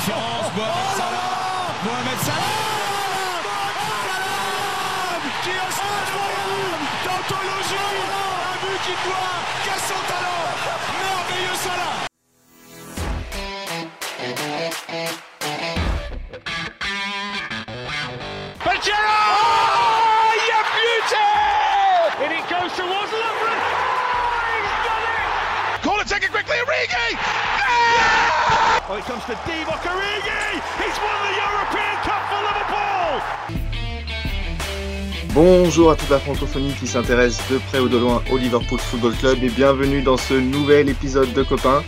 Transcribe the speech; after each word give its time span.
différence. 0.00 0.40
Mohamed 0.56 0.96
Salah 0.96 1.74
Mohamed 1.84 2.18
Salah 2.20 2.70
qui 5.42 5.50
a 5.50 5.68
incroyable 5.68 6.84
d'anthologie 7.04 7.88
Un 8.10 8.56
but 8.60 8.78
qui 8.84 8.94
doit 9.04 9.38
qu'à 9.64 9.76
son 9.88 10.00
talent 10.10 10.46
Merveilleux 11.00 11.58
Salah 11.64 11.96
Pajero 18.64 19.16
Oh, 19.32 20.32
il 20.36 20.44
y 20.46 20.52
a 20.52 20.62
beauty 20.76 21.28
And 22.22 22.32
it 22.32 22.44
goes 22.48 22.72
towards 22.76 23.12
Lovren 23.12 23.60
Oh, 23.60 24.48
he's 24.60 24.78
done 24.86 25.04
it 25.04 25.82
Call 25.82 25.98
it, 26.00 26.06
take 26.08 26.24
it 26.24 26.30
quickly, 26.30 26.56
Origi 26.66 27.39
Oh, 28.92 28.96
Bonjour 35.32 35.92
à 35.92 35.94
toute 35.94 36.10
la 36.10 36.18
francophonie 36.18 36.72
qui 36.72 36.88
s'intéresse 36.88 37.38
de 37.52 37.58
près 37.58 37.78
ou 37.78 37.88
de 37.88 37.96
loin 37.96 38.20
au 38.32 38.36
Liverpool 38.36 38.80
Football 38.80 39.14
Club 39.14 39.44
et 39.44 39.48
bienvenue 39.48 40.02
dans 40.02 40.16
ce 40.16 40.34
nouvel 40.34 40.88
épisode 40.88 41.32
de 41.32 41.42
Copains. 41.44 41.84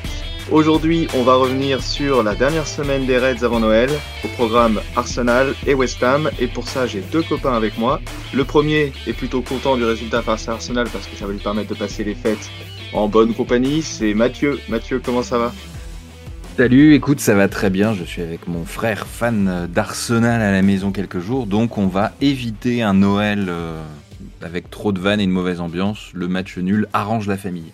Aujourd'hui, 0.53 1.09
on 1.15 1.25
va 1.25 1.35
revenir 1.35 1.83
sur 1.83 2.23
la 2.23 2.37
dernière 2.37 2.69
semaine 2.69 3.05
des 3.05 3.19
Reds 3.19 3.43
avant 3.43 3.59
Noël, 3.59 3.91
au 4.25 4.29
programme 4.29 4.81
Arsenal 4.95 5.55
et 5.67 5.75
West 5.75 6.01
Ham, 6.05 6.31
et 6.39 6.47
pour 6.47 6.69
ça 6.69 6.87
j'ai 6.87 7.01
deux 7.01 7.23
copains 7.23 7.55
avec 7.55 7.79
moi. 7.79 8.01
Le 8.33 8.45
premier 8.45 8.93
est 9.09 9.13
plutôt 9.13 9.43
content 9.43 9.77
du 9.77 9.85
résultat 9.85 10.23
face 10.23 10.49
à 10.49 10.53
Arsenal 10.53 10.89
parce 10.93 11.09
que 11.09 11.17
ça 11.17 11.27
va 11.27 11.33
lui 11.33 11.41
permettre 11.41 11.71
de 11.71 11.75
passer 11.75 12.05
les 12.05 12.15
fêtes 12.15 12.49
en 12.93 13.09
bonne 13.09 13.35
compagnie, 13.35 13.83
c'est 13.83 14.15
Mathieu. 14.15 14.61
Mathieu, 14.69 15.03
comment 15.05 15.25
ça 15.25 15.39
va? 15.39 15.53
Salut, 16.57 16.95
écoute, 16.95 17.19
ça 17.21 17.35
va 17.35 17.49
très 17.49 17.71
bien. 17.71 17.95
Je 17.95 18.05
suis 18.05 18.21
avec 18.21 18.47
mon 18.47 18.65
frère 18.65 19.07
fan 19.07 19.67
d'Arsenal 19.69 20.43
à 20.43 20.53
la 20.53 20.61
maison 20.63 20.93
quelques 20.93 21.19
jours, 21.19 21.47
donc 21.47 21.79
on 21.79 21.87
va 21.87 22.13
éviter 22.21 22.83
un 22.83 22.93
Noël 22.93 23.47
euh, 23.49 23.83
avec 24.43 24.71
trop 24.71 24.93
de 24.93 25.01
vannes 25.01 25.21
et 25.21 25.25
une 25.25 25.31
mauvaise 25.31 25.61
ambiance. 25.61 26.11
Le 26.13 26.29
match 26.29 26.59
nul 26.59 26.89
arrange 26.93 27.27
la 27.27 27.39
famille. 27.39 27.73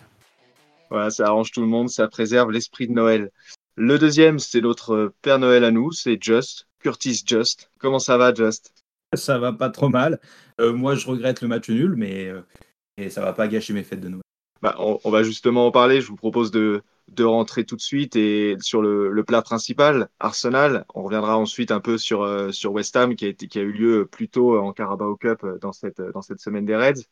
Voilà, 0.91 1.11
ça 1.11 1.27
arrange 1.27 1.51
tout 1.51 1.61
le 1.61 1.67
monde, 1.67 1.91
ça 1.91 2.07
préserve 2.07 2.53
l'esprit 2.53 2.87
de 2.87 2.93
Noël. 2.93 3.31
Le 3.75 3.99
deuxième, 3.99 4.39
c'est 4.39 4.61
notre 4.61 5.13
Père 5.23 5.41
Noël 5.41 5.65
à 5.65 5.73
nous, 5.73 5.91
c'est 5.91 6.17
Just, 6.23 6.69
Curtis 6.79 7.25
Just. 7.27 7.71
Comment 7.79 7.99
ça 7.99 8.17
va, 8.17 8.33
Just? 8.33 8.73
Ça 9.15 9.39
va 9.39 9.53
pas 9.53 9.71
trop 9.71 9.89
mal. 9.89 10.21
Euh, 10.61 10.73
moi, 10.73 10.95
je 10.95 11.07
regrette 11.07 11.43
le 11.43 11.49
match 11.49 11.69
nul, 11.69 11.95
mais 11.97 12.29
euh, 12.29 12.43
et 12.97 13.11
ça 13.11 13.23
va 13.23 13.33
pas 13.33 13.49
gâcher 13.49 13.73
mes 13.73 13.83
fêtes 13.83 14.01
de 14.01 14.09
Noël. 14.09 14.23
bah, 14.63 14.77
on, 14.79 14.99
on 15.03 15.11
va 15.11 15.25
justement 15.25 15.67
en 15.67 15.73
parler. 15.73 16.01
Je 16.01 16.09
vous 16.09 16.17
propose 16.17 16.51
de, 16.51 16.83
de 17.09 17.25
rentrer 17.25 17.65
tout 17.65 17.77
de 17.77 17.81
suite 17.81 18.17
et 18.17 18.57
sur 18.61 18.83
le, 18.83 19.11
le 19.11 19.25
plat 19.25 19.43
principal, 19.43 20.09
Arsenal. 20.21 20.85
On 20.95 21.03
reviendra 21.03 21.37
ensuite 21.37 21.71
un 21.71 21.81
peu 21.81 21.99
sur, 21.99 22.23
euh, 22.23 22.53
sur 22.53 22.73
West 22.73 22.97
Ham 22.97 23.15
qui 23.17 23.25
a, 23.25 23.29
été, 23.29 23.49
qui 23.49 23.59
a 23.59 23.63
eu 23.63 23.73
lieu 23.73 24.07
plus 24.07 24.29
tôt 24.29 24.59
en 24.59 24.73
Carabao 24.73 25.17
Cup 25.17 25.43
euh, 25.45 25.59
dans 25.59 25.73
cette, 25.73 26.01
dans 26.01 26.23
cette 26.23 26.41
semaine 26.41 26.67
des 26.67 26.77
Reds. 26.77 27.03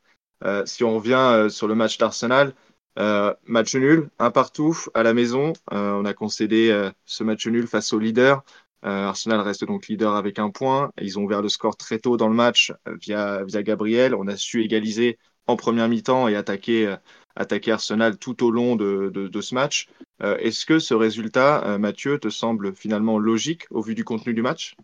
Euh, 0.45 0.65
si 0.67 0.85
on 0.85 0.95
revient 0.97 1.15
euh, 1.15 1.49
sur 1.49 1.67
le 1.67 1.75
match 1.75 1.99
d'Arsenal, 1.99 2.53
euh, 2.99 3.35
match 3.47 3.75
nul, 3.75 4.09
un 4.19 4.31
partout 4.31 4.77
à 4.95 5.03
la 5.03 5.15
maison. 5.15 5.53
Euh, 5.73 5.93
on 5.93 6.05
a 6.05 6.15
concédé 6.15 6.71
euh, 6.71 6.91
ce 7.05 7.25
match 7.25 7.47
nul 7.47 7.67
face 7.67 7.93
au 7.93 7.99
leader. 7.99 8.43
Euh, 8.85 9.07
Arsenal 9.07 9.41
reste 9.41 9.65
donc 9.65 9.89
leader 9.89 10.15
avec 10.15 10.39
un 10.39 10.51
point. 10.51 10.93
Ils 11.01 11.19
ont 11.19 11.25
ouvert 11.25 11.43
le 11.43 11.49
score 11.49 11.77
très 11.77 11.99
tôt 11.99 12.17
dans 12.17 12.29
le 12.29 12.35
match 12.35 12.73
euh, 12.87 12.97
via, 13.01 13.45
via 13.45 13.63
Gabriel. 13.63 14.15
On 14.15 14.29
a 14.29 14.37
su 14.37 14.63
égaliser 14.63 15.19
en 15.47 15.57
première 15.57 15.89
mi-temps 15.89 16.29
et 16.29 16.37
attaquer, 16.37 16.97
attaquer 17.37 17.73
Arsenal 17.73 18.19
tout 18.19 18.45
au 18.45 18.51
long 18.51 18.77
de, 18.77 19.31
ce 19.41 19.55
match. 19.55 19.89
Euh, 20.23 20.37
Est-ce 20.39 20.67
que 20.67 20.79
ce 20.79 20.95
résultat, 20.95 21.65
euh, 21.65 21.79
Mathieu, 21.79 22.19
te 22.19 22.29
semble 22.29 22.75
finalement 22.75 23.19
logique 23.19 23.67
au 23.71 23.83
vu 23.83 23.95
du 23.95 24.05
contenu 24.05 24.35
du 24.35 24.43
match? 24.43 24.75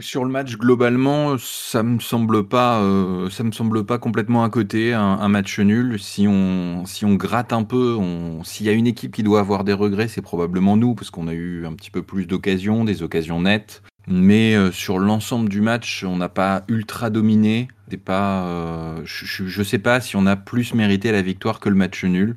Sur 0.00 0.24
le 0.24 0.30
match, 0.32 0.56
globalement, 0.56 1.38
ça 1.38 1.84
me 1.84 2.00
semble 2.00 2.48
pas, 2.48 2.82
euh, 2.82 3.30
ça 3.30 3.44
me 3.44 3.52
semble 3.52 3.86
pas 3.86 3.98
complètement 3.98 4.42
à 4.42 4.50
côté, 4.50 4.92
un, 4.92 5.00
un 5.00 5.28
match 5.28 5.60
nul. 5.60 6.00
Si 6.00 6.26
on, 6.26 6.84
si 6.84 7.04
on 7.04 7.14
gratte 7.14 7.52
un 7.52 7.62
peu, 7.62 7.96
s'il 8.42 8.66
y 8.66 8.68
a 8.70 8.72
une 8.72 8.88
équipe 8.88 9.14
qui 9.14 9.22
doit 9.22 9.38
avoir 9.38 9.62
des 9.62 9.72
regrets, 9.72 10.08
c'est 10.08 10.20
probablement 10.20 10.76
nous, 10.76 10.96
parce 10.96 11.10
qu'on 11.10 11.28
a 11.28 11.32
eu 11.32 11.64
un 11.64 11.74
petit 11.74 11.92
peu 11.92 12.02
plus 12.02 12.26
d'occasions, 12.26 12.82
des 12.84 13.04
occasions 13.04 13.40
nettes. 13.40 13.82
Mais 14.10 14.54
euh, 14.54 14.72
sur 14.72 14.98
l'ensemble 14.98 15.48
du 15.48 15.60
match, 15.60 16.02
on 16.04 16.16
n'a 16.16 16.28
pas 16.28 16.64
ultra 16.68 17.10
dominé. 17.10 17.68
Pas, 18.04 18.44
euh, 18.44 19.00
je, 19.04 19.46
je 19.46 19.62
sais 19.62 19.78
pas 19.78 20.00
si 20.00 20.16
on 20.16 20.26
a 20.26 20.36
plus 20.36 20.74
mérité 20.74 21.12
la 21.12 21.22
victoire 21.22 21.60
que 21.60 21.68
le 21.68 21.74
match 21.74 22.04
nul. 22.04 22.36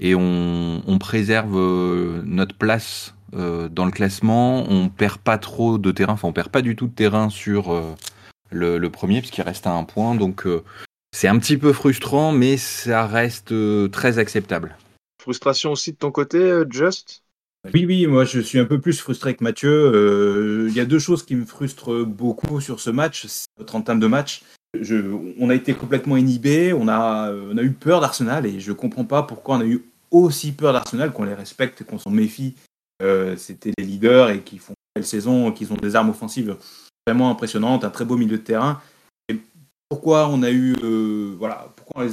Et 0.00 0.14
on, 0.14 0.98
préserve 1.00 1.56
euh, 1.56 2.22
notre 2.24 2.54
place 2.54 3.14
dans 3.32 3.84
le 3.84 3.90
classement. 3.90 4.64
On 4.70 4.88
perd 4.88 5.18
pas 5.18 5.38
trop 5.38 5.78
de 5.78 5.90
terrain, 5.90 6.14
enfin 6.14 6.28
on 6.28 6.32
perd 6.32 6.48
pas 6.48 6.62
du 6.62 6.76
tout 6.76 6.86
de 6.86 6.94
terrain 6.94 7.28
sur 7.28 7.82
le, 8.50 8.78
le 8.78 8.90
premier 8.90 9.20
puisqu'il 9.20 9.42
reste 9.42 9.66
à 9.66 9.72
un 9.72 9.84
point. 9.84 10.14
Donc 10.14 10.46
c'est 11.12 11.28
un 11.28 11.38
petit 11.38 11.56
peu 11.56 11.72
frustrant, 11.72 12.32
mais 12.32 12.56
ça 12.56 13.06
reste 13.06 13.52
très 13.90 14.18
acceptable. 14.18 14.76
Frustration 15.20 15.72
aussi 15.72 15.92
de 15.92 15.98
ton 15.98 16.10
côté, 16.10 16.62
Just? 16.70 17.22
Oui, 17.74 17.84
oui, 17.84 18.06
moi 18.06 18.24
je 18.24 18.40
suis 18.40 18.58
un 18.58 18.64
peu 18.64 18.80
plus 18.80 19.00
frustré 19.00 19.34
que 19.34 19.42
Mathieu. 19.42 19.70
Euh, 19.70 20.66
Il 20.68 20.74
y 20.74 20.80
a 20.80 20.84
deux 20.84 20.98
choses 20.98 21.24
qui 21.24 21.34
me 21.34 21.44
frustrent 21.44 22.04
beaucoup 22.04 22.60
sur 22.60 22.80
ce 22.80 22.90
match, 22.90 23.26
notre 23.58 23.74
entame 23.74 24.00
de 24.00 24.06
match. 24.06 24.42
On 25.40 25.50
a 25.50 25.54
été 25.54 25.74
complètement 25.74 26.16
inhibé, 26.16 26.72
on 26.72 26.88
a, 26.88 27.32
eu 27.62 27.72
peur 27.72 28.00
d'Arsenal 28.00 28.46
et 28.46 28.60
je 28.60 28.72
comprends 28.72 29.04
pas 29.04 29.22
pourquoi 29.22 29.56
on 29.56 29.60
a 29.60 29.64
eu 29.64 29.82
aussi 30.10 30.52
peur 30.52 30.72
d'Arsenal, 30.72 31.12
qu'on 31.12 31.24
les 31.24 31.34
respecte, 31.34 31.84
qu'on 31.84 31.98
s'en 31.98 32.10
méfie. 32.10 32.54
Euh, 33.02 33.36
C'était 33.36 33.72
les 33.78 33.84
leaders 33.84 34.30
et 34.30 34.40
qui 34.40 34.58
font 34.58 34.72
une 34.72 35.00
belle 35.00 35.06
saison, 35.06 35.52
qui 35.52 35.66
ont 35.70 35.76
des 35.76 35.96
armes 35.96 36.10
offensives 36.10 36.56
vraiment 37.06 37.30
impressionnantes, 37.30 37.84
un 37.84 37.90
très 37.90 38.04
beau 38.04 38.16
milieu 38.16 38.38
de 38.38 38.42
terrain. 38.42 38.80
Et 39.28 39.38
pourquoi 39.88 40.28
on 40.28 40.42
a 40.42 40.50
eu, 40.50 40.76
euh, 40.84 41.34
voilà, 41.38 41.68
pourquoi 41.76 42.04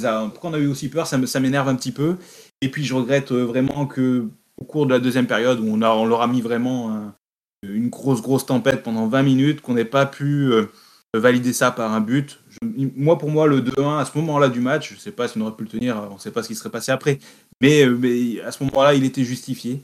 on, 0.42 0.54
a, 0.54 0.58
eu 0.58 0.66
aussi 0.66 0.88
peur, 0.88 1.06
ça 1.06 1.40
m'énerve 1.40 1.68
un 1.68 1.76
petit 1.76 1.92
peu. 1.92 2.16
Et 2.62 2.70
puis 2.70 2.84
je 2.84 2.94
regrette 2.94 3.32
vraiment 3.32 3.86
que 3.86 4.28
au 4.58 4.64
cours 4.64 4.86
de 4.86 4.92
la 4.92 5.00
deuxième 5.00 5.26
période 5.26 5.60
où 5.60 5.66
on, 5.68 5.76
leur 5.76 6.22
a 6.22 6.26
mis 6.26 6.40
vraiment 6.40 6.90
un- 6.92 7.14
une 7.62 7.88
grosse 7.88 8.22
grosse 8.22 8.46
tempête 8.46 8.82
pendant 8.82 9.06
20 9.08 9.22
minutes, 9.22 9.60
qu'on 9.60 9.74
n'ait 9.74 9.84
pas 9.84 10.06
pu 10.06 10.52
euh, 10.52 10.66
valider 11.14 11.52
ça 11.52 11.70
par 11.70 11.92
un 11.92 12.00
but. 12.00 12.40
Moi 12.62 13.18
pour 13.18 13.30
moi 13.30 13.46
le 13.46 13.60
2-1 13.60 13.98
à 13.98 14.04
ce 14.04 14.16
moment-là 14.18 14.48
du 14.48 14.60
match, 14.60 14.90
je 14.90 14.94
ne 14.94 15.00
sais 15.00 15.12
pas 15.12 15.28
si 15.28 15.38
on 15.38 15.42
aurait 15.42 15.56
pu 15.56 15.64
le 15.64 15.68
tenir, 15.70 16.08
on 16.10 16.14
ne 16.14 16.18
sait 16.20 16.30
pas 16.30 16.42
ce 16.42 16.48
qui 16.48 16.54
serait 16.54 16.70
passé 16.70 16.92
après, 16.92 17.18
mais, 17.60 17.84
euh, 17.84 18.42
à 18.46 18.52
ce 18.52 18.62
moment-là 18.64 18.94
il 18.94 19.04
était 19.04 19.24
justifié. 19.24 19.82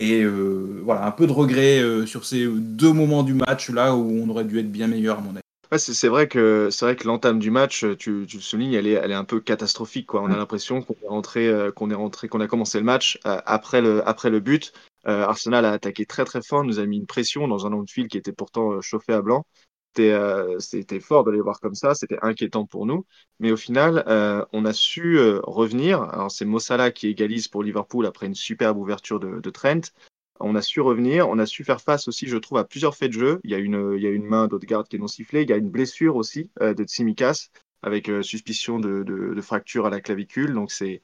Et 0.00 0.22
euh, 0.22 0.80
voilà, 0.84 1.06
un 1.06 1.12
peu 1.12 1.26
de 1.26 1.32
regret 1.32 1.78
euh, 1.80 2.04
sur 2.06 2.24
ces 2.24 2.46
deux 2.46 2.92
moments 2.92 3.22
du 3.22 3.34
match 3.34 3.70
là 3.70 3.94
où 3.94 4.10
on 4.22 4.28
aurait 4.28 4.44
dû 4.44 4.58
être 4.58 4.70
bien 4.70 4.88
meilleur 4.88 5.18
à 5.18 5.20
mon 5.20 5.30
avis. 5.30 5.43
Ouais, 5.74 5.78
c'est 5.78 5.92
c'est 5.94 6.08
vrai 6.08 6.28
que 6.28 6.68
c'est 6.70 6.84
vrai 6.84 6.94
que 6.94 7.04
l'entame 7.06 7.40
du 7.40 7.50
match, 7.50 7.82
euh, 7.84 7.96
tu, 7.96 8.26
tu 8.28 8.36
le 8.36 8.42
soulignes, 8.42 8.74
elle 8.74 8.86
est, 8.86 8.92
elle 8.92 9.10
est 9.10 9.14
un 9.14 9.24
peu 9.24 9.40
catastrophique. 9.40 10.06
Quoi. 10.06 10.22
On 10.22 10.30
a 10.30 10.36
l'impression 10.36 10.82
qu'on 10.82 10.94
est 11.02 11.08
rentré, 11.08 11.48
euh, 11.48 11.72
qu'on 11.72 11.90
est 11.90 11.94
rentré, 11.94 12.28
qu'on 12.28 12.40
a 12.40 12.46
commencé 12.46 12.78
le 12.78 12.84
match 12.84 13.18
euh, 13.26 13.40
après 13.44 13.80
le 13.80 14.06
après 14.06 14.30
le 14.30 14.40
but. 14.40 14.72
Euh, 15.08 15.24
Arsenal 15.24 15.64
a 15.64 15.72
attaqué 15.72 16.06
très 16.06 16.24
très 16.24 16.42
fort, 16.42 16.62
nous 16.64 16.78
a 16.78 16.86
mis 16.86 16.98
une 16.98 17.06
pression 17.06 17.48
dans 17.48 17.66
un 17.66 17.72
outfield 17.72 18.08
qui 18.08 18.18
était 18.18 18.32
pourtant 18.32 18.80
chauffé 18.82 19.14
à 19.14 19.22
blanc. 19.22 19.46
C'était 19.96 20.16
c'était 20.60 21.00
fort 21.00 21.24
de 21.24 21.30
les 21.32 21.40
voir 21.40 21.60
comme 21.60 21.74
ça, 21.74 21.94
c'était 21.94 22.18
inquiétant 22.22 22.66
pour 22.66 22.84
nous. 22.86 23.06
Mais 23.40 23.52
au 23.52 23.56
final, 23.56 24.04
on 24.52 24.64
a 24.64 24.72
su 24.72 25.18
revenir. 25.44 26.02
Alors 26.02 26.32
c'est 26.32 26.44
Mossala 26.44 26.90
qui 26.90 27.08
égalise 27.08 27.46
pour 27.48 27.62
Liverpool 27.62 28.06
après 28.06 28.26
une 28.26 28.34
superbe 28.34 28.76
ouverture 28.76 29.20
de, 29.20 29.38
de 29.40 29.50
Trent. 29.50 29.80
On 30.40 30.54
a 30.56 30.62
su 30.62 30.80
revenir, 30.80 31.28
on 31.28 31.38
a 31.38 31.46
su 31.46 31.64
faire 31.64 31.80
face 31.80 32.08
aussi, 32.08 32.26
je 32.26 32.36
trouve, 32.36 32.58
à 32.58 32.64
plusieurs 32.64 32.96
faits 32.96 33.12
de 33.12 33.18
jeu. 33.18 33.40
Il 33.44 33.50
y 33.50 33.54
a 33.54 33.58
une, 33.58 33.94
il 33.96 34.02
y 34.02 34.06
a 34.06 34.10
une 34.10 34.24
main 34.24 34.48
d'Odegaard 34.48 34.88
qui 34.88 34.96
est 34.96 34.98
non 34.98 35.06
sifflée, 35.06 35.42
il 35.42 35.50
y 35.50 35.52
a 35.52 35.56
une 35.56 35.70
blessure 35.70 36.16
aussi 36.16 36.50
euh, 36.60 36.74
de 36.74 36.84
Tsimikas 36.84 37.50
avec 37.82 38.08
euh, 38.08 38.22
suspicion 38.22 38.80
de, 38.80 39.40
fracture 39.40 39.86
à 39.86 39.90
la 39.90 40.00
clavicule. 40.00 40.54
Donc 40.54 40.72
c'est 40.72 41.02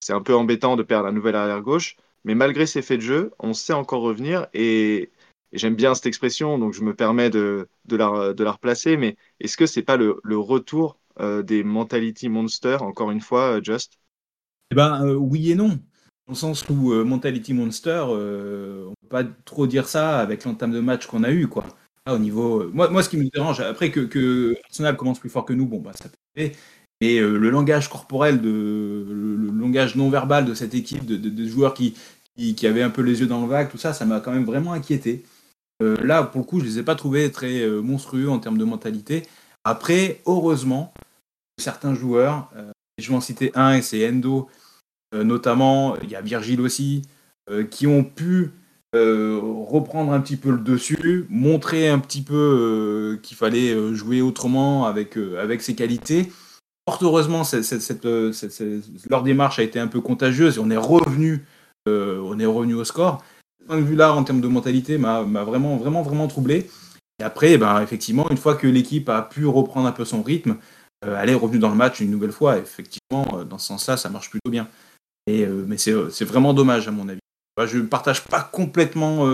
c'est 0.00 0.14
un 0.14 0.22
peu 0.22 0.34
embêtant 0.34 0.76
de 0.76 0.82
perdre 0.82 1.08
un 1.08 1.12
nouvel 1.12 1.36
arrière 1.36 1.60
gauche. 1.60 1.96
Mais 2.24 2.34
malgré 2.34 2.66
ces 2.66 2.82
faits 2.82 3.00
de 3.00 3.04
jeu, 3.04 3.32
on 3.38 3.52
sait 3.52 3.72
encore 3.72 4.02
revenir 4.02 4.46
et, 4.54 5.10
j'aime 5.52 5.74
bien 5.74 5.94
cette 5.94 6.06
expression, 6.06 6.58
donc 6.58 6.74
je 6.74 6.82
me 6.82 6.94
permets 6.94 7.30
de, 7.30 7.68
de, 7.86 7.96
la, 7.96 8.32
de 8.32 8.44
la 8.44 8.52
replacer. 8.52 8.96
Mais 8.96 9.16
est-ce 9.40 9.56
que 9.56 9.66
c'est 9.66 9.82
pas 9.82 9.96
le, 9.96 10.20
retour 10.38 10.98
euh, 11.18 11.42
des 11.42 11.64
mentality 11.64 12.28
monsters, 12.28 12.82
encore 12.82 13.10
une 13.10 13.20
fois, 13.20 13.60
Just? 13.62 13.98
Eh 14.70 14.76
ben 14.76 15.14
oui 15.14 15.50
et 15.50 15.54
non. 15.54 15.80
Dans 16.30 16.36
sens 16.36 16.64
où 16.68 16.92
euh, 16.92 17.02
Mentality 17.02 17.52
Monster, 17.52 18.04
euh, 18.10 18.84
on 18.86 18.94
peut 19.02 19.08
pas 19.08 19.24
trop 19.44 19.66
dire 19.66 19.88
ça 19.88 20.20
avec 20.20 20.44
l'entame 20.44 20.70
de 20.70 20.78
match 20.78 21.06
qu'on 21.06 21.24
a 21.24 21.32
eu 21.32 21.48
quoi. 21.48 21.64
Au 22.08 22.18
niveau, 22.18 22.60
euh, 22.60 22.70
moi, 22.72 22.88
moi, 22.88 23.02
ce 23.02 23.08
qui 23.08 23.16
me 23.16 23.28
dérange, 23.28 23.58
après 23.58 23.90
que, 23.90 23.98
que 23.98 24.54
Arsenal 24.66 24.96
commence 24.96 25.18
plus 25.18 25.28
fort 25.28 25.44
que 25.44 25.52
nous, 25.52 25.66
bon 25.66 25.80
bah 25.80 25.90
ça 25.92 26.08
peut. 26.08 26.52
Mais 27.00 27.18
euh, 27.18 27.36
le 27.36 27.50
langage 27.50 27.88
corporel, 27.88 28.40
de, 28.40 28.48
le, 28.48 29.50
langage 29.50 29.96
non 29.96 30.08
verbal 30.08 30.44
de 30.44 30.54
cette 30.54 30.72
équipe, 30.72 31.04
de, 31.04 31.48
joueurs 31.48 31.74
qui, 31.74 31.96
qui, 32.36 32.54
qui, 32.54 32.66
avaient 32.68 32.82
un 32.82 32.90
peu 32.90 33.02
les 33.02 33.18
yeux 33.18 33.26
dans 33.26 33.42
le 33.42 33.48
vague, 33.48 33.68
tout 33.68 33.78
ça, 33.78 33.92
ça 33.92 34.04
m'a 34.04 34.20
quand 34.20 34.30
même 34.30 34.44
vraiment 34.44 34.72
inquiété. 34.72 35.24
Là, 35.80 36.22
pour 36.22 36.42
le 36.42 36.46
coup, 36.46 36.60
je 36.60 36.64
les 36.64 36.78
ai 36.78 36.84
pas 36.84 36.94
trouvés 36.94 37.32
très 37.32 37.66
monstrueux 37.66 38.30
en 38.30 38.38
termes 38.38 38.58
de 38.58 38.64
mentalité. 38.64 39.22
Après, 39.64 40.20
heureusement, 40.26 40.92
certains 41.58 41.94
joueurs, 41.94 42.52
je 42.98 43.08
vais 43.08 43.16
en 43.16 43.20
citer 43.20 43.50
un, 43.54 43.74
et 43.74 43.82
c'est 43.82 44.08
Endo, 44.08 44.48
notamment, 45.12 45.96
il 46.02 46.10
y 46.10 46.16
a 46.16 46.20
Virgile 46.20 46.60
aussi, 46.60 47.02
euh, 47.50 47.64
qui 47.64 47.86
ont 47.86 48.04
pu 48.04 48.52
reprendre 48.92 50.12
un 50.12 50.20
petit 50.20 50.36
peu 50.36 50.50
le 50.50 50.58
dessus, 50.58 51.24
montrer 51.28 51.88
un 51.88 52.00
petit 52.00 52.22
peu 52.22 53.20
qu'il 53.22 53.36
fallait 53.36 53.94
jouer 53.94 54.20
autrement 54.20 54.84
avec, 54.86 55.16
avec 55.16 55.62
ses 55.62 55.76
qualités. 55.76 56.32
Fort 56.88 56.98
heureusement, 57.02 57.42
leur 59.08 59.22
démarche 59.22 59.60
a 59.60 59.62
été 59.62 59.78
un 59.78 59.86
peu 59.86 60.00
contagieuse 60.00 60.56
et 60.56 60.60
on 60.60 60.70
est 60.70 60.76
revenu, 60.76 61.44
on 61.86 62.36
est 62.40 62.46
revenu 62.46 62.74
au 62.74 62.82
score. 62.82 63.22
Ce 63.60 63.66
point 63.66 63.76
de 63.76 63.82
vue-là, 63.82 64.12
en 64.12 64.24
termes 64.24 64.40
de 64.40 64.48
mentalité, 64.48 64.98
m'a 64.98 65.22
vraiment, 65.22 65.76
vraiment, 65.76 66.02
vraiment 66.02 66.26
troublé. 66.26 66.68
Et 67.20 67.22
après, 67.22 67.58
ben, 67.58 67.82
effectivement, 67.82 68.28
une 68.30 68.38
fois 68.38 68.54
que 68.56 68.66
l'équipe 68.66 69.08
a 69.08 69.22
pu 69.22 69.46
reprendre 69.46 69.86
un 69.86 69.92
peu 69.92 70.04
son 70.04 70.22
rythme, 70.22 70.56
euh, 71.04 71.18
elle 71.20 71.30
est 71.30 71.34
revenue 71.34 71.58
dans 71.58 71.68
le 71.68 71.76
match 71.76 72.00
une 72.00 72.10
nouvelle 72.10 72.32
fois. 72.32 72.58
Effectivement, 72.58 73.26
euh, 73.34 73.44
dans 73.44 73.58
ce 73.58 73.68
sens-là, 73.68 73.96
ça 73.96 74.08
marche 74.08 74.30
plutôt 74.30 74.50
bien. 74.50 74.68
Euh, 75.28 75.64
mais 75.66 75.78
c'est 75.78 76.24
vraiment 76.24 76.54
dommage, 76.54 76.88
à 76.88 76.90
mon 76.90 77.08
avis. 77.08 77.20
je 77.66 77.78
ne 77.78 77.86
partage 77.86 78.24
pas 78.24 78.42
complètement 78.42 79.26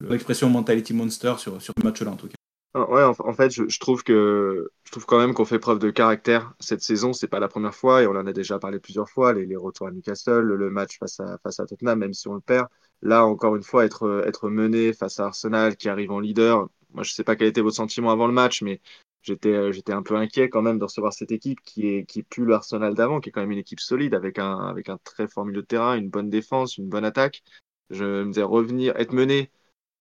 l'expression 0.00 0.50
mentality 0.50 0.94
monster 0.94 1.34
sur, 1.38 1.60
sur 1.60 1.74
ce 1.78 1.84
match-là, 1.84 2.10
en 2.10 2.16
tout 2.16 2.28
cas. 2.28 2.34
Ah, 2.74 2.88
ouais, 2.90 3.02
en, 3.02 3.32
fait, 3.32 3.50
je, 3.50 3.78
trouve 3.80 4.04
que 4.04 4.70
je 4.84 4.90
trouve 4.90 5.06
quand 5.06 5.18
même 5.18 5.32
qu'on 5.32 5.46
fait 5.46 5.58
preuve 5.58 5.78
de 5.78 5.90
caractère 5.90 6.52
cette 6.60 6.82
saison. 6.82 7.12
C'est 7.12 7.26
pas 7.26 7.40
la 7.40 7.48
première 7.48 7.74
fois 7.74 8.02
et 8.02 8.06
on 8.06 8.12
en 8.12 8.26
a 8.26 8.32
déjà 8.32 8.58
parlé 8.58 8.78
plusieurs 8.78 9.08
fois. 9.08 9.32
Les, 9.32 9.46
les 9.46 9.56
retours 9.56 9.88
à 9.88 9.90
Newcastle, 9.90 10.40
le 10.40 10.70
match 10.70 10.98
face 10.98 11.18
à, 11.18 11.38
face 11.38 11.58
à 11.60 11.66
Tottenham, 11.66 11.98
même 11.98 12.12
si 12.12 12.28
on 12.28 12.34
le 12.34 12.40
perd. 12.40 12.68
Là, 13.02 13.24
encore 13.24 13.56
une 13.56 13.62
fois, 13.62 13.84
être, 13.84 14.22
être 14.26 14.50
mené 14.50 14.92
face 14.92 15.18
à 15.18 15.26
Arsenal 15.26 15.76
qui 15.76 15.88
arrive 15.88 16.10
en 16.10 16.20
leader. 16.20 16.68
Moi, 16.92 17.04
je 17.04 17.12
sais 17.12 17.24
pas 17.24 17.36
quel 17.36 17.48
était 17.48 17.60
votre 17.62 17.76
sentiment 17.76 18.10
avant 18.10 18.26
le 18.26 18.32
match, 18.32 18.62
mais 18.62 18.80
j'étais 19.22 19.52
euh, 19.52 19.72
j'étais 19.72 19.92
un 19.92 20.02
peu 20.02 20.16
inquiet 20.16 20.48
quand 20.48 20.62
même 20.62 20.78
de 20.78 20.84
recevoir 20.84 21.12
cette 21.12 21.32
équipe 21.32 21.60
qui 21.62 21.88
est 21.88 22.04
qui 22.06 22.20
est 22.20 22.22
plus 22.22 22.46
l'Arsenal 22.46 22.94
d'avant, 22.94 23.20
qui 23.20 23.28
est 23.30 23.32
quand 23.32 23.40
même 23.40 23.50
une 23.52 23.58
équipe 23.58 23.80
solide 23.80 24.14
avec 24.14 24.38
un 24.38 24.58
avec 24.58 24.88
un 24.88 24.98
très 25.04 25.28
fort 25.28 25.44
milieu 25.46 25.62
de 25.62 25.66
terrain, 25.66 25.96
une 25.96 26.10
bonne 26.10 26.30
défense, 26.30 26.76
une 26.78 26.88
bonne 26.88 27.04
attaque. 27.04 27.42
Je 27.90 28.04
me 28.24 28.26
disais 28.28 28.42
revenir, 28.42 28.96
être 28.96 29.12
mené 29.12 29.50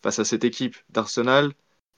face 0.04 0.20
à 0.20 0.26
cette 0.26 0.44
équipe 0.46 0.76
d'Arsenal, 0.90 1.54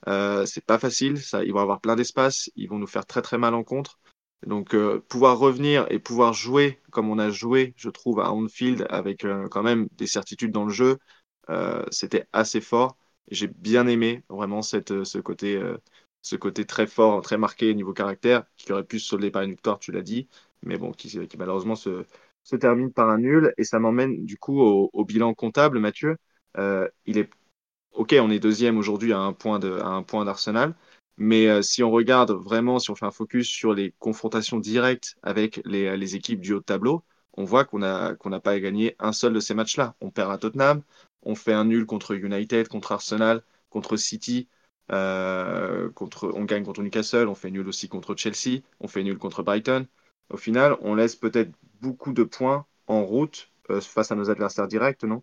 euh, 0.08 0.46
c'est 0.46 0.66
pas 0.66 0.80
facile. 0.80 1.22
Ça, 1.22 1.44
ils 1.44 1.54
vont 1.54 1.60
avoir 1.60 1.82
plein 1.82 1.96
d'espace, 1.96 2.50
ils 2.56 2.70
vont 2.70 2.80
nous 2.80 2.88
faire 2.88 3.06
très 3.06 3.22
très 3.22 3.38
mal 3.38 3.54
en 3.54 3.64
contre. 3.64 4.00
Donc 4.46 4.74
euh, 4.74 5.00
pouvoir 5.10 5.38
revenir 5.40 5.86
et 5.92 6.00
pouvoir 6.00 6.34
jouer 6.34 6.80
comme 6.92 7.10
on 7.10 7.20
a 7.20 7.30
joué, 7.30 7.74
je 7.78 7.90
trouve 7.90 8.20
à 8.22 8.32
Anfield 8.32 8.86
avec 8.90 9.26
euh, 9.26 9.48
quand 9.50 9.64
même 9.64 9.88
des 9.94 10.08
certitudes 10.08 10.52
dans 10.52 10.66
le 10.66 10.72
jeu, 10.74 10.98
c'était 11.92 12.28
assez 12.34 12.62
fort. 12.62 12.96
J'ai 13.32 13.48
bien 13.48 13.88
aimé 13.88 14.24
vraiment 14.30 14.62
cette, 14.62 15.04
ce 15.04 15.18
côté 15.18 15.60
ce 16.22 16.36
côté 16.36 16.66
très 16.66 16.88
fort, 16.88 17.22
très 17.22 17.38
marqué 17.38 17.74
niveau 17.74 17.94
caractère, 17.94 18.44
qui 18.58 18.72
aurait 18.72 18.84
pu 18.84 19.00
se 19.00 19.08
solder 19.08 19.32
par 19.32 19.42
une 19.44 19.52
victoire, 19.52 19.80
tu 19.80 19.92
l'as 19.92 20.02
dit, 20.02 20.28
mais 20.64 20.78
bon, 20.78 20.92
qui, 20.92 21.18
malheureusement 21.38 21.76
se, 21.76 22.06
termine 22.60 22.92
par 22.92 23.10
un 23.10 23.20
nul. 23.20 23.54
Et 23.58 23.64
ça 23.64 23.80
m'emmène 23.80 24.26
du 24.26 24.38
coup 24.38 24.60
au, 24.62 25.06
bilan 25.06 25.34
comptable, 25.34 25.80
Mathieu. 25.80 26.18
Euh, 26.58 26.88
il 27.06 27.18
est 27.18 27.30
ok, 27.94 28.16
on 28.22 28.32
est 28.32 28.40
deuxième 28.40 28.78
aujourd'hui 28.78 29.14
à 29.14 29.20
un 29.20 29.34
point 29.34 29.60
d'Arsenal, 29.60 30.76
mais 31.18 31.48
euh, 31.48 31.62
si 31.62 31.84
on 31.84 31.92
regarde 31.92 32.32
vraiment, 32.32 32.80
si 32.80 32.90
on 32.92 32.96
fait 32.96 33.06
un 33.06 33.12
focus 33.12 33.48
sur 33.48 33.74
les 33.74 33.94
confrontations 34.00 34.60
directes 34.60 35.18
avec 35.24 35.62
les, 35.66 36.16
équipes 36.16 36.40
du 36.42 36.54
haut 36.54 36.60
de 36.60 36.64
tableau, 36.64 37.04
on 37.34 37.44
voit 37.44 37.66
qu'on 37.66 37.84
a 37.84 38.16
qu'on 38.16 38.30
n'a 38.30 38.40
pas 38.40 38.60
gagné 38.60 38.96
un 39.00 39.12
seul 39.14 39.34
de 39.34 39.40
ces 39.40 39.54
matchs-là. 39.54 39.96
On 40.02 40.12
perd 40.12 40.32
à 40.32 40.38
Tottenham, 40.38 40.82
on 41.24 41.36
fait 41.36 41.54
un 41.54 41.66
nul 41.66 41.86
contre 41.86 42.16
United, 42.16 42.68
contre 42.70 42.92
Arsenal, 42.94 43.44
contre 43.70 43.98
City. 43.98 44.48
Euh, 44.92 45.90
contre, 45.92 46.32
on 46.36 46.46
gagne 46.46 46.64
contre 46.64 46.82
Newcastle, 46.82 47.28
on 47.28 47.36
fait 47.36 47.52
nul 47.52 47.68
aussi 47.68 47.88
contre 47.88 48.16
Chelsea, 48.16 48.62
on 48.80 48.88
fait 48.88 49.04
nul 49.04 49.18
contre 49.18 49.44
Brighton. 49.44 49.86
Au 50.32 50.38
final, 50.38 50.76
on 50.82 50.96
laisse 50.96 51.16
peut-être 51.16 51.52
beaucoup 51.82 52.14
de 52.14 52.24
points 52.24 52.66
en 52.88 53.04
route 53.04 53.50
euh, 53.70 53.82
face 53.82 54.12
à 54.12 54.16
nos 54.16 54.30
adversaires 54.30 54.68
directs, 54.68 55.04
non? 55.04 55.22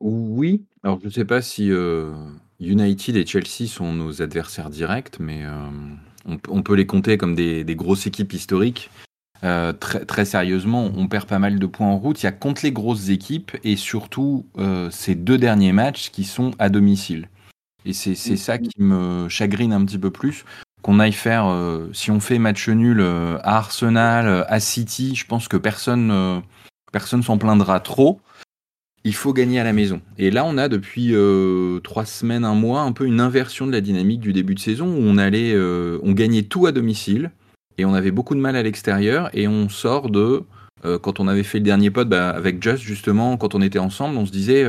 Oui. 0.00 0.64
Alors, 0.82 1.00
je 1.00 1.06
ne 1.06 1.10
sais 1.10 1.24
pas 1.24 1.40
si 1.40 1.70
euh, 1.70 2.12
United 2.60 3.16
et 3.16 3.26
Chelsea 3.26 3.68
sont 3.68 3.92
nos 3.92 4.22
adversaires 4.22 4.70
directs, 4.70 5.18
mais 5.20 5.44
on, 6.26 6.62
peut 6.62 6.74
les 6.74 6.86
compter 6.86 7.16
comme 7.16 7.34
des, 7.34 7.64
grosses 7.76 8.06
équipes 8.06 8.34
historiques. 8.34 8.90
très, 9.40 10.04
très, 10.04 10.24
sérieusement, 10.26 10.90
on 10.94 11.08
perd 11.08 11.26
pas 11.26 11.38
mal 11.38 11.58
de 11.58 11.66
points 11.66 11.86
en 11.86 11.96
route. 11.96 12.22
Il 12.22 12.26
y 12.26 12.28
a 12.28 12.32
contre 12.32 12.62
les 12.64 12.72
grosses 12.72 13.08
équipes 13.08 13.56
et 13.64 13.76
surtout 13.76 14.44
ces 14.90 15.14
deux 15.14 15.38
derniers 15.38 15.72
matchs 15.72 16.10
qui 16.10 16.24
sont 16.24 16.50
à 16.58 16.68
domicile. 16.68 17.30
Et 17.86 17.92
c'est 17.92 18.10
mmh. 18.10 18.36
ça 18.36 18.58
qui 18.58 18.70
me 18.78 19.28
chagrine 19.28 19.72
un 19.72 19.84
petit 19.84 19.98
peu 19.98 20.10
plus. 20.10 20.44
Qu'on 20.82 20.98
aille 20.98 21.12
faire, 21.12 21.46
euh, 21.46 21.88
si 21.92 22.10
on 22.10 22.20
fait 22.20 22.38
match 22.38 22.68
nul 22.68 23.00
euh, 23.00 23.38
à 23.42 23.56
Arsenal, 23.56 24.26
euh, 24.26 24.44
à 24.48 24.60
City, 24.60 25.14
je 25.14 25.24
pense 25.26 25.48
que 25.48 25.56
personne 25.56 26.42
personne 26.92 27.22
s'en 27.22 27.38
plaindra 27.38 27.80
trop. 27.80 28.20
Il 29.04 29.14
faut 29.14 29.32
gagner 29.32 29.60
à 29.60 29.64
la 29.64 29.72
maison. 29.72 30.00
Et 30.18 30.32
là, 30.32 30.44
on 30.44 30.58
a 30.58 30.68
depuis 30.68 31.14
trois 31.84 32.04
semaines, 32.04 32.44
un 32.44 32.54
mois, 32.54 32.80
un 32.80 32.90
peu 32.90 33.06
une 33.06 33.20
inversion 33.20 33.66
de 33.66 33.72
la 33.72 33.80
dynamique 33.80 34.20
du 34.20 34.32
début 34.32 34.56
de 34.56 34.60
saison 34.60 34.86
où 34.86 35.00
on 35.00 35.16
allait, 35.16 35.56
on 36.02 36.10
gagnait 36.10 36.42
tout 36.42 36.66
à 36.66 36.72
domicile 36.72 37.30
et 37.78 37.84
on 37.84 37.94
avait 37.94 38.10
beaucoup 38.10 38.34
de 38.34 38.40
mal 38.40 38.56
à 38.56 38.64
l'extérieur 38.64 39.30
et 39.32 39.46
on 39.46 39.68
sort 39.68 40.10
de 40.10 40.42
quand 41.02 41.20
on 41.20 41.28
avait 41.28 41.44
fait 41.44 41.58
le 41.58 41.64
dernier 41.64 41.90
pod 41.90 42.08
bah, 42.08 42.30
avec 42.30 42.60
Just 42.60 42.82
justement, 42.82 43.36
quand 43.36 43.54
on 43.54 43.62
était 43.62 43.78
ensemble, 43.78 44.16
on 44.16 44.26
se 44.26 44.32
disait 44.32 44.64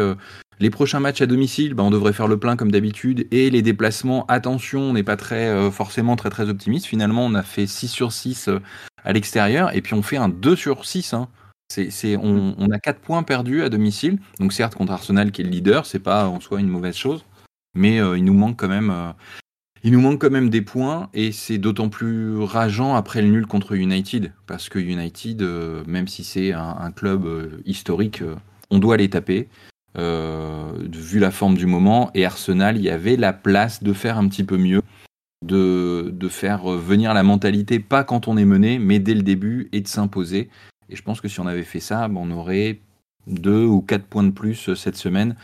les 0.59 0.69
prochains 0.69 0.99
matchs 0.99 1.21
à 1.21 1.27
domicile, 1.27 1.73
bah, 1.73 1.83
on 1.83 1.91
devrait 1.91 2.13
faire 2.13 2.27
le 2.27 2.37
plein 2.37 2.55
comme 2.55 2.71
d'habitude. 2.71 3.27
Et 3.31 3.49
les 3.49 3.61
déplacements, 3.61 4.25
attention, 4.27 4.81
on 4.81 4.93
n'est 4.93 5.03
pas 5.03 5.17
très 5.17 5.47
euh, 5.47 5.69
forcément 5.69 6.15
très 6.15 6.29
très 6.29 6.49
optimiste. 6.49 6.85
Finalement, 6.85 7.25
on 7.25 7.35
a 7.35 7.43
fait 7.43 7.67
6 7.67 7.87
sur 7.87 8.11
6 8.11 8.47
euh, 8.47 8.59
à 9.03 9.13
l'extérieur 9.13 9.75
et 9.75 9.81
puis 9.81 9.93
on 9.93 10.01
fait 10.01 10.17
un 10.17 10.29
2 10.29 10.55
sur 10.55 10.85
6. 10.85 11.13
Hein. 11.13 11.27
C'est, 11.69 12.15
on, 12.15 12.55
on, 12.57 12.71
a 12.71 12.79
4 12.79 12.99
points 12.99 13.23
perdus 13.23 13.61
à 13.61 13.69
domicile. 13.69 14.19
Donc 14.39 14.53
certes, 14.53 14.75
contre 14.75 14.93
Arsenal 14.93 15.31
qui 15.31 15.41
est 15.41 15.43
le 15.43 15.51
leader, 15.51 15.85
c'est 15.85 15.99
pas 15.99 16.27
en 16.27 16.39
soi 16.39 16.59
une 16.59 16.69
mauvaise 16.69 16.95
chose. 16.95 17.25
Mais 17.75 17.99
euh, 17.99 18.17
il 18.17 18.23
nous 18.23 18.33
manque 18.33 18.57
quand 18.57 18.69
même... 18.69 19.13
il 19.83 19.91
nous 19.91 20.01
manque 20.01 20.19
quand 20.21 20.31
même 20.31 20.49
des 20.49 20.61
points 20.61 21.09
et 21.13 21.31
c'est 21.31 21.57
d'autant 21.59 21.89
plus 21.89 22.37
rageant 22.37 22.95
après 22.95 23.21
le 23.21 23.27
nul 23.27 23.45
contre 23.45 23.73
United 23.73 24.33
parce 24.47 24.69
que 24.69 24.79
United, 24.79 25.43
même 25.85 26.07
si 26.07 26.23
c'est 26.23 26.53
un, 26.53 26.77
un 26.79 26.91
club 26.91 27.27
historique, 27.65 28.23
on 28.71 28.79
doit 28.79 28.97
les 28.97 29.09
taper. 29.09 29.49
Euh, 29.97 30.71
vu 30.91 31.19
la 31.19 31.31
forme 31.31 31.55
du 31.55 31.65
moment. 31.65 32.11
Et 32.13 32.25
Arsenal, 32.25 32.77
il 32.77 32.83
y 32.83 32.89
avait 32.89 33.15
la 33.15 33.33
place 33.33 33.81
de 33.81 33.93
faire 33.93 34.17
un 34.17 34.27
petit 34.27 34.43
peu 34.43 34.57
mieux, 34.57 34.81
de, 35.45 36.09
de 36.13 36.29
faire 36.29 36.67
venir 36.67 37.13
la 37.13 37.23
mentalité, 37.23 37.79
pas 37.79 38.03
quand 38.03 38.27
on 38.27 38.37
est 38.37 38.45
mené, 38.45 38.77
mais 38.77 38.99
dès 38.99 39.15
le 39.15 39.23
début, 39.23 39.69
et 39.71 39.81
de 39.81 39.87
s'imposer. 39.87 40.49
Et 40.89 40.95
je 40.95 41.01
pense 41.01 41.19
que 41.19 41.27
si 41.27 41.39
on 41.39 41.47
avait 41.47 41.63
fait 41.63 41.79
ça, 41.79 42.07
ben, 42.07 42.19
on 42.19 42.31
aurait 42.31 42.79
deux 43.25 43.65
ou 43.65 43.81
quatre 43.81 44.05
points 44.05 44.23
de 44.23 44.31
plus 44.31 44.69
euh, 44.69 44.75
cette 44.75 44.97
semaine. 44.97 45.35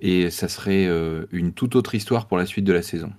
Et 0.00 0.30
ça 0.30 0.48
serait 0.48 0.86
euh, 0.86 1.26
une 1.30 1.52
toute 1.52 1.76
autre 1.76 1.94
histoire 1.94 2.26
pour 2.26 2.38
la 2.38 2.46
suite 2.46 2.64
de 2.64 2.72
la 2.72 2.82
saison. 2.82 3.12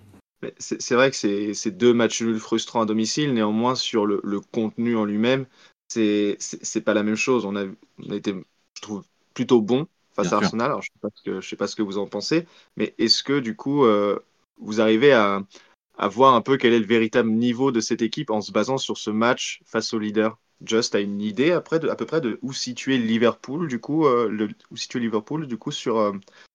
C'est 0.57 0.95
vrai 0.95 1.11
que 1.11 1.15
c'est 1.53 1.77
deux 1.77 1.93
matchs 1.93 2.23
nuls 2.23 2.39
frustrants 2.39 2.81
à 2.81 2.85
domicile. 2.87 3.35
Néanmoins, 3.35 3.75
sur 3.75 4.07
le, 4.07 4.19
le 4.23 4.39
contenu 4.39 4.97
en 4.97 5.05
lui-même, 5.05 5.45
c'est 5.87 6.37
pas 6.83 6.95
la 6.95 7.03
même 7.03 7.15
chose. 7.15 7.45
On 7.45 7.55
a, 7.55 7.65
on 7.99 8.09
a 8.09 8.15
été, 8.15 8.33
je 8.33 8.81
trouve, 8.81 9.03
plutôt 9.35 9.61
bon 9.61 9.85
face 10.23 10.33
à 10.33 10.37
Arsenal. 10.37 10.67
Alors, 10.67 10.81
je 10.81 10.89
ne 11.31 11.41
sais, 11.41 11.55
pas 11.55 11.67
ce 11.67 11.75
que 11.75 11.81
vous 11.81 11.97
en 11.97 12.07
pensez, 12.07 12.45
mais 12.77 12.93
est-ce 12.97 13.23
que 13.23 13.39
du 13.39 13.55
coup, 13.55 13.85
euh, 13.85 14.19
vous 14.59 14.81
arrivez 14.81 15.13
à, 15.13 15.43
à, 15.97 16.07
voir 16.07 16.35
un 16.35 16.41
peu 16.41 16.57
quel 16.57 16.73
est 16.73 16.79
le 16.79 16.85
véritable 16.85 17.29
niveau 17.29 17.71
de 17.71 17.79
cette 17.79 18.01
équipe 18.01 18.29
en 18.29 18.41
se 18.41 18.51
basant 18.51 18.77
sur 18.77 18.97
ce 18.97 19.09
match 19.09 19.61
face 19.65 19.93
au 19.93 19.99
leader? 19.99 20.37
Just 20.63 20.93
a 20.93 20.99
une 20.99 21.21
idée 21.21 21.51
après 21.51 21.79
de, 21.79 21.89
à 21.89 21.95
peu 21.95 22.05
près 22.05 22.21
de 22.21 22.37
où 22.43 22.53
situer 22.53 22.99
Liverpool 22.99 23.67
du 23.67 23.79
coup, 23.79 24.05
euh, 24.05 24.29
le, 24.29 24.49
où 24.69 24.77
situer 24.77 24.99
Liverpool 24.99 25.47
du 25.47 25.57
coup 25.57 25.71
sur 25.71 25.97
euh, 25.97 26.11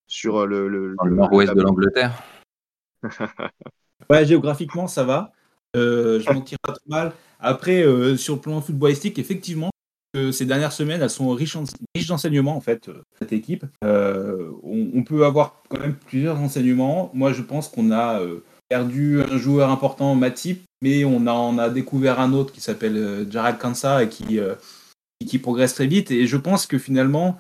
sur 0.06 0.46
le, 0.46 0.68
le, 0.68 0.94
le 1.02 1.11
nord-ouest 1.11 1.52
de 1.52 1.62
l'Angleterre. 1.62 2.23
ouais, 4.11 4.25
géographiquement 4.25 4.87
ça 4.87 5.02
va. 5.02 5.32
je 5.75 6.32
m'en 6.32 6.40
tire 6.40 6.58
pas 6.62 6.75
trop 6.75 6.88
mal. 6.88 7.12
Après, 7.40 7.85
sur 8.16 8.37
le 8.37 8.40
plan 8.40 8.61
footballistique, 8.61 9.18
effectivement, 9.18 9.70
ces 10.32 10.44
dernières 10.44 10.73
semaines, 10.73 11.02
elles 11.02 11.11
sont 11.11 11.28
riches, 11.30 11.56
d'enseignements, 12.08 12.56
en 12.56 12.61
fait, 12.61 12.88
euh, 12.88 13.02
cette 13.18 13.32
équipe. 13.32 13.64
Euh, 13.85 14.50
on, 14.62 15.02
peut 15.02 15.25
avoir 15.25 15.62
quand 15.68 15.80
même 15.80 15.94
plusieurs 15.94 16.38
enseignements. 16.38 17.11
Moi, 17.14 17.32
je 17.32 17.42
pense 17.42 17.68
qu'on 17.68 17.90
a 17.90 18.20
euh, 18.20 18.42
perdu 18.68 19.23
un 19.23 19.38
joueur 19.38 19.70
important, 19.70 20.14
Matip, 20.14 20.62
mais 20.82 21.04
on 21.04 21.26
a, 21.26 21.62
a 21.64 21.70
découvert 21.70 22.20
un 22.20 22.32
autre 22.32 22.52
qui 22.52 22.61
s'appelle 22.61 23.26
Jared 23.30 23.58
Kansa 23.58 24.02
et 24.02 24.08
qui, 24.08 24.38
qui 25.26 25.38
progresse 25.38 25.75
très 25.75 25.87
vite. 25.87 26.11
Et 26.11 26.26
je 26.26 26.37
pense 26.37 26.66
que 26.66 26.78
finalement, 26.78 27.38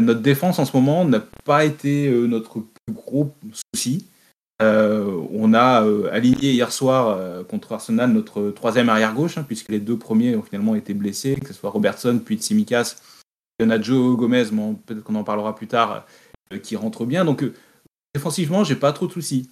notre 0.00 0.20
défense 0.20 0.58
en 0.58 0.64
ce 0.64 0.76
moment 0.76 1.04
n'a 1.04 1.24
pas 1.44 1.64
été 1.64 2.10
notre 2.10 2.60
plus 2.60 2.94
gros 2.94 3.34
souci. 3.74 4.06
Euh, 4.62 5.26
on 5.32 5.52
a 5.52 5.84
euh, 5.84 6.08
aligné 6.12 6.52
hier 6.52 6.72
soir 6.72 7.08
euh, 7.08 7.44
contre 7.44 7.72
Arsenal 7.72 8.10
notre 8.10 8.50
troisième 8.50 8.88
arrière-gauche, 8.88 9.36
hein, 9.36 9.44
puisque 9.46 9.68
les 9.68 9.80
deux 9.80 9.98
premiers 9.98 10.34
ont 10.34 10.42
finalement 10.42 10.74
été 10.74 10.94
blessés, 10.94 11.36
que 11.36 11.48
ce 11.48 11.52
soit 11.52 11.70
Robertson 11.70 12.20
puis 12.24 12.36
Tsimikas. 12.36 12.96
Il 13.58 13.70
a 13.70 13.80
Joe 13.80 14.16
Gomez, 14.16 14.44
peut-être 14.86 15.02
qu'on 15.02 15.14
en 15.14 15.24
parlera 15.24 15.54
plus 15.54 15.66
tard, 15.66 16.06
qui 16.62 16.76
rentre 16.76 17.04
bien. 17.06 17.24
Donc 17.24 17.44
défensivement, 18.14 18.64
j'ai 18.64 18.76
pas 18.76 18.92
trop 18.92 19.06
de 19.06 19.12
soucis. 19.12 19.50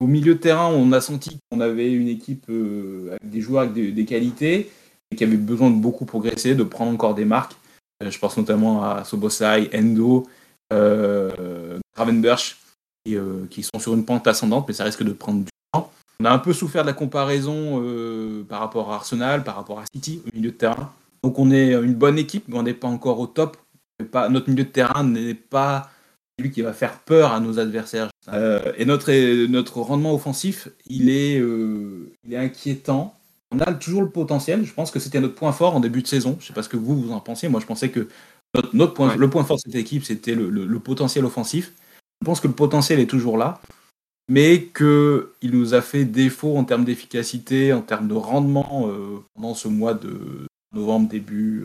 Au 0.00 0.06
milieu 0.06 0.34
de 0.34 0.40
terrain, 0.40 0.68
on 0.68 0.92
a 0.92 1.00
senti 1.00 1.38
qu'on 1.50 1.60
avait 1.60 1.92
une 1.92 2.08
équipe 2.08 2.48
avec 2.48 3.28
des 3.28 3.40
joueurs 3.40 3.62
avec 3.62 3.94
des, 3.94 4.04
qualités 4.04 4.70
et 5.10 5.16
qui 5.16 5.24
avait 5.24 5.36
besoin 5.36 5.68
de 5.70 5.76
beaucoup 5.76 6.04
progresser, 6.04 6.54
de 6.54 6.62
prendre 6.62 6.92
encore 6.92 7.16
des 7.16 7.24
marques. 7.24 7.56
je 8.00 8.18
pense 8.20 8.36
notamment 8.36 8.84
à 8.84 9.02
Sobosai, 9.02 9.68
Endo, 9.74 10.28
Gravenberch, 10.70 12.59
qui, 13.04 13.16
qui, 13.50 13.62
sont 13.62 13.78
sur 13.78 13.94
une 13.94 14.04
pente 14.04 14.26
ascendante, 14.26 14.66
mais 14.68 14.74
ça 14.74 14.84
risque 14.84 15.02
de 15.02 15.12
prendre 15.12 15.40
du 15.40 15.50
temps. 15.72 15.90
On 16.20 16.24
a 16.24 16.30
un 16.30 16.38
peu 16.38 16.52
souffert 16.52 16.82
de 16.82 16.88
la 16.88 16.92
comparaison 16.92 17.82
par 18.48 18.60
rapport 18.60 18.92
à 18.92 18.96
Arsenal, 18.96 19.42
par 19.42 19.56
rapport 19.56 19.78
à 19.78 19.84
City 19.92 20.22
au 20.26 20.36
milieu 20.36 20.50
de 20.50 20.56
terrain. 20.56 20.92
Donc 21.22 21.38
on 21.38 21.50
est 21.50 21.72
une 21.72 21.94
bonne 21.94 22.18
équipe, 22.18 22.44
mais 22.48 22.58
on 22.58 22.62
n'est 22.62 22.74
pas 22.74 22.88
encore 22.88 23.20
au 23.20 23.26
top. 23.26 23.56
Pas, 24.10 24.28
notre 24.28 24.48
milieu 24.48 24.64
de 24.64 24.70
terrain 24.70 25.04
n'est 25.04 25.34
pas 25.34 25.90
lui 26.40 26.50
qui 26.50 26.62
va 26.62 26.72
faire 26.72 26.98
peur 27.00 27.32
à 27.32 27.40
nos 27.40 27.58
adversaires. 27.58 28.08
Euh, 28.32 28.72
et 28.76 28.84
notre, 28.84 29.12
notre 29.46 29.80
rendement 29.80 30.14
offensif, 30.14 30.68
il 30.86 31.10
est, 31.10 31.38
euh, 31.38 32.12
il 32.26 32.34
est 32.34 32.38
inquiétant. 32.38 33.14
On 33.52 33.58
a 33.60 33.72
toujours 33.72 34.02
le 34.02 34.10
potentiel. 34.10 34.64
Je 34.64 34.72
pense 34.72 34.90
que 34.90 34.98
c'était 34.98 35.20
notre 35.20 35.34
point 35.34 35.52
fort 35.52 35.76
en 35.76 35.80
début 35.80 36.02
de 36.02 36.06
saison. 36.06 36.36
Je 36.38 36.44
ne 36.44 36.48
sais 36.48 36.52
pas 36.52 36.62
ce 36.62 36.68
que 36.68 36.76
vous, 36.76 37.00
vous 37.00 37.12
en 37.12 37.20
pensez. 37.20 37.48
Moi, 37.48 37.60
je 37.60 37.66
pensais 37.66 37.90
que 37.90 38.08
notre, 38.54 38.74
notre 38.74 38.94
point, 38.94 39.14
le 39.16 39.30
point 39.30 39.44
fort 39.44 39.56
de 39.56 39.62
cette 39.64 39.74
équipe, 39.74 40.04
c'était 40.04 40.34
le, 40.34 40.50
le, 40.50 40.78
potentiel 40.78 41.24
offensif. 41.24 41.72
Je 42.20 42.26
pense 42.26 42.40
que 42.40 42.48
le 42.48 42.54
potentiel 42.54 43.00
est 43.00 43.06
toujours 43.06 43.38
là, 43.38 43.60
mais 44.28 44.64
qu'il 44.76 45.50
nous 45.50 45.74
a 45.74 45.80
fait 45.80 46.04
défaut 46.04 46.56
en 46.56 46.64
termes 46.64 46.84
d'efficacité, 46.84 47.72
en 47.72 47.80
termes 47.80 48.08
de 48.08 48.14
rendement 48.14 48.88
euh, 48.88 49.22
pendant 49.34 49.54
ce 49.54 49.68
mois 49.68 49.94
de 49.94 50.46
novembre, 50.74 51.08
début, 51.08 51.64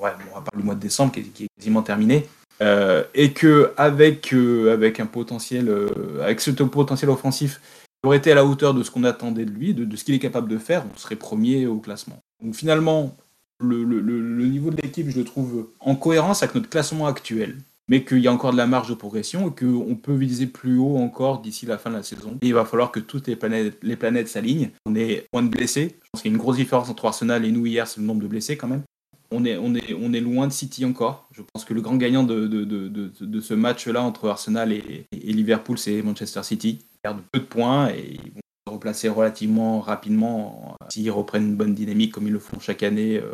ouais, 0.00 0.10
on 0.30 0.34
va 0.34 0.40
parler 0.42 0.58
du 0.58 0.64
mois 0.64 0.74
de 0.74 0.80
décembre 0.80 1.12
qui 1.12 1.20
est 1.20 1.46
quasiment 1.58 1.82
terminé. 1.82 2.26
Euh, 2.62 3.04
et 3.14 3.32
que 3.32 3.72
avec, 3.76 4.32
euh, 4.32 4.72
avec 4.72 4.98
un 4.98 5.06
potentiel, 5.06 5.68
euh, 5.68 6.22
avec 6.22 6.40
ce 6.40 6.50
potentiel 6.50 7.10
offensif, 7.10 7.60
il 8.02 8.06
aurait 8.06 8.16
été 8.16 8.32
à 8.32 8.34
la 8.34 8.46
hauteur 8.46 8.72
de 8.72 8.82
ce 8.82 8.90
qu'on 8.90 9.04
attendait 9.04 9.44
de 9.44 9.50
lui, 9.50 9.74
de, 9.74 9.94
ce 9.94 10.04
qu'il 10.04 10.14
est 10.14 10.20
capable 10.20 10.48
de 10.48 10.56
faire, 10.56 10.84
on 10.92 10.98
serait 10.98 11.16
premier 11.16 11.66
au 11.66 11.78
classement. 11.78 12.18
Donc 12.42 12.54
finalement, 12.54 13.14
le, 13.60 13.84
le, 13.84 14.00
le 14.00 14.46
niveau 14.46 14.70
de 14.70 14.80
l'équipe, 14.80 15.08
je 15.10 15.18
le 15.18 15.24
trouve 15.24 15.68
en 15.80 15.96
cohérence 15.96 16.42
avec 16.42 16.54
notre 16.54 16.70
classement 16.70 17.06
actuel, 17.06 17.56
mais 17.88 18.04
qu'il 18.04 18.18
y 18.18 18.28
a 18.28 18.32
encore 18.32 18.52
de 18.52 18.56
la 18.56 18.66
marge 18.66 18.88
de 18.88 18.94
progression 18.94 19.48
et 19.48 19.54
qu'on 19.54 19.94
peut 19.94 20.14
viser 20.14 20.46
plus 20.46 20.78
haut 20.78 20.96
encore 20.96 21.40
d'ici 21.40 21.66
la 21.66 21.78
fin 21.78 21.90
de 21.90 21.96
la 21.96 22.02
saison. 22.02 22.36
Il 22.42 22.54
va 22.54 22.64
falloir 22.64 22.90
que 22.90 23.00
toutes 23.00 23.28
les 23.28 23.36
planètes, 23.36 24.28
s'alignent. 24.28 24.70
On 24.86 24.94
est 24.94 25.26
point 25.30 25.42
de 25.42 25.48
blessés. 25.48 25.96
Je 26.02 26.10
pense 26.10 26.22
qu'il 26.22 26.30
y 26.30 26.34
a 26.34 26.36
une 26.36 26.42
grosse 26.42 26.56
différence 26.56 26.88
entre 26.88 27.04
Arsenal 27.04 27.44
et 27.44 27.52
nous 27.52 27.66
hier, 27.66 27.86
c'est 27.86 28.00
le 28.00 28.06
nombre 28.06 28.22
de 28.22 28.28
blessés 28.28 28.56
quand 28.56 28.68
même 28.68 28.82
on 29.30 29.44
est, 29.44 30.20
loin 30.20 30.46
de 30.46 30.52
City 30.52 30.84
encore. 30.84 31.28
Je 31.32 31.42
pense 31.42 31.64
que 31.64 31.74
le 31.74 31.80
grand 31.80 31.96
gagnant 31.96 32.22
de, 32.22 33.40
ce 33.40 33.54
match-là 33.54 34.02
entre 34.02 34.28
Arsenal 34.28 34.72
et, 34.72 35.06
Liverpool, 35.12 35.78
c'est 35.78 36.02
Manchester 36.02 36.42
City. 36.42 36.78
Ils 36.80 36.98
perdent 37.02 37.22
peu 37.32 37.40
de 37.40 37.44
points 37.44 37.90
et 37.90 38.14
ils 38.24 38.32
vont 38.32 38.40
se 38.66 38.72
replacer 38.72 39.08
relativement 39.08 39.80
rapidement 39.80 40.76
s'ils 40.90 41.10
reprennent 41.10 41.48
une 41.48 41.56
bonne 41.56 41.74
dynamique 41.74 42.12
comme 42.12 42.26
ils 42.26 42.32
le 42.32 42.38
font 42.38 42.58
chaque 42.60 42.82
année 42.82 43.18
euh, 43.18 43.32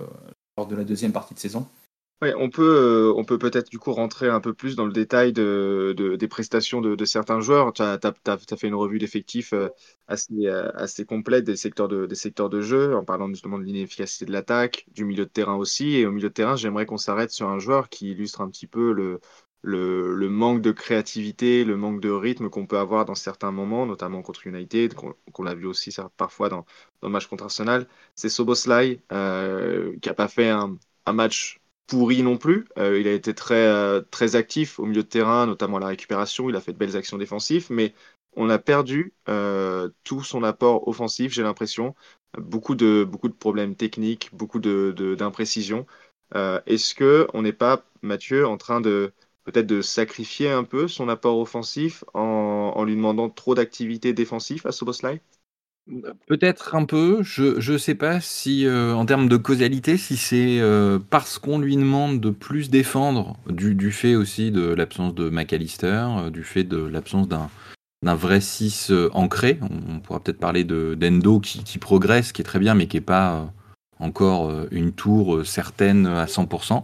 lors 0.56 0.66
de 0.66 0.76
la 0.76 0.84
deuxième 0.84 1.12
partie 1.12 1.34
de 1.34 1.38
saison 1.38 1.66
on 2.36 2.50
peut, 2.50 3.14
euh, 3.18 3.24
peut 3.24 3.38
peut-être 3.38 3.70
du 3.70 3.78
coup 3.78 3.92
rentrer 3.92 4.28
un 4.28 4.40
peu 4.40 4.54
plus 4.54 4.76
dans 4.76 4.86
le 4.86 4.92
détail 4.92 5.32
de, 5.32 5.94
des 6.18 6.28
prestations 6.28 6.80
de, 6.80 7.04
certains 7.04 7.40
joueurs. 7.40 7.72
Tu 7.72 7.82
as, 7.82 7.98
fait 8.56 8.68
une 8.68 8.74
revue 8.74 8.98
d'effectifs 8.98 9.52
euh, 9.52 9.68
assez, 10.06 10.46
euh, 10.46 10.70
assez 10.74 11.04
complète 11.04 11.44
des 11.44 11.56
secteurs, 11.56 11.88
de, 11.88 12.06
des 12.06 12.14
secteurs 12.14 12.48
de 12.48 12.60
jeu, 12.60 12.94
en 12.94 13.04
parlant 13.04 13.28
justement 13.28 13.58
de 13.58 13.64
l'inefficacité 13.64 14.24
de 14.24 14.32
l'attaque, 14.32 14.86
du 14.92 15.04
milieu 15.04 15.24
de 15.24 15.30
terrain 15.30 15.56
aussi. 15.56 15.96
Et 15.96 16.06
au 16.06 16.12
milieu 16.12 16.28
de 16.28 16.34
terrain, 16.34 16.54
j'aimerais 16.56 16.86
qu'on 16.86 16.98
s'arrête 16.98 17.30
sur 17.32 17.48
un 17.48 17.58
joueur 17.58 17.88
qui 17.88 18.10
illustre 18.12 18.40
un 18.40 18.48
petit 18.48 18.66
peu 18.68 18.92
le, 18.92 19.20
le, 19.62 20.28
manque 20.28 20.62
de 20.62 20.70
créativité, 20.70 21.64
le 21.64 21.76
manque 21.76 22.00
de 22.00 22.10
rythme 22.10 22.50
qu'on 22.50 22.66
peut 22.66 22.78
avoir 22.78 23.04
dans 23.04 23.14
certains 23.16 23.52
moments, 23.52 23.86
notamment 23.86 24.22
contre 24.22 24.46
United, 24.46 24.94
qu'on 24.94 25.46
a 25.46 25.54
vu 25.54 25.66
aussi 25.66 25.94
parfois 26.16 26.48
dans, 26.48 26.66
dans, 27.00 27.08
le 27.08 27.12
match 27.12 27.26
contre 27.26 27.44
Arsenal. 27.44 27.88
C'est 28.14 28.28
Soboslai, 28.28 29.02
qui 29.08 30.08
n'a 30.08 30.14
pas 30.14 30.28
fait 30.28 30.50
un, 30.50 30.78
un 31.06 31.12
match 31.12 31.61
pourri 31.86 32.22
non 32.22 32.38
plus. 32.38 32.66
Euh, 32.78 32.98
il 33.00 33.06
a 33.08 33.12
été 33.12 33.34
très, 33.34 33.66
euh, 33.66 34.00
très 34.10 34.36
actif 34.36 34.78
au 34.78 34.86
milieu 34.86 35.02
de 35.02 35.08
terrain, 35.08 35.46
notamment 35.46 35.76
à 35.78 35.80
la 35.80 35.86
récupération. 35.88 36.48
Il 36.48 36.56
a 36.56 36.60
fait 36.60 36.72
de 36.72 36.78
belles 36.78 36.96
actions 36.96 37.18
défensives, 37.18 37.66
mais 37.70 37.94
on 38.34 38.48
a 38.50 38.58
perdu 38.58 39.14
euh, 39.28 39.90
tout 40.04 40.22
son 40.22 40.42
apport 40.42 40.88
offensif, 40.88 41.32
j'ai 41.32 41.42
l'impression. 41.42 41.94
Beaucoup 42.38 42.74
de, 42.74 43.04
beaucoup 43.04 43.28
de 43.28 43.34
problèmes 43.34 43.76
techniques, 43.76 44.30
beaucoup 44.32 44.58
d'imprécisions. 44.58 45.86
De, 46.34 46.62
Est-ce 46.66 46.94
que 46.94 47.26
on 47.34 47.42
n'est 47.42 47.52
pas, 47.52 47.84
Mathieu, 48.02 48.46
en 48.46 48.56
train 48.56 48.80
de 48.80 49.12
peut-être 49.44 49.66
de 49.66 49.82
sacrifier 49.82 50.50
un 50.50 50.64
peu 50.64 50.88
son 50.88 51.08
apport 51.08 51.38
offensif 51.38 52.04
en, 52.14 52.20
en 52.74 52.84
lui 52.84 52.94
demandant 52.96 53.28
trop 53.28 53.54
d'activité 53.54 54.12
défensive 54.14 54.66
à 54.66 54.72
Soboslai? 54.72 55.20
Peut-être 56.28 56.76
un 56.76 56.84
peu, 56.84 57.22
je 57.22 57.72
ne 57.72 57.78
sais 57.78 57.96
pas 57.96 58.20
si 58.20 58.66
euh, 58.66 58.94
en 58.94 59.04
termes 59.04 59.28
de 59.28 59.36
causalité, 59.36 59.96
si 59.96 60.16
c'est 60.16 60.60
euh, 60.60 61.00
parce 61.10 61.38
qu'on 61.38 61.58
lui 61.58 61.76
demande 61.76 62.20
de 62.20 62.30
plus 62.30 62.70
défendre, 62.70 63.36
du, 63.48 63.74
du 63.74 63.90
fait 63.90 64.14
aussi 64.14 64.52
de 64.52 64.62
l'absence 64.62 65.12
de 65.12 65.28
McAllister, 65.28 66.06
euh, 66.08 66.30
du 66.30 66.44
fait 66.44 66.62
de 66.62 66.78
l'absence 66.78 67.28
d'un 67.28 67.50
d'un 68.04 68.14
vrai 68.16 68.40
6 68.40 68.92
ancré. 69.12 69.60
On, 69.62 70.00
pourra 70.00 70.18
peut-être 70.18 70.40
parler 70.40 70.64
de 70.64 70.96
d'Endo 70.98 71.38
qui, 71.38 71.62
qui, 71.62 71.78
progresse, 71.78 72.32
qui 72.32 72.42
est 72.42 72.44
très 72.44 72.58
bien, 72.58 72.74
mais 72.74 72.88
qui 72.88 72.96
n'est 72.96 73.00
pas 73.00 73.52
encore 74.00 74.52
une 74.72 74.92
tour 74.92 75.46
certaine 75.46 76.08
à 76.08 76.26
100%. 76.26 76.82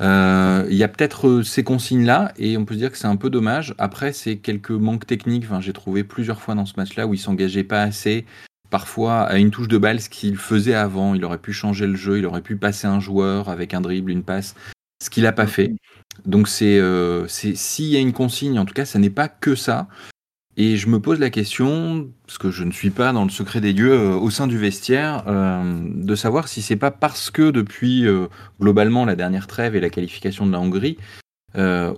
Euh, 0.00 0.66
il 0.70 0.76
y 0.76 0.84
a 0.84 0.88
peut-être 0.88 1.28
euh, 1.28 1.42
ces 1.42 1.64
consignes-là, 1.64 2.32
et 2.36 2.56
on 2.56 2.64
peut 2.64 2.74
se 2.74 2.78
dire 2.78 2.90
que 2.90 2.98
c'est 2.98 3.06
un 3.06 3.16
peu 3.16 3.30
dommage. 3.30 3.74
Après, 3.78 4.12
c'est 4.12 4.36
quelques 4.36 4.70
manques 4.70 5.06
techniques. 5.06 5.44
Enfin, 5.44 5.60
j'ai 5.60 5.72
trouvé 5.72 6.04
plusieurs 6.04 6.40
fois 6.40 6.54
dans 6.54 6.66
ce 6.66 6.74
match-là 6.76 7.06
où 7.06 7.14
il 7.14 7.18
s'engageait 7.18 7.64
pas 7.64 7.82
assez. 7.82 8.24
Parfois, 8.70 9.22
à 9.22 9.38
une 9.38 9.50
touche 9.50 9.68
de 9.68 9.78
balle, 9.78 10.00
ce 10.00 10.08
qu'il 10.08 10.36
faisait 10.36 10.74
avant, 10.74 11.14
il 11.14 11.24
aurait 11.24 11.38
pu 11.38 11.52
changer 11.52 11.86
le 11.86 11.96
jeu, 11.96 12.18
il 12.18 12.26
aurait 12.26 12.42
pu 12.42 12.56
passer 12.56 12.86
un 12.86 13.00
joueur 13.00 13.48
avec 13.48 13.72
un 13.74 13.80
dribble, 13.80 14.10
une 14.10 14.22
passe, 14.22 14.54
ce 15.02 15.10
qu'il 15.10 15.22
n'a 15.22 15.32
pas 15.32 15.46
fait. 15.46 15.74
Donc, 16.26 16.48
c'est 16.48 16.78
euh, 16.78 17.26
s'il 17.28 17.86
y 17.86 17.96
a 17.96 18.00
une 18.00 18.12
consigne, 18.12 18.58
en 18.58 18.66
tout 18.66 18.74
cas, 18.74 18.84
ça 18.84 18.98
n'est 18.98 19.10
pas 19.10 19.28
que 19.28 19.54
ça. 19.54 19.88
Et 20.60 20.76
je 20.76 20.88
me 20.88 20.98
pose 20.98 21.20
la 21.20 21.30
question, 21.30 22.10
parce 22.26 22.36
que 22.36 22.50
je 22.50 22.64
ne 22.64 22.72
suis 22.72 22.90
pas 22.90 23.12
dans 23.12 23.22
le 23.22 23.30
secret 23.30 23.60
des 23.60 23.72
lieux 23.72 23.92
euh, 23.92 24.16
au 24.16 24.28
sein 24.28 24.48
du 24.48 24.58
vestiaire, 24.58 25.22
euh, 25.28 25.78
de 25.80 26.14
savoir 26.16 26.48
si 26.48 26.62
c'est 26.62 26.74
pas 26.74 26.90
parce 26.90 27.30
que 27.30 27.52
depuis 27.52 28.04
euh, 28.04 28.26
globalement 28.60 29.04
la 29.04 29.14
dernière 29.14 29.46
trêve 29.46 29.76
et 29.76 29.80
la 29.80 29.88
qualification 29.88 30.46
de 30.46 30.52
la 30.52 30.58
Hongrie, 30.58 30.98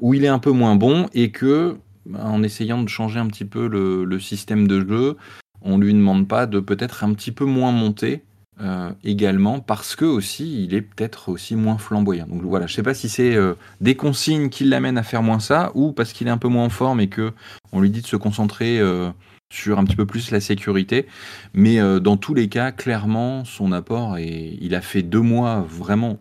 où 0.02 0.12
il 0.14 0.24
est 0.24 0.28
un 0.28 0.38
peu 0.38 0.50
moins 0.50 0.76
bon 0.76 1.06
et 1.14 1.30
que, 1.30 1.78
en 2.14 2.42
essayant 2.42 2.82
de 2.82 2.88
changer 2.88 3.18
un 3.18 3.28
petit 3.28 3.46
peu 3.46 3.66
le, 3.66 4.20
système 4.20 4.68
de 4.68 4.86
jeu, 4.86 5.16
on 5.62 5.78
lui 5.78 5.94
demande 5.94 6.28
pas 6.28 6.46
de 6.46 6.60
peut-être 6.60 7.02
un 7.02 7.14
petit 7.14 7.32
peu 7.32 7.46
moins 7.46 7.72
monter 7.72 8.24
euh, 8.62 8.90
également 9.04 9.60
parce 9.60 9.96
que 9.96 10.04
aussi 10.04 10.64
il 10.64 10.74
est 10.74 10.82
peut-être 10.82 11.30
aussi 11.30 11.56
moins 11.56 11.78
flamboyant. 11.78 12.26
Donc 12.26 12.42
voilà, 12.42 12.66
je 12.66 12.74
sais 12.74 12.82
pas 12.82 12.92
si 12.92 13.08
c'est 13.08 13.34
euh, 13.34 13.54
des 13.80 13.94
consignes 13.94 14.50
qui 14.50 14.64
l'amènent 14.64 14.98
à 14.98 15.02
faire 15.02 15.22
moins 15.22 15.40
ça 15.40 15.70
ou 15.74 15.92
parce 15.92 16.12
qu'il 16.12 16.26
est 16.26 16.30
un 16.30 16.36
peu 16.36 16.48
moins 16.48 16.66
en 16.66 16.68
forme 16.68 17.00
et 17.00 17.08
que 17.08 17.32
on 17.72 17.80
lui 17.80 17.88
dit 17.88 18.02
de 18.02 18.06
se 18.06 18.16
concentrer 18.16 18.78
euh, 18.78 19.10
sur 19.50 19.78
un 19.78 19.84
petit 19.84 19.96
peu 19.96 20.04
plus 20.04 20.30
la 20.30 20.40
sécurité. 20.40 21.06
Mais 21.54 21.78
dans 22.00 22.18
tous 22.18 22.34
les 22.34 22.48
cas, 22.48 22.70
clairement, 22.70 23.44
son 23.44 23.72
apport 23.72 24.18
et 24.18 24.58
il 24.60 24.74
a 24.74 24.82
fait 24.82 25.02
deux 25.02 25.22
mois 25.22 25.66
vraiment 25.68 26.18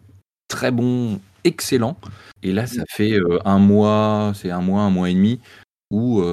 très 0.48 0.72
bon, 0.72 1.20
excellent. 1.44 1.98
Et 2.42 2.54
là, 2.54 2.66
ça 2.68 2.84
fait 2.90 3.20
un 3.46 3.60
mois, 3.60 4.32
c'est 4.34 4.50
un 4.50 4.62
mois, 4.62 4.82
un 4.82 4.90
mois 4.90 5.10
et 5.10 5.14
demi 5.14 5.42
où 5.92 6.24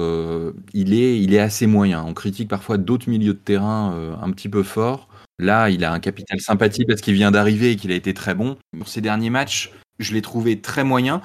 il 0.73 0.93
est 0.93 1.21
il 1.21 1.33
est 1.35 1.39
assez 1.39 1.67
moyen. 1.67 2.03
On 2.03 2.13
critique 2.15 2.47
parfois 2.47 2.77
d'autres 2.77 3.09
milieux 3.09 3.33
de 3.33 3.39
terrain 3.39 4.17
un 4.19 4.31
petit 4.31 4.49
peu 4.49 4.63
forts. 4.63 5.07
Là, 5.39 5.69
il 5.69 5.83
a 5.83 5.91
un 5.91 5.99
capital 5.99 6.39
sympathie 6.39 6.85
parce 6.85 7.01
qu'il 7.01 7.13
vient 7.13 7.31
d'arriver 7.31 7.71
et 7.71 7.75
qu'il 7.75 7.91
a 7.91 7.95
été 7.95 8.13
très 8.13 8.33
bon. 8.33 8.57
Pour 8.77 8.87
ces 8.87 9.01
derniers 9.01 9.29
matchs, 9.29 9.71
je 9.99 10.13
l'ai 10.13 10.21
trouvé 10.21 10.61
très 10.61 10.83
moyen. 10.83 11.21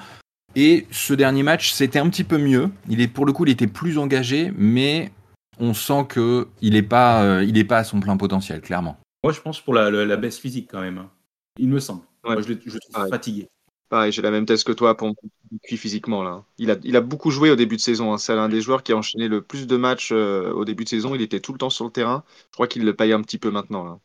Et 0.55 0.85
ce 0.91 1.13
dernier 1.13 1.41
match, 1.41 1.71
c'était 1.71 1.99
un 1.99 2.09
petit 2.09 2.23
peu 2.23 2.37
mieux. 2.37 2.69
Il 2.87 3.01
est 3.01 3.07
pour 3.07 3.25
le 3.25 3.33
coup, 3.33 3.45
il 3.45 3.51
était 3.51 3.67
plus 3.67 3.97
engagé, 3.97 4.53
mais 4.55 5.11
on 5.59 5.73
sent 5.73 6.05
que 6.09 6.47
il 6.61 6.73
n'est 6.73 6.83
pas, 6.83 7.23
euh, 7.23 7.43
il 7.43 7.57
est 7.57 7.63
pas 7.63 7.79
à 7.79 7.83
son 7.83 7.99
plein 7.99 8.17
potentiel, 8.17 8.61
clairement. 8.61 8.97
Moi, 9.23 9.33
je 9.33 9.41
pense 9.41 9.59
pour 9.61 9.73
la, 9.73 10.17
baisse 10.17 10.37
physique 10.37 10.69
quand 10.71 10.81
même. 10.81 10.99
Hein. 10.99 11.09
Il 11.57 11.69
me 11.69 11.79
semble. 11.79 12.01
Moi, 12.23 12.41
je, 12.41 12.53
je, 12.53 12.77
trouve 12.77 13.09
fatigué. 13.09 13.47
Pareil, 13.93 14.11
j'ai 14.11 14.23
la 14.23 14.31
même 14.31 14.47
thèse 14.47 14.63
que 14.63 14.71
toi 14.71 14.97
pour 14.97 15.13
puis 15.61 15.77
physiquement 15.77 16.23
là. 16.23 16.43
Il 16.57 16.71
a, 16.71 16.77
il 16.83 16.95
a 16.95 17.01
beaucoup 17.01 17.29
joué 17.29 17.51
au 17.51 17.55
début 17.55 17.75
de 17.75 17.81
saison. 17.81 18.11
Hein. 18.11 18.17
C'est 18.17 18.33
l'un 18.33 18.49
des 18.49 18.59
joueurs 18.59 18.81
qui 18.81 18.91
a 18.91 18.97
enchaîné 18.97 19.27
le 19.27 19.43
plus 19.43 19.67
de 19.67 19.77
matchs 19.77 20.09
euh, 20.11 20.51
au 20.51 20.65
début 20.65 20.83
de 20.83 20.89
saison. 20.89 21.13
Il 21.13 21.21
était 21.21 21.39
tout 21.39 21.51
le 21.51 21.59
temps 21.59 21.69
sur 21.69 21.85
le 21.85 21.91
terrain. 21.91 22.23
Je 22.49 22.53
crois 22.53 22.65
qu'il 22.65 22.85
le 22.85 22.95
paye 22.95 23.13
un 23.13 23.21
petit 23.21 23.37
peu 23.37 23.51
maintenant. 23.51 23.83
Là. 23.85 23.99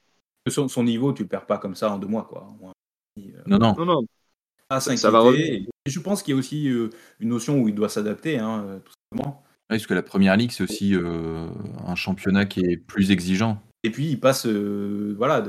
Son, 0.47 0.69
son, 0.69 0.85
niveau, 0.85 1.15
tu 1.15 1.23
le 1.23 1.29
perds 1.31 1.47
pas 1.47 1.57
comme 1.57 1.75
ça 1.75 1.91
en 1.91 1.97
deux 1.97 2.07
mois 2.07 2.25
quoi. 2.29 2.47
Euh, 3.17 3.23
non 3.47 3.57
non. 3.57 3.75
non, 3.79 3.87
non. 3.87 4.79
ça, 4.79 5.11
va 5.11 5.23
je 5.87 6.01
pense 6.01 6.23
qu'il 6.23 6.35
y 6.35 6.37
a 6.37 6.39
aussi 6.39 6.69
euh, 6.69 6.91
une 7.21 7.31
notion 7.31 7.59
où 7.59 7.67
il 7.67 7.75
doit 7.75 7.89
s'adapter, 7.89 8.37
hein, 8.37 8.83
tout 8.85 8.93
simplement. 9.11 9.43
parce 9.69 9.87
que 9.87 9.95
la 9.95 10.03
première 10.03 10.37
ligue, 10.37 10.51
c'est 10.51 10.65
aussi 10.65 10.95
un 10.95 11.95
championnat 11.95 12.45
qui 12.45 12.61
est 12.61 12.77
plus 12.77 13.11
exigeant. 13.11 13.63
Et 13.85 13.91
puis 13.91 14.11
il 14.11 14.21
passe, 14.21 14.47
voilà, 14.47 15.43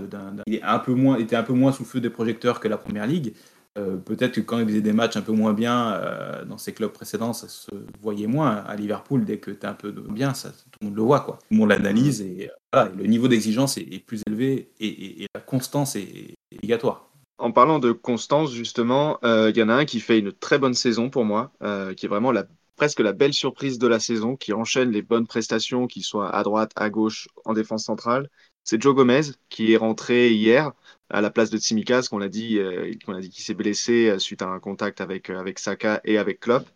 il 0.48 0.56
est 0.56 0.64
un 0.64 0.80
peu 0.80 0.94
moins, 0.94 1.18
était 1.18 1.36
un 1.36 1.44
peu 1.44 1.52
moins 1.52 1.74
sous 1.74 1.84
le 1.84 1.90
feu 1.90 2.00
des 2.00 2.10
projecteurs 2.10 2.62
que 2.62 2.70
la 2.70 2.78
première 2.78 3.06
ligue. 3.06 3.34
Euh, 3.78 3.98
peut-être 3.98 4.34
que 4.34 4.42
quand 4.42 4.60
il 4.60 4.66
faisait 4.66 4.82
des 4.82 4.94
matchs 4.94 5.16
un 5.16 5.22
peu 5.22 5.32
moins 5.32 5.54
bien 5.54 5.94
euh, 5.94 6.44
dans 6.44 6.58
ses 6.58 6.74
clubs 6.74 6.92
précédents, 6.92 7.34
ça 7.34 7.48
se 7.48 7.70
voyait 8.02 8.28
moins. 8.28 8.58
À 8.58 8.76
Liverpool, 8.76 9.26
dès 9.26 9.38
que 9.38 9.52
tu 9.52 9.60
es 9.62 9.66
un 9.66 9.74
peu 9.74 9.92
bien, 9.92 10.34
tout 10.34 10.50
le 10.82 10.88
monde 10.88 10.96
le 10.96 11.02
voit. 11.04 11.22
Quoi. 11.22 11.36
Tout 11.36 11.46
le 11.52 11.58
monde 11.58 11.70
l'analyse 11.70 12.22
et, 12.22 12.50
le 12.74 13.06
niveau 13.06 13.28
d'exigence 13.28 13.78
est, 13.78 14.04
plus 14.06 14.22
élevé 14.28 14.72
et, 14.80 15.26
la 15.34 15.42
constance 15.42 15.96
est, 15.96 16.36
obligatoire. 16.56 17.10
en 17.38 17.52
parlant 17.52 17.80
de 17.80 17.92
constance, 17.92 18.52
justement, 18.52 19.20
il 19.24 19.56
y 19.56 19.64
en 19.64 19.70
a 19.70 19.74
un 19.74 19.86
qui 19.86 20.00
fait 20.00 20.20
une 20.20 20.32
très 20.32 20.60
bonne 20.60 20.74
saison 20.74 21.10
pour 21.10 21.26
moi, 21.26 21.52
qui 21.96 22.06
est 22.06 22.10
vraiment 22.10 22.34
presque 22.76 23.00
la 23.02 23.12
belle 23.12 23.34
surprise 23.34 23.78
de 23.78 23.88
la 23.88 24.00
saison, 24.00 24.36
qui 24.36 24.54
enchaîne 24.54 24.92
les 24.92 25.02
bonnes 25.02 25.28
prestations, 25.28 25.86
qu'il 25.88 26.04
soit 26.04 26.34
à 26.34 26.44
droite, 26.44 26.72
à 26.76 26.90
gauche, 26.90 27.28
en 27.46 27.54
défense 27.54 27.84
centrale. 27.86 28.30
C'est 28.64 28.82
Joe 28.82 28.96
Gomez 28.96 29.22
qui 29.50 29.74
est 29.74 29.78
rentré 29.78 30.32
hier 30.32 30.72
à 31.10 31.22
la 31.22 31.30
place 31.30 31.50
de 31.50 31.58
Tsimikas, 31.58 32.08
qu'on 32.10 32.22
a 32.22 32.28
dit, 32.28 32.60
qu'on 33.06 33.16
a 33.16 33.20
dit 33.20 33.30
qu'il 33.30 33.44
s'est 33.44 33.54
blessé 33.54 34.18
suite 34.20 34.42
à 34.42 34.48
un 34.48 34.60
contact 34.60 35.02
avec, 35.02 35.30
avec 35.30 35.60
Saka 35.60 36.02
et 36.06 36.18
avec 36.18 36.40
Klopp. 36.40 36.68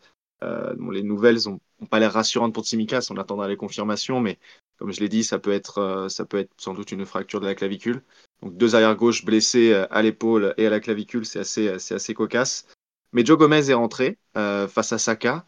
les 0.91 1.03
nouvelles 1.03 1.39
n'ont 1.45 1.59
pas 1.89 1.99
l'air 1.99 2.13
rassurantes 2.13 2.53
pour 2.53 2.65
Tsimikas, 2.65 3.07
on 3.11 3.17
attendra 3.17 3.47
les 3.47 3.57
confirmations, 3.57 4.19
mais 4.19 4.39
comme 4.77 4.91
je 4.91 4.99
l'ai 4.99 5.09
dit, 5.09 5.23
ça 5.23 5.39
peut, 5.39 5.51
être, 5.51 6.07
ça 6.09 6.25
peut 6.25 6.37
être 6.37 6.51
sans 6.57 6.73
doute 6.73 6.91
une 6.91 7.05
fracture 7.05 7.39
de 7.39 7.45
la 7.45 7.55
clavicule. 7.55 8.01
Donc 8.41 8.57
deux 8.57 8.75
arrières 8.75 8.95
gauche 8.95 9.23
blessés 9.23 9.73
à 9.89 10.01
l'épaule 10.01 10.53
et 10.57 10.65
à 10.65 10.69
la 10.69 10.79
clavicule, 10.79 11.25
c'est 11.25 11.39
assez, 11.39 11.69
assez 11.69 12.13
cocasse. 12.13 12.67
Mais 13.13 13.23
Joe 13.23 13.37
Gomez 13.37 13.69
est 13.69 13.73
rentré 13.73 14.17
face 14.33 14.91
à 14.91 14.97
Saka. 14.97 15.45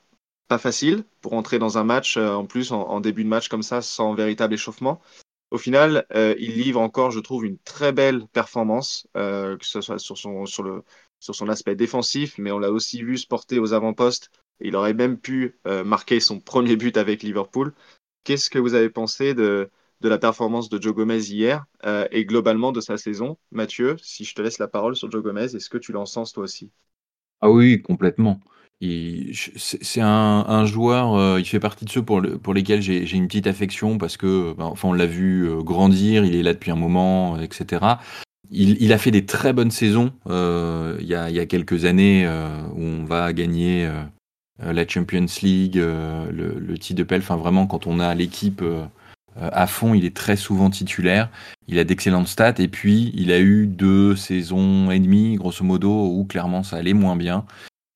Pas 0.47 0.59
facile 0.59 1.03
pour 1.21 1.33
entrer 1.33 1.57
dans 1.57 1.79
un 1.79 1.83
match, 1.83 2.17
en 2.17 2.45
plus 2.45 2.71
en, 2.71 2.99
début 3.01 3.23
de 3.23 3.29
match 3.29 3.49
comme 3.49 3.63
ça, 3.63 3.81
sans 3.81 4.13
véritable 4.13 4.53
échauffement. 4.53 5.01
Au 5.55 5.57
final, 5.57 6.05
il 6.13 6.55
livre 6.55 6.81
encore, 6.81 7.11
je 7.11 7.21
trouve, 7.21 7.45
une 7.45 7.57
très 7.59 7.93
belle 7.93 8.27
performance, 8.33 9.07
que 9.13 9.57
ce 9.61 9.79
soit 9.79 9.99
sur 9.99 10.17
son, 10.17 11.49
aspect 11.49 11.75
défensif, 11.75 12.37
mais 12.37 12.51
on 12.51 12.59
l'a 12.59 12.71
aussi 12.71 13.01
vu 13.03 13.17
se 13.17 13.25
porter 13.25 13.57
aux 13.59 13.73
avant-postes. 13.73 14.31
Il 14.59 14.75
aurait 14.75 14.93
même 14.93 15.17
pu 15.17 15.57
marquer 15.85 16.19
son 16.19 16.41
premier 16.41 16.75
but 16.75 16.97
avec 16.97 17.23
Liverpool. 17.23 17.73
Qu'est-ce 18.25 18.49
que 18.49 18.59
vous 18.59 18.73
avez 18.73 18.89
pensé 18.89 19.33
de, 19.33 19.69
de 20.01 20.09
la 20.09 20.17
performance 20.17 20.67
de 20.69 20.81
Joe 20.81 20.93
Gomez 20.93 21.29
hier 21.29 21.65
euh, 21.85 22.07
et 22.11 22.25
globalement 22.25 22.71
de 22.71 22.81
sa 22.81 22.97
saison? 22.97 23.37
Mathieu, 23.51 23.95
si 24.01 24.25
je 24.25 24.35
te 24.35 24.41
laisse 24.41 24.59
la 24.59 24.67
parole 24.67 24.95
sur 24.95 25.09
Joe 25.09 25.23
Gomez, 25.23 25.55
est-ce 25.55 25.69
que 25.69 25.77
tu 25.77 25.91
l'encenses 25.91 26.33
toi 26.33 26.43
aussi? 26.43 26.69
Ah 27.41 27.49
oui, 27.49 27.81
complètement. 27.81 28.39
C'est 28.81 30.01
un, 30.01 30.65
joueur, 30.65 31.15
euh, 31.15 31.39
il 31.39 31.45
fait 31.45 31.59
partie 31.59 31.85
de 31.85 31.89
ceux 31.89 32.03
pour, 32.03 32.21
pour 32.43 32.53
lesquels 32.53 32.81
j'ai 32.81 33.15
une 33.15 33.27
petite 33.27 33.47
affection 33.47 33.97
parce 33.97 34.17
que, 34.17 34.53
ben, 34.53 34.65
enfin, 34.65 34.89
on 34.89 34.93
l'a 34.93 35.05
vu 35.05 35.47
euh, 35.49 35.61
grandir, 35.61 36.25
il 36.25 36.35
est 36.35 36.43
là 36.43 36.53
depuis 36.53 36.71
un 36.71 36.75
moment, 36.75 37.39
etc. 37.39 37.85
Il, 38.51 38.93
a 38.93 38.97
fait 38.97 39.11
des 39.11 39.25
très 39.25 39.53
bonnes 39.53 39.71
saisons 39.71 40.13
il, 40.27 41.07
y 41.07 41.15
a, 41.15 41.45
quelques 41.47 41.85
années 41.85 42.27
où 42.75 42.81
on 42.81 43.03
va 43.03 43.33
gagner 43.33 43.89
la 44.59 44.87
Champions 44.87 45.25
League, 45.41 45.77
le, 45.77 46.29
le 46.31 46.77
titre 46.77 46.99
de 46.99 47.03
PEL. 47.03 47.21
Enfin, 47.21 47.37
vraiment, 47.37 47.65
quand 47.65 47.87
on 47.87 47.99
a 47.99 48.13
l'équipe 48.13 48.61
euh, 49.37 49.49
à 49.51 49.67
fond, 49.67 49.93
il 49.93 50.05
est 50.05 50.15
très 50.15 50.35
souvent 50.35 50.69
titulaire. 50.69 51.29
Il 51.67 51.79
a 51.79 51.83
d'excellentes 51.83 52.27
stats 52.27 52.55
et 52.59 52.67
puis 52.67 53.11
il 53.15 53.31
a 53.31 53.39
eu 53.39 53.67
deux 53.67 54.15
saisons 54.15 54.91
et 54.91 54.99
demie, 54.99 55.35
grosso 55.35 55.63
modo, 55.63 56.07
où 56.07 56.25
clairement 56.25 56.63
ça 56.63 56.77
allait 56.77 56.93
moins 56.93 57.15
bien, 57.15 57.45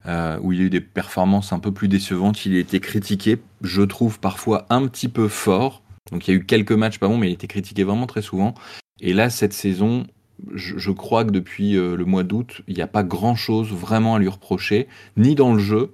euh, 0.08 0.40
où 0.42 0.54
il 0.54 0.62
a 0.62 0.64
eu 0.64 0.70
des 0.70 0.82
performances 0.82 1.52
un 1.52 1.60
peu 1.60 1.72
plus 1.72 1.88
décevantes. 1.88 2.46
Il 2.46 2.56
a 2.56 2.60
été 2.60 2.80
critiqué, 2.80 3.38
je 3.62 3.82
trouve 3.82 4.20
parfois 4.20 4.66
un 4.70 4.88
petit 4.88 5.10
peu 5.10 5.28
fort. 5.28 5.82
Donc 6.12 6.28
il 6.28 6.32
y 6.32 6.34
a 6.34 6.38
eu 6.38 6.46
quelques 6.46 6.72
matchs 6.72 7.00
pas 7.00 7.08
bons, 7.08 7.18
mais 7.18 7.28
il 7.28 7.32
a 7.32 7.34
été 7.34 7.48
critiqué 7.48 7.84
vraiment 7.84 8.08
très 8.08 8.22
souvent. 8.22 8.54
Et 9.02 9.14
là, 9.14 9.30
cette 9.30 9.54
saison, 9.54 10.08
je, 10.54 10.92
crois 10.92 11.26
que 11.26 11.32
depuis 11.32 11.76
euh, 11.76 11.96
le 11.96 12.06
mois 12.06 12.24
d'août, 12.24 12.62
il 12.68 12.76
n'y 12.76 12.82
a 12.82 12.88
pas 12.88 13.04
grand-chose 13.04 13.72
vraiment 13.72 14.16
à 14.16 14.20
lui 14.20 14.28
reprocher, 14.28 14.88
ni 15.18 15.36
dans 15.36 15.54
le 15.54 15.60
jeu. 15.60 15.94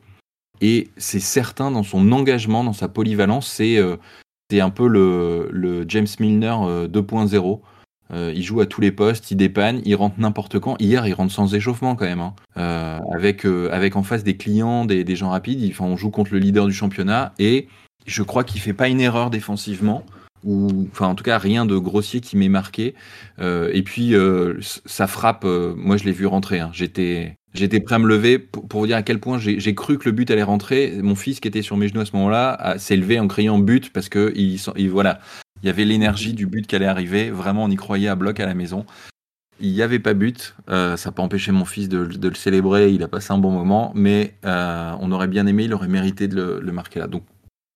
Et 0.62 0.90
c'est 0.98 1.20
certain 1.20 1.72
dans 1.72 1.84
son 1.84 2.12
engagement, 2.12 2.64
dans 2.64 2.74
sa 2.74 2.88
polyvalence, 2.88 3.48
c'est 3.48 3.78
c'est 4.50 4.62
un 4.62 4.70
peu 4.70 4.88
le, 4.88 5.84
James 5.88 6.08
Milner 6.20 6.56
2.0. 6.88 7.60
Euh, 8.12 8.26
euh, 8.26 8.32
il 8.36 8.44
joue 8.44 8.62
à 8.62 8.66
tous 8.66 8.82
les 8.82 8.92
postes, 8.92 9.32
il 9.32 9.38
dépanne, 9.38 9.82
il 9.86 9.96
rentre 9.96 10.20
n'importe 10.20 10.60
quand. 10.60 10.78
Hier, 10.80 11.06
il 11.08 11.14
rentre 11.14 11.34
sans 11.34 11.54
échauffement 11.54 11.96
quand 11.96 12.06
même, 12.06 12.22
hein. 12.22 12.34
euh, 12.58 13.00
avec, 13.14 13.46
avec 13.46 13.96
en 13.96 14.04
face 14.04 14.24
des 14.24 14.38
clients, 14.38 14.86
des, 14.86 15.16
gens 15.16 15.30
rapides. 15.30 15.70
Enfin, 15.72 15.86
on 15.86 15.98
joue 15.98 16.10
contre 16.10 16.34
le 16.34 16.40
leader 16.40 16.66
du 16.66 16.74
championnat 16.74 17.34
et 17.40 17.68
je 18.06 18.24
crois 18.24 18.44
qu'il 18.44 18.62
fait 18.62 18.74
pas 18.74 18.88
une 18.88 19.02
erreur 19.02 19.30
défensivement 19.30 20.06
ou 20.44 20.88
enfin 20.92 21.08
en 21.08 21.16
tout 21.16 21.24
cas 21.24 21.40
rien 21.40 21.66
de 21.66 21.76
grossier 21.76 22.22
qui 22.22 22.38
m'ait 22.38 22.50
marqué. 22.50 22.94
et 23.40 23.84
puis 23.84 24.14
ça 24.86 25.08
frappe, 25.08 25.44
moi 25.44 25.98
je 25.98 26.04
l'ai 26.04 26.12
vu 26.12 26.26
rentrer. 26.26 26.60
Hein. 26.60 26.70
J'étais 26.74 27.38
J'étais 27.56 27.80
prêt 27.80 27.96
à 27.96 28.00
me 28.00 28.08
lever 28.08 28.38
pour, 28.38 28.82
vous 28.82 28.88
dire 28.88 28.98
à 28.98 29.02
quel 29.02 29.20
point 29.20 29.40
j'ai 29.40 29.76
cru 29.76 29.98
que 29.98 30.06
le 30.06 30.12
but 30.12 30.30
allait 30.30 30.44
rentrer. 30.44 30.94
Mon 31.02 31.16
fils, 31.16 31.40
qui 31.40 31.48
était 31.48 31.62
sur 31.62 31.78
mes 31.78 31.88
genoux 31.88 32.02
à 32.02 32.06
ce 32.06 32.14
moment-là, 32.18 32.76
s'est 32.78 32.98
levé 32.98 33.18
en 33.18 33.28
criant 33.28 33.58
but 33.58 33.94
parce 33.94 34.10
que 34.10 34.34
il, 34.36 34.90
voilà, 34.90 35.20
il 35.66 35.70
y 35.70 35.72
avait 35.72 35.86
l'énergie 35.86 36.34
du 36.34 36.46
but 36.46 36.68
qui 36.68 36.76
allait 36.76 36.86
arriver. 36.86 37.32
Vraiment, 37.32 37.64
on 37.64 37.72
y 37.72 37.76
croyait 37.76 38.08
à 38.08 38.14
bloc 38.14 38.40
à 38.40 38.46
la 38.46 38.54
maison. 38.54 38.86
Il 39.60 39.74
n'y 39.74 39.82
avait 39.82 39.98
pas 39.98 40.14
but. 40.14 40.54
Euh, 40.70 40.96
ça 40.96 41.10
n'a 41.10 41.14
pas 41.14 41.24
empêché 41.24 41.52
mon 41.52 41.66
fils 41.66 41.90
de, 41.90 41.98
le 41.98 42.36
célébrer. 42.36 42.92
Il 42.92 43.02
a 43.02 43.08
passé 43.08 43.34
un 43.34 43.40
bon 43.40 43.50
moment, 43.50 43.92
mais 43.96 44.36
euh, 44.46 44.94
on 45.00 45.12
aurait 45.12 45.28
bien 45.28 45.48
aimé. 45.48 45.64
Il 45.64 45.74
aurait 45.74 45.88
mérité 45.88 46.28
de 46.28 46.60
le, 46.62 46.72
marquer 46.72 47.00
là. 47.00 47.08
Donc 47.08 47.24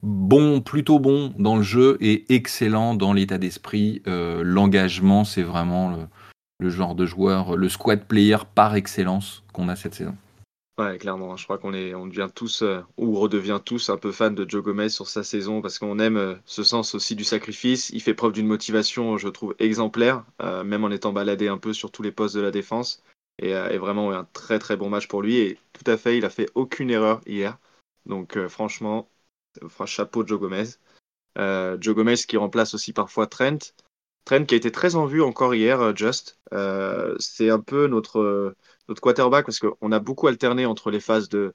bon, 0.03 0.61
plutôt 0.61 0.99
bon 0.99 1.33
dans 1.39 1.55
le 1.55 1.63
jeu 1.63 1.97
et 1.99 2.31
excellent 2.31 2.93
dans 2.93 3.11
l'état 3.11 3.39
d'esprit. 3.39 4.03
Euh, 4.05 4.43
l'engagement, 4.43 5.23
c'est 5.23 5.41
vraiment 5.41 5.89
le, 5.89 6.05
le 6.59 6.69
genre 6.69 6.93
de 6.93 7.07
joueur, 7.07 7.57
le 7.57 7.69
squad 7.69 8.03
player 8.03 8.37
par 8.53 8.75
excellence 8.75 9.41
qu'on 9.51 9.67
a 9.67 9.75
cette 9.75 9.95
saison. 9.95 10.15
Ouais, 10.79 10.97
clairement. 10.97 11.35
Je 11.35 11.43
crois 11.43 11.57
qu'on 11.57 11.73
est, 11.73 11.93
on 11.93 12.07
devient 12.07 12.29
tous 12.33 12.61
euh, 12.61 12.79
ou 12.95 13.19
redevient 13.19 13.59
tous 13.63 13.89
un 13.89 13.97
peu 13.97 14.13
fan 14.13 14.33
de 14.33 14.49
Joe 14.49 14.63
Gomez 14.63 14.87
sur 14.87 15.09
sa 15.09 15.25
saison 15.25 15.61
parce 15.61 15.77
qu'on 15.77 15.99
aime 15.99 16.15
euh, 16.15 16.35
ce 16.45 16.63
sens 16.63 16.95
aussi 16.95 17.17
du 17.17 17.25
sacrifice. 17.25 17.89
Il 17.89 18.01
fait 18.01 18.13
preuve 18.13 18.31
d'une 18.31 18.47
motivation, 18.47 19.17
je 19.17 19.27
trouve, 19.27 19.53
exemplaire, 19.59 20.23
euh, 20.41 20.63
même 20.63 20.85
en 20.85 20.89
étant 20.89 21.11
baladé 21.11 21.49
un 21.49 21.57
peu 21.57 21.73
sur 21.73 21.91
tous 21.91 22.01
les 22.01 22.13
postes 22.13 22.37
de 22.37 22.39
la 22.39 22.51
défense. 22.51 23.03
Et, 23.39 23.53
vraiment 23.77 24.11
un 24.11 24.25
très 24.31 24.57
très 24.59 24.77
bon 24.77 24.89
match 24.89 25.07
pour 25.09 25.21
lui. 25.21 25.37
Et 25.37 25.57
tout 25.73 25.89
à 25.89 25.97
fait, 25.97 26.17
il 26.17 26.23
a 26.23 26.29
fait 26.29 26.49
aucune 26.55 26.89
erreur 26.89 27.19
hier. 27.25 27.57
Donc 28.05 28.37
franchement, 28.47 29.09
chapeau 29.85 30.25
Joe 30.25 30.39
Gomez. 30.39 30.65
Joe 31.37 31.95
Gomez 31.95 32.15
qui 32.15 32.35
remplace 32.35 32.73
aussi 32.73 32.91
parfois 32.91 33.27
Trent. 33.27 33.73
Trent 34.25 34.45
qui 34.45 34.55
a 34.55 34.57
été 34.57 34.71
très 34.71 34.95
en 34.95 35.05
vue 35.05 35.21
encore 35.21 35.55
hier, 35.55 35.95
Just. 35.95 36.37
C'est 37.19 37.49
un 37.49 37.61
peu 37.61 37.87
notre, 37.87 38.55
notre 38.89 39.01
quarterback 39.01 39.45
parce 39.45 39.59
qu'on 39.59 39.91
a 39.91 39.99
beaucoup 39.99 40.27
alterné 40.27 40.65
entre 40.65 40.91
les 40.91 40.99
phases 40.99 41.29
de, 41.29 41.53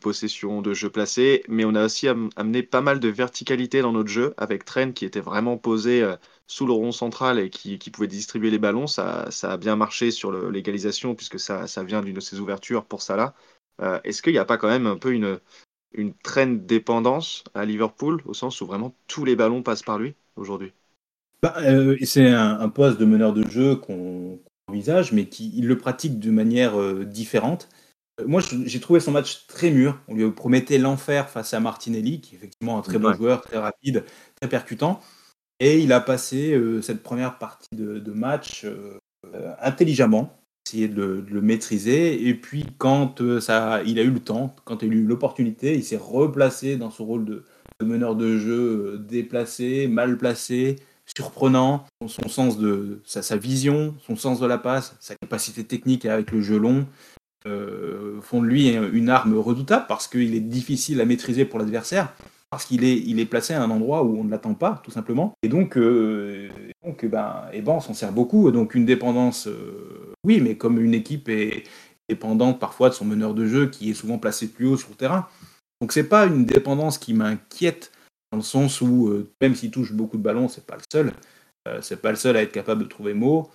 possession, 0.00 0.62
de 0.62 0.74
jeu 0.74 0.90
placé, 0.90 1.44
mais 1.48 1.64
on 1.64 1.74
a 1.74 1.84
aussi 1.84 2.08
amené 2.08 2.62
pas 2.64 2.80
mal 2.80 2.98
de 2.98 3.08
verticalité 3.08 3.82
dans 3.82 3.92
notre 3.92 4.08
jeu 4.08 4.34
avec 4.36 4.64
Trent 4.64 4.92
qui 4.92 5.04
était 5.04 5.20
vraiment 5.20 5.58
posé 5.58 6.02
euh, 6.02 6.16
sous 6.48 6.66
le 6.66 6.72
rond 6.72 6.92
central 6.92 7.38
et 7.38 7.50
qui, 7.50 7.78
pouvait 7.90 8.08
distribuer 8.08 8.50
les 8.50 8.58
ballons. 8.58 8.88
Ça, 8.88 9.30
ça 9.30 9.52
a 9.52 9.56
bien 9.56 9.76
marché 9.76 10.10
sur 10.10 10.32
l'égalisation 10.50 11.14
puisque 11.14 11.38
ça, 11.38 11.66
vient 11.84 12.02
d'une 12.02 12.14
de 12.14 12.20
ses 12.20 12.40
ouvertures 12.40 12.84
pour 12.84 13.02
ça 13.02 13.16
là. 13.16 13.34
Est-ce 14.04 14.22
qu'il 14.22 14.32
n'y 14.32 14.38
a 14.38 14.46
pas 14.46 14.56
quand 14.56 14.68
même 14.68 14.86
un 14.86 14.96
peu 14.96 15.12
une, 15.12 15.38
une 15.92 16.14
trend 16.14 16.46
dépendance 16.46 17.44
à 17.54 17.64
Liverpool 17.64 18.22
au 18.24 18.34
sens 18.34 18.60
où 18.60 18.66
vraiment 18.66 18.94
tous 19.06 19.24
les 19.24 19.36
ballons 19.36 19.62
passent 19.62 19.82
par 19.82 19.98
lui 19.98 20.14
aujourd'hui? 20.36 20.72
Bah, 21.42 21.54
euh, 21.58 21.96
c'est 22.02 22.28
un, 22.28 22.68
poste 22.68 22.98
de 22.98 23.04
meneur 23.04 23.32
de 23.32 23.48
jeu 23.48 23.76
qu'on 23.76 24.40
envisage, 24.68 25.12
mais 25.12 25.26
qui 25.26 25.52
il 25.56 25.66
le 25.66 25.78
pratique 25.78 26.18
de 26.18 26.30
manière 26.30 26.80
euh, 26.80 27.04
différente. 27.04 27.68
Euh, 28.20 28.24
moi, 28.26 28.42
j'ai 28.64 28.80
trouvé 28.80 29.00
son 29.00 29.12
match 29.12 29.46
très 29.46 29.70
mûr. 29.70 30.00
On 30.08 30.14
lui 30.14 30.30
promettait 30.30 30.78
l'enfer 30.78 31.28
face 31.28 31.54
à 31.54 31.60
Martinelli, 31.60 32.20
qui 32.20 32.34
est 32.34 32.38
effectivement 32.38 32.78
un 32.78 32.82
très 32.82 32.98
bon 32.98 33.12
joueur, 33.12 33.42
très 33.42 33.58
rapide, 33.58 34.04
très 34.40 34.48
percutant. 34.48 35.00
Et 35.60 35.80
il 35.80 35.92
a 35.92 36.00
passé 36.00 36.60
cette 36.82 37.02
première 37.02 37.38
partie 37.38 37.74
de, 37.74 38.12
match 38.12 38.66
intelligemment, 39.58 40.38
essayé 40.66 40.86
de 40.86 41.24
le, 41.26 41.40
maîtriser. 41.40 42.28
Et 42.28 42.34
puis, 42.34 42.66
quand 42.76 43.40
ça, 43.40 43.82
il 43.86 43.98
a 43.98 44.02
eu 44.02 44.10
le 44.10 44.20
temps, 44.20 44.54
quand 44.66 44.82
il 44.82 44.92
a 44.92 44.94
eu 44.96 45.04
l'opportunité, 45.04 45.74
il 45.74 45.82
s'est 45.82 45.96
replacé 45.96 46.76
dans 46.76 46.90
son 46.90 47.06
rôle 47.06 47.24
de 47.24 47.44
meneur 47.82 48.16
de 48.16 48.36
jeu 48.36 48.98
déplacé, 48.98 49.88
mal 49.88 50.18
placé, 50.18 50.76
surprenant, 51.06 51.86
son 52.06 52.28
sens 52.28 52.58
de 52.58 53.00
sa, 53.04 53.36
vision, 53.36 53.94
son 54.06 54.16
sens 54.16 54.40
de 54.40 54.46
la 54.46 54.58
passe, 54.58 54.96
sa 55.00 55.14
capacité 55.14 55.64
technique 55.64 56.04
avec 56.04 56.32
le 56.32 56.42
jeu 56.42 56.58
long 56.58 56.86
euh, 57.46 58.20
font 58.22 58.42
de 58.42 58.46
lui 58.46 58.68
une 58.70 59.08
arme 59.08 59.38
redoutable 59.38 59.86
parce 59.88 60.08
qu'il 60.08 60.34
est 60.34 60.40
difficile 60.40 61.00
à 61.00 61.04
maîtriser 61.04 61.44
pour 61.44 61.58
l'adversaire 61.58 62.12
parce 62.50 62.64
qu'il 62.64 62.84
est, 62.84 62.96
il 62.98 63.20
est 63.20 63.26
placé 63.26 63.54
à 63.54 63.62
un 63.62 63.70
endroit 63.70 64.02
où 64.04 64.18
on 64.18 64.24
ne 64.24 64.30
l'attend 64.30 64.54
pas, 64.54 64.80
tout 64.84 64.90
simplement. 64.90 65.34
Et 65.42 65.48
donc, 65.48 65.76
euh, 65.76 66.48
donc 66.84 67.04
ben, 67.04 67.42
et 67.52 67.60
ben, 67.60 67.72
on 67.72 67.80
s'en 67.80 67.94
sert 67.94 68.12
beaucoup. 68.12 68.50
Donc, 68.50 68.74
une 68.74 68.86
dépendance, 68.86 69.46
euh, 69.48 70.14
oui, 70.24 70.40
mais 70.40 70.56
comme 70.56 70.80
une 70.80 70.94
équipe 70.94 71.28
est 71.28 71.64
dépendante 72.08 72.60
parfois 72.60 72.88
de 72.88 72.94
son 72.94 73.04
meneur 73.04 73.34
de 73.34 73.46
jeu 73.46 73.68
qui 73.68 73.90
est 73.90 73.94
souvent 73.94 74.18
placé 74.18 74.46
plus 74.46 74.66
haut 74.66 74.76
sur 74.76 74.90
le 74.90 74.94
terrain. 74.94 75.26
Donc, 75.80 75.92
c'est 75.92 76.08
pas 76.08 76.26
une 76.26 76.44
dépendance 76.46 76.98
qui 76.98 77.14
m'inquiète 77.14 77.90
dans 78.30 78.38
le 78.38 78.42
sens 78.42 78.80
où, 78.80 79.08
euh, 79.08 79.32
même 79.40 79.54
s'il 79.54 79.70
touche 79.70 79.92
beaucoup 79.92 80.16
de 80.16 80.22
ballons, 80.22 80.48
c'est 80.48 80.66
pas 80.66 80.76
le 80.76 80.82
seul. 80.90 81.12
Euh, 81.68 81.78
c'est 81.82 82.00
pas 82.00 82.10
le 82.10 82.16
seul 82.16 82.36
à 82.36 82.42
être 82.42 82.52
capable 82.52 82.84
de 82.84 82.88
trouver 82.88 83.14
mots. 83.14 83.50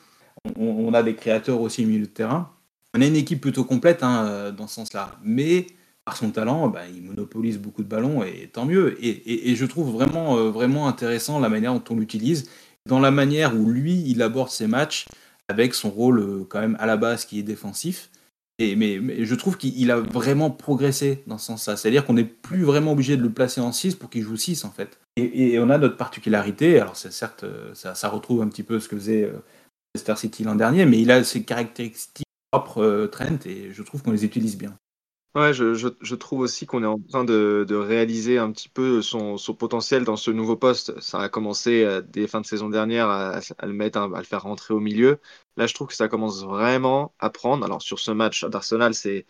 On, 0.58 0.94
a 0.94 1.04
des 1.04 1.16
créateurs 1.16 1.62
aussi 1.62 1.84
au 1.84 1.88
milieu 1.88 2.06
de 2.06 2.12
terrain. 2.12 2.52
On 2.96 3.02
a 3.02 3.06
une 3.06 3.16
équipe 3.16 3.42
plutôt 3.42 3.64
complète 3.64 4.02
hein, 4.02 4.26
euh, 4.26 4.52
dans 4.52 4.68
ce 4.68 4.76
sens-là. 4.76 5.16
Mais 5.24 5.68
par 6.06 6.18
son 6.18 6.32
talent, 6.32 6.68
bah, 6.70 6.82
il 6.94 7.04
monopolise 7.04 7.60
beaucoup 7.60 7.84
de 7.84 7.88
ballons 7.88 8.24
et 8.24 8.50
tant 8.52 8.66
mieux. 8.66 8.98
Et, 9.06 9.56
je 9.56 9.66
trouve 9.66 9.92
vraiment, 9.92 10.50
vraiment 10.50 10.88
intéressant 10.88 11.40
la 11.40 11.50
manière 11.50 11.74
dont 11.74 11.84
on 11.94 11.96
l'utilise, 11.96 12.50
dans 12.88 13.00
la 13.00 13.12
manière 13.12 13.56
où 13.56 13.70
lui, 13.70 14.04
il 14.08 14.22
aborde 14.24 14.50
ses 14.50 14.68
matchs 14.68 15.06
avec 15.48 15.76
son 15.76 15.92
rôle 15.92 16.48
quand 16.50 16.60
même 16.60 16.76
à 16.80 16.88
la 16.88 16.98
base 16.98 17.26
qui 17.26 17.38
est 17.40 17.44
défensif. 17.44 18.10
Et, 18.60 18.76
mais, 18.76 19.26
je 19.26 19.36
trouve 19.36 19.58
qu'il 19.58 19.90
a 19.92 20.00
vraiment 20.00 20.52
progressé 20.52 21.24
dans 21.28 21.38
ce 21.38 21.48
sens-là. 21.48 21.78
C'est-à-dire 21.78 22.06
qu'on 22.06 22.14
n'est 22.14 22.26
plus 22.26 22.64
vraiment 22.64 22.92
obligé 22.92 23.18
de 23.18 23.24
le 23.24 23.32
placer 23.32 23.62
en 23.62 23.72
6 23.72 23.96
pour 23.96 24.10
qu'il 24.10 24.22
joue 24.22 24.38
6 24.38 24.66
en 24.66 24.72
fait. 24.72 25.00
Et, 25.18 25.58
on 25.60 25.70
a 25.70 25.78
notre 25.78 25.98
particularité, 25.98 26.80
alors 26.80 26.96
c'est 26.96 27.12
certes, 27.12 27.46
ça, 27.74 27.96
ça, 27.96 28.10
retrouve 28.10 28.42
un 28.42 28.48
petit 28.48 28.64
peu 28.64 28.80
ce 28.80 28.88
que 28.88 28.96
faisait 28.96 29.32
Leicester 29.94 30.16
City 30.16 30.44
l'an 30.44 30.56
dernier, 30.56 30.86
mais 30.86 31.00
il 31.02 31.12
a 31.12 31.24
ses 31.24 31.44
caractéristiques 31.44 32.26
propres 32.52 33.10
Trent 33.12 33.46
et 33.46 33.72
je 33.72 33.84
trouve 33.84 34.04
qu'on 34.04 34.12
les 34.12 34.26
utilise 34.26 34.58
bien. 34.58 34.76
Ouais, 35.34 35.54
je, 35.54 35.74
je, 35.74 36.16
trouve 36.16 36.42
aussi 36.42 36.66
qu'on 36.66 36.84
est 36.84 36.86
en 36.86 37.00
train 37.00 37.24
de, 37.24 37.66
de, 37.66 37.76
réaliser 37.76 38.38
un 38.38 38.52
petit 38.52 38.68
peu 38.68 39.02
son, 39.02 39.38
son, 39.38 39.54
potentiel 39.54 40.04
dans 40.04 40.18
ce 40.18 40.30
nouveau 40.30 40.58
poste. 40.58 41.00
Ça 41.00 41.22
a 41.22 41.30
commencé 41.30 41.86
euh, 41.86 42.02
dès 42.02 42.28
fin 42.28 42.42
de 42.42 42.46
saison 42.46 42.68
dernière 42.68 43.08
à, 43.08 43.40
le 43.64 43.72
mettre, 43.72 43.98
à 44.00 44.08
le 44.18 44.26
faire 44.26 44.44
rentrer 44.44 44.74
au 44.74 44.82
milieu. 44.82 45.20
Là, 45.56 45.68
je 45.68 45.74
trouve 45.74 45.88
que 45.88 45.96
ça 45.96 46.10
commence 46.10 46.44
vraiment 46.44 47.14
à 47.20 47.30
prendre. 47.30 47.64
Alors 47.64 47.82
sur 47.82 48.00
ce 48.00 48.12
match 48.12 48.44
d'Arsenal, 48.44 48.94
c'est 48.94 49.26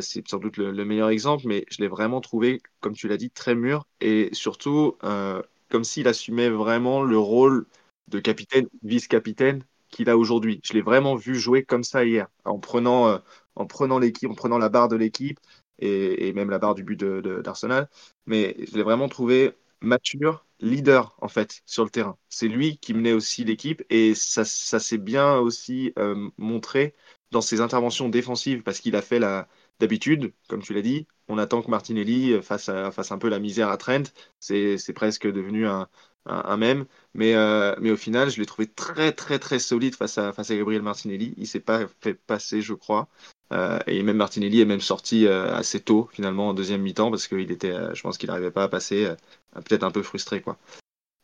c'est 0.00 0.26
sans 0.26 0.38
doute 0.38 0.56
le, 0.56 0.72
le, 0.72 0.84
meilleur 0.84 1.08
exemple, 1.08 1.44
mais 1.46 1.64
je 1.70 1.80
l'ai 1.80 1.86
vraiment 1.86 2.20
trouvé, 2.20 2.60
comme 2.80 2.94
tu 2.94 3.06
l'as 3.06 3.16
dit, 3.16 3.30
très 3.30 3.54
mûr 3.54 3.86
et 4.00 4.30
surtout 4.32 4.96
euh, 5.04 5.40
comme 5.70 5.84
s'il 5.84 6.08
assumait 6.08 6.50
vraiment 6.50 7.02
le 7.04 7.16
rôle 7.16 7.66
de 8.08 8.18
capitaine, 8.18 8.66
vice-capitaine 8.82 9.62
qu'il 9.98 10.08
a 10.10 10.16
aujourd'hui. 10.16 10.60
Je 10.64 10.74
l'ai 10.74 10.80
vraiment 10.82 11.16
vu 11.16 11.34
jouer 11.34 11.64
comme 11.64 11.82
ça 11.84 12.04
hier, 12.04 12.28
en 12.44 12.58
prenant 12.60 13.08
euh, 13.08 13.18
en 13.56 13.66
prenant 13.66 13.98
l'équipe, 13.98 14.30
en 14.30 14.34
prenant 14.34 14.58
la 14.58 14.68
barre 14.68 14.88
de 14.88 14.96
l'équipe 14.96 15.40
et, 15.80 16.32
même 16.32 16.50
la 16.50 16.58
barre 16.58 16.74
du 16.76 16.84
but 16.84 16.98
d'Arsenal. 17.02 17.88
Mais 18.26 18.56
je 18.70 18.76
l'ai 18.76 18.82
vraiment 18.84 19.08
trouvé 19.08 19.52
mature, 19.80 20.46
leader 20.60 21.16
en 21.20 21.28
fait 21.28 21.62
sur 21.66 21.84
le 21.84 21.90
terrain. 21.90 22.16
C'est 22.28 22.48
lui 22.48 22.78
qui 22.78 22.94
menait 22.94 23.12
aussi 23.12 23.44
l'équipe 23.44 23.82
et 23.90 24.14
ça, 24.14 24.44
s'est 24.44 24.98
bien 24.98 25.36
aussi 25.38 25.92
euh, 25.98 26.28
montré 26.38 26.94
dans 27.32 27.40
ses 27.40 27.60
interventions 27.60 28.08
défensives 28.08 28.62
parce 28.62 28.80
qu'il 28.80 28.96
a 28.96 29.02
fait 29.02 29.18
la 29.18 29.48
d'habitude, 29.80 30.32
comme 30.48 30.62
tu 30.62 30.74
l'as 30.74 30.82
dit, 30.82 31.06
on 31.28 31.38
attend 31.38 31.62
que 31.62 31.70
Martinelli 31.70 32.42
fasse, 32.42 32.70
fasse 32.92 33.12
un 33.12 33.18
peu 33.18 33.28
la 33.28 33.38
misère 33.38 33.68
à 33.68 33.76
Trent. 33.76 34.02
C'est 34.40 34.92
presque 34.92 35.30
devenu 35.30 35.68
un, 35.68 35.88
un, 36.28 36.56
même. 36.56 36.86
Mais, 37.14 37.34
euh, 37.34 37.74
mais 37.80 37.90
au 37.90 37.96
final, 37.96 38.30
je 38.30 38.38
l'ai 38.38 38.46
trouvé 38.46 38.66
très, 38.68 39.12
très, 39.12 39.38
très 39.38 39.58
solide 39.58 39.94
face 39.94 40.18
à, 40.18 40.32
face 40.32 40.50
à 40.50 40.56
Gabriel 40.56 40.82
Martinelli. 40.82 41.34
Il 41.36 41.46
s'est 41.46 41.60
pas 41.60 41.86
fait 42.00 42.14
passer, 42.14 42.62
je 42.62 42.74
crois. 42.74 43.08
Euh, 43.52 43.78
et 43.86 44.02
même 44.02 44.16
Martinelli 44.18 44.60
est 44.60 44.66
même 44.66 44.80
sorti 44.80 45.26
euh, 45.26 45.54
assez 45.54 45.80
tôt 45.80 46.08
finalement 46.12 46.48
en 46.50 46.54
deuxième 46.54 46.82
mi-temps 46.82 47.10
parce 47.10 47.26
qu'il 47.28 47.50
était, 47.50 47.74
je 47.94 48.02
pense 48.02 48.18
qu'il 48.18 48.28
n'arrivait 48.28 48.50
pas 48.50 48.64
à 48.64 48.68
passer, 48.68 49.08
peut-être 49.54 49.84
un 49.84 49.90
peu 49.90 50.02
frustré 50.02 50.42
quoi. 50.42 50.58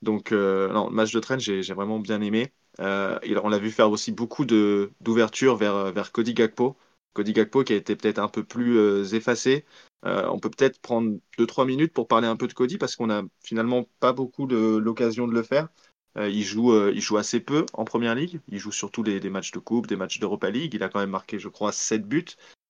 Donc 0.02 0.32
non, 0.32 0.88
le 0.88 0.94
match 0.94 1.12
de 1.12 1.20
train 1.20 1.38
j'ai 1.38 1.60
vraiment 1.74 1.98
bien 1.98 2.22
aimé. 2.22 2.52
on 2.78 3.48
l'a 3.48 3.58
vu 3.58 3.70
faire 3.70 3.90
aussi 3.90 4.10
beaucoup 4.10 4.46
d'ouverture 4.46 5.56
vers 5.56 5.92
vers 5.92 6.12
Cody 6.12 6.32
Gakpo. 6.32 6.76
Cody 7.14 7.32
Gakpo 7.32 7.64
qui 7.64 7.72
a 7.72 7.76
été 7.76 7.96
peut-être 7.96 8.18
un 8.18 8.28
peu 8.28 8.44
plus 8.44 9.14
effacé. 9.14 9.64
on 10.04 10.38
peut 10.38 10.50
peut-être 10.50 10.80
prendre 10.80 11.18
2-3 11.38 11.64
minutes 11.64 11.92
pour 11.92 12.08
parler 12.08 12.26
un 12.28 12.36
peu 12.36 12.48
de 12.48 12.52
Cody 12.52 12.78
parce 12.78 12.96
qu'on 12.96 13.06
n'a 13.06 13.22
finalement 13.42 13.88
pas 14.00 14.12
beaucoup 14.12 14.46
l'occasion 14.46 15.26
de 15.26 15.32
le 15.32 15.42
faire. 15.42 15.68
Euh, 16.16 16.28
il, 16.28 16.44
joue, 16.44 16.72
euh, 16.72 16.92
il 16.94 17.00
joue 17.00 17.16
assez 17.16 17.40
peu 17.40 17.66
en 17.72 17.84
première 17.84 18.14
ligue. 18.14 18.40
Il 18.48 18.58
joue 18.58 18.72
surtout 18.72 19.02
des, 19.02 19.20
des 19.20 19.30
matchs 19.30 19.50
de 19.52 19.58
coupe, 19.58 19.86
des 19.86 19.96
matchs 19.96 20.20
d'Europa 20.20 20.50
League. 20.50 20.74
Il 20.74 20.82
a 20.82 20.88
quand 20.88 21.00
même 21.00 21.10
marqué, 21.10 21.38
je 21.38 21.48
crois, 21.48 21.72
7 21.72 22.06
buts, 22.06 22.24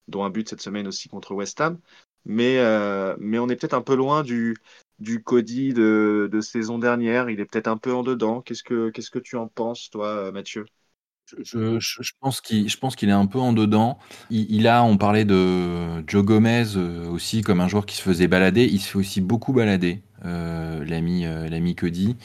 dont 0.09 0.25
un 0.25 0.31
but 0.31 0.49
cette 0.49 0.63
semaine 0.63 0.87
aussi 0.87 1.09
contre 1.09 1.35
West 1.35 1.61
Ham. 1.61 1.79
Mais, 2.25 2.59
euh, 2.59 3.15
mais 3.19 3.39
on 3.39 3.49
est 3.49 3.57
peut-être 3.57 3.75
un 3.75 3.83
peu 3.83 3.95
loin 3.95 4.23
du, 4.23 4.57
du 4.99 5.23
Cody 5.23 5.75
de, 5.75 6.41
saison 6.41 6.79
dernière. 6.79 7.29
Il 7.29 7.41
est 7.41 7.45
peut-être 7.45 7.69
un 7.69 7.77
peu 7.77 7.93
en 7.93 8.03
dedans. 8.03 8.41
Qu'est-ce 8.41 8.63
que, 8.63 8.91
qu'est-ce 8.91 9.11
que 9.11 9.19
tu 9.19 9.37
en 9.37 9.49
penses, 9.49 9.91
toi, 9.91 10.33
Mathieu? 10.33 10.65
Je, 11.43 12.13
pense 12.21 12.41
qu'il, 12.41 13.09
est 13.09 13.13
un 13.13 13.27
peu 13.27 13.39
en 13.39 13.53
dedans. 13.53 13.99
Il, 14.31 14.67
a, 14.69 14.85
on 14.85 14.97
parlait 14.97 15.25
de 15.25 16.03
Joe 16.07 16.25
Gomez 16.25 16.77
aussi 17.11 17.43
comme 17.43 17.61
un 17.61 17.69
joueur 17.69 17.87
qui 17.87 17.97
se 17.97 18.03
faisait 18.03 18.29
balader. 18.29 18.65
Il 18.65 18.81
se 18.81 18.91
fait 18.91 18.99
aussi 18.99 19.21
beaucoup 19.21 19.53
balader, 19.53 20.03
euh, 20.25 20.85
l'ami, 20.85 21.27
euh, 21.27 21.49
l'ami 21.49 21.75
Cody. 21.75 22.17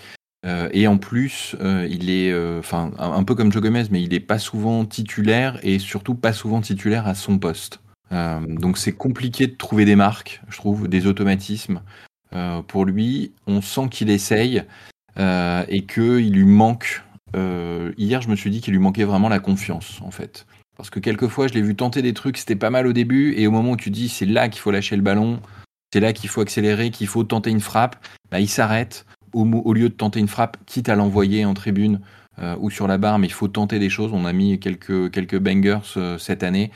Euh, 0.46 0.70
et 0.72 0.88
en 0.88 0.98
plus, 0.98 1.56
euh, 1.60 1.88
il 1.90 2.10
est, 2.10 2.32
euh, 2.32 2.60
enfin, 2.60 2.92
un, 2.98 3.24
peu 3.24 3.36
comme 3.36 3.52
Joe 3.52 3.62
Gomez, 3.62 3.86
mais 3.92 4.02
il 4.02 4.14
est 4.14 4.22
pas 4.22 4.40
souvent 4.40 4.86
titulaire 4.86 5.60
et 5.64 5.80
surtout 5.80 6.16
pas 6.16 6.34
souvent 6.34 6.62
titulaire 6.62 7.08
à 7.08 7.16
son 7.16 7.38
poste. 7.40 7.82
donc 8.12 8.80
c'est 8.80 8.94
compliqué 8.94 9.46
de 9.48 9.56
trouver 9.56 9.86
des 9.86 9.96
marques, 9.96 10.42
je 10.50 10.58
trouve, 10.58 10.88
des 10.88 11.06
automatismes. 11.06 11.82
pour 12.68 12.86
lui, 12.86 13.34
on 13.48 13.62
sent 13.62 13.90
qu'il 13.92 14.10
essaye 14.10 14.64
et 15.18 15.86
qu'il 15.86 16.34
lui 16.34 16.46
manque. 16.46 17.04
Hier, 17.36 18.22
je 18.22 18.30
me 18.30 18.36
suis 18.36 18.50
dit 18.50 18.62
qu'il 18.62 18.74
lui 18.74 18.80
manquait 18.80 19.04
vraiment 19.04 19.30
la 19.30 19.40
confiance, 19.40 20.00
en 20.02 20.12
fait. 20.12 20.46
Parce 20.78 20.90
que 20.90 21.00
quelquefois, 21.00 21.48
je 21.48 21.54
l'ai 21.54 21.62
vu 21.62 21.76
tenter 21.76 22.02
des 22.02 22.14
trucs, 22.14 22.38
c'était 22.38 22.56
pas 22.56 22.70
mal 22.70 22.88
au 22.88 22.94
début, 22.94 23.34
et 23.36 23.48
au 23.48 23.52
moment 23.52 23.72
où 23.72 23.78
tu 23.78 23.90
dis 23.90 24.08
c'est 24.08 24.26
là 24.26 24.48
qu'il 24.48 24.62
faut 24.62 24.72
lâcher 24.72 24.96
le 24.96 25.02
ballon, 25.02 25.42
c'est 25.92 26.00
là 26.00 26.14
qu'il 26.14 26.30
faut 26.30 26.42
accélérer, 26.42 26.92
qu'il 26.92 27.08
faut 27.08 27.24
tenter 27.24 27.50
une 27.50 27.60
frappe, 27.60 27.98
bah, 28.32 28.40
il 28.40 28.48
s'arrête 28.48 29.06
au, 29.34 29.74
lieu 29.74 29.90
de 29.90 29.94
tenter 29.94 30.20
une 30.20 30.28
frappe, 30.28 30.58
quitte 30.66 30.90
à 30.90 30.96
l'envoyer 30.96 31.46
en 31.46 31.54
tribune 31.54 32.00
euh, 32.40 32.56
ou 32.60 32.70
sur 32.70 32.88
la 32.88 32.98
barre, 32.98 33.20
mais 33.20 33.28
il 33.28 33.34
faut 33.34 33.48
tenter 33.48 33.80
des 33.80 33.90
choses. 33.90 34.12
On 34.14 34.26
a 34.26 34.34
mis 34.34 34.60
quelques, 34.60 35.12
quelques 35.12 35.38
bangers 35.38 35.80
euh, 35.98 36.18
cette 36.18 36.44
année. 36.44 36.72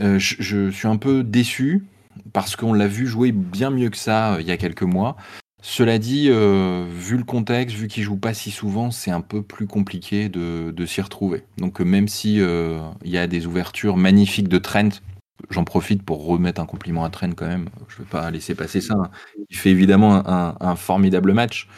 Euh, 0.00 0.18
je, 0.18 0.70
suis 0.70 0.88
un 0.88 0.96
peu 0.96 1.24
déçu 1.24 1.84
parce 2.32 2.56
qu'on 2.56 2.72
l'a 2.72 2.86
vu 2.86 3.06
jouer 3.06 3.32
bien 3.32 3.70
mieux 3.70 3.90
que 3.90 3.96
ça 3.96 4.38
il 4.40 4.46
y 4.46 4.52
a 4.52 4.56
quelques 4.56 4.82
mois. 4.82 5.16
Cela 5.62 5.98
dit, 5.98 6.28
vu 6.28 7.16
le 7.16 7.24
contexte, 7.24 7.76
vu 7.76 7.88
qu'il 7.88 8.02
joue 8.02 8.16
pas 8.16 8.34
si 8.34 8.50
souvent, 8.50 8.90
c'est 8.90 9.10
un 9.10 9.20
peu 9.20 9.42
plus 9.42 9.66
compliqué 9.66 10.28
de, 10.28 10.86
s'y 10.86 11.00
retrouver. 11.00 11.44
Donc 11.58 11.80
même 11.80 12.08
si 12.08 12.36
il 12.36 13.10
y 13.10 13.18
a 13.18 13.26
des 13.26 13.46
ouvertures 13.46 13.96
magnifiques 13.96 14.48
de 14.48 14.58
Trent, 14.58 15.00
J'en 15.48 15.64
profite 15.64 16.02
pour 16.02 16.24
remettre 16.26 16.60
un 16.60 16.66
compliment 16.66 17.04
à 17.04 17.10
Trent 17.10 17.32
quand 17.34 17.46
même. 17.46 17.68
Je 17.88 17.96
ne 17.96 17.98
vais 18.00 18.10
pas 18.10 18.30
laisser 18.30 18.54
passer 18.54 18.80
ça. 18.80 18.94
Hein. 18.94 19.10
Il 19.48 19.56
fait 19.56 19.70
évidemment 19.70 20.22
un, 20.26 20.76
formidable 20.76 21.32
match, 21.32 21.68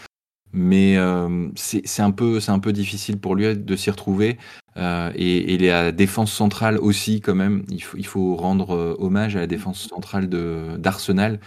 mais 0.52 0.96
euh, 0.96 1.48
c'est 1.54 2.02
un, 2.02 2.10
peu, 2.10 2.40
un 2.48 2.58
peu 2.58 2.72
difficile 2.72 3.18
pour 3.18 3.34
lui 3.34 3.56
de 3.56 3.76
s'y 3.76 3.90
retrouver. 3.90 4.38
Euh, 4.76 5.12
et, 5.14 5.58
la 5.58 5.92
défense 5.92 6.32
centrale 6.32 6.78
aussi, 6.78 7.20
quand 7.20 7.34
même. 7.34 7.64
Il 7.68 7.82
faut, 7.82 7.96
il 7.96 8.06
faut 8.06 8.36
rendre 8.36 8.74
euh, 8.74 8.96
hommage 8.98 9.36
à 9.36 9.40
la 9.40 9.46
défense 9.46 9.88
centrale 9.88 10.28
d'Arsenal, 10.28 11.40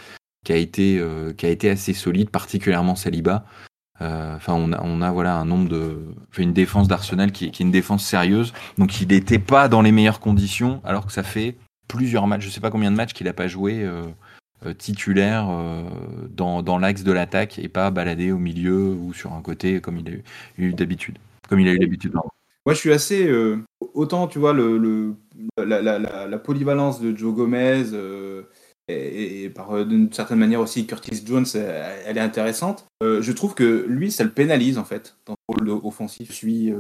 qui, 0.46 0.54
a 0.54 0.56
été, 0.56 1.04
qui 1.36 1.46
a 1.46 1.50
été 1.50 1.70
assez 1.70 1.94
solide, 1.94 2.30
particulièrement 2.30 2.96
Saliba. 2.96 3.46
Enfin, 4.00 4.54
on 4.54 4.72
a, 4.72 4.82
on 4.84 5.02
a 5.02 5.12
voilà 5.12 5.36
un 5.36 5.46
nombre 5.46 5.68
de, 5.68 5.98
une 6.38 6.54
défense 6.54 6.88
d'Arsenal 6.88 7.32
qui, 7.32 7.46
est 7.46 7.60
une 7.60 7.72
défense 7.72 8.06
sérieuse. 8.06 8.54
Donc, 8.78 9.02
il 9.02 9.10
n'était 9.10 9.40
pas 9.40 9.68
dans 9.68 9.82
les 9.82 9.92
meilleures 9.92 10.20
conditions, 10.20 10.82
alors 10.86 11.06
que 11.06 11.12
ça 11.12 11.24
fait 11.24 11.56
plusieurs 11.88 12.28
matchs, 12.28 12.46
je 12.46 12.50
sais 12.50 12.62
pas 12.62 12.72
combien 12.72 12.92
de 12.92 12.96
matchs 12.96 13.14
qu'il 13.14 13.28
n'a 13.28 13.34
pas 13.34 13.48
joué 13.48 13.84
euh, 13.84 14.04
euh, 14.66 14.74
titulaire 14.74 15.48
euh, 15.50 15.84
dans, 16.30 16.64
dans 16.64 16.78
l'axe 16.78 17.04
de 17.04 17.12
l'attaque 17.12 17.60
et 17.60 17.70
pas 17.70 17.92
baladé 17.92 18.32
au 18.32 18.38
milieu 18.38 18.90
ou 18.90 19.14
sur 19.14 19.34
un 19.34 19.42
côté 19.42 19.82
comme 19.82 19.98
il 19.98 20.10
a 20.10 20.62
eu, 20.62 20.74
d'habitude. 20.74 21.18
Comme 21.48 21.60
il 21.60 21.68
a 21.68 21.74
eu 21.74 21.80
d'habitude. 21.80 22.14
Moi, 22.66 22.74
je 22.74 22.80
suis 22.80 22.92
assez. 22.92 23.30
autant, 23.94 24.28
tu 24.28 24.40
vois, 24.40 24.54
le, 24.54 25.14
la, 25.58 26.40
polyvalence 26.40 27.00
de 27.00 27.16
Joe 27.16 27.36
Gomez 27.36 27.84
et, 28.88 29.50
par 29.50 29.86
d'une 29.86 30.12
certaine 30.14 30.40
manière 30.40 30.62
aussi 30.62 30.86
Curtis 30.86 31.24
Jones, 31.26 31.46
elle, 31.56 32.18
est 32.18 32.22
intéressante. 32.22 32.86
je 33.02 33.32
trouve 33.32 33.56
que 33.56 33.86
lui, 33.88 34.12
ça 34.12 34.24
le 34.24 34.32
pénalise 34.32 34.78
en 34.78 34.86
fait 34.86 35.18
dans 35.26 35.36
le 35.62 35.74
rôle 35.74 35.86
offensif. 35.86 36.30
Je 36.30 36.36
suis 36.36 36.74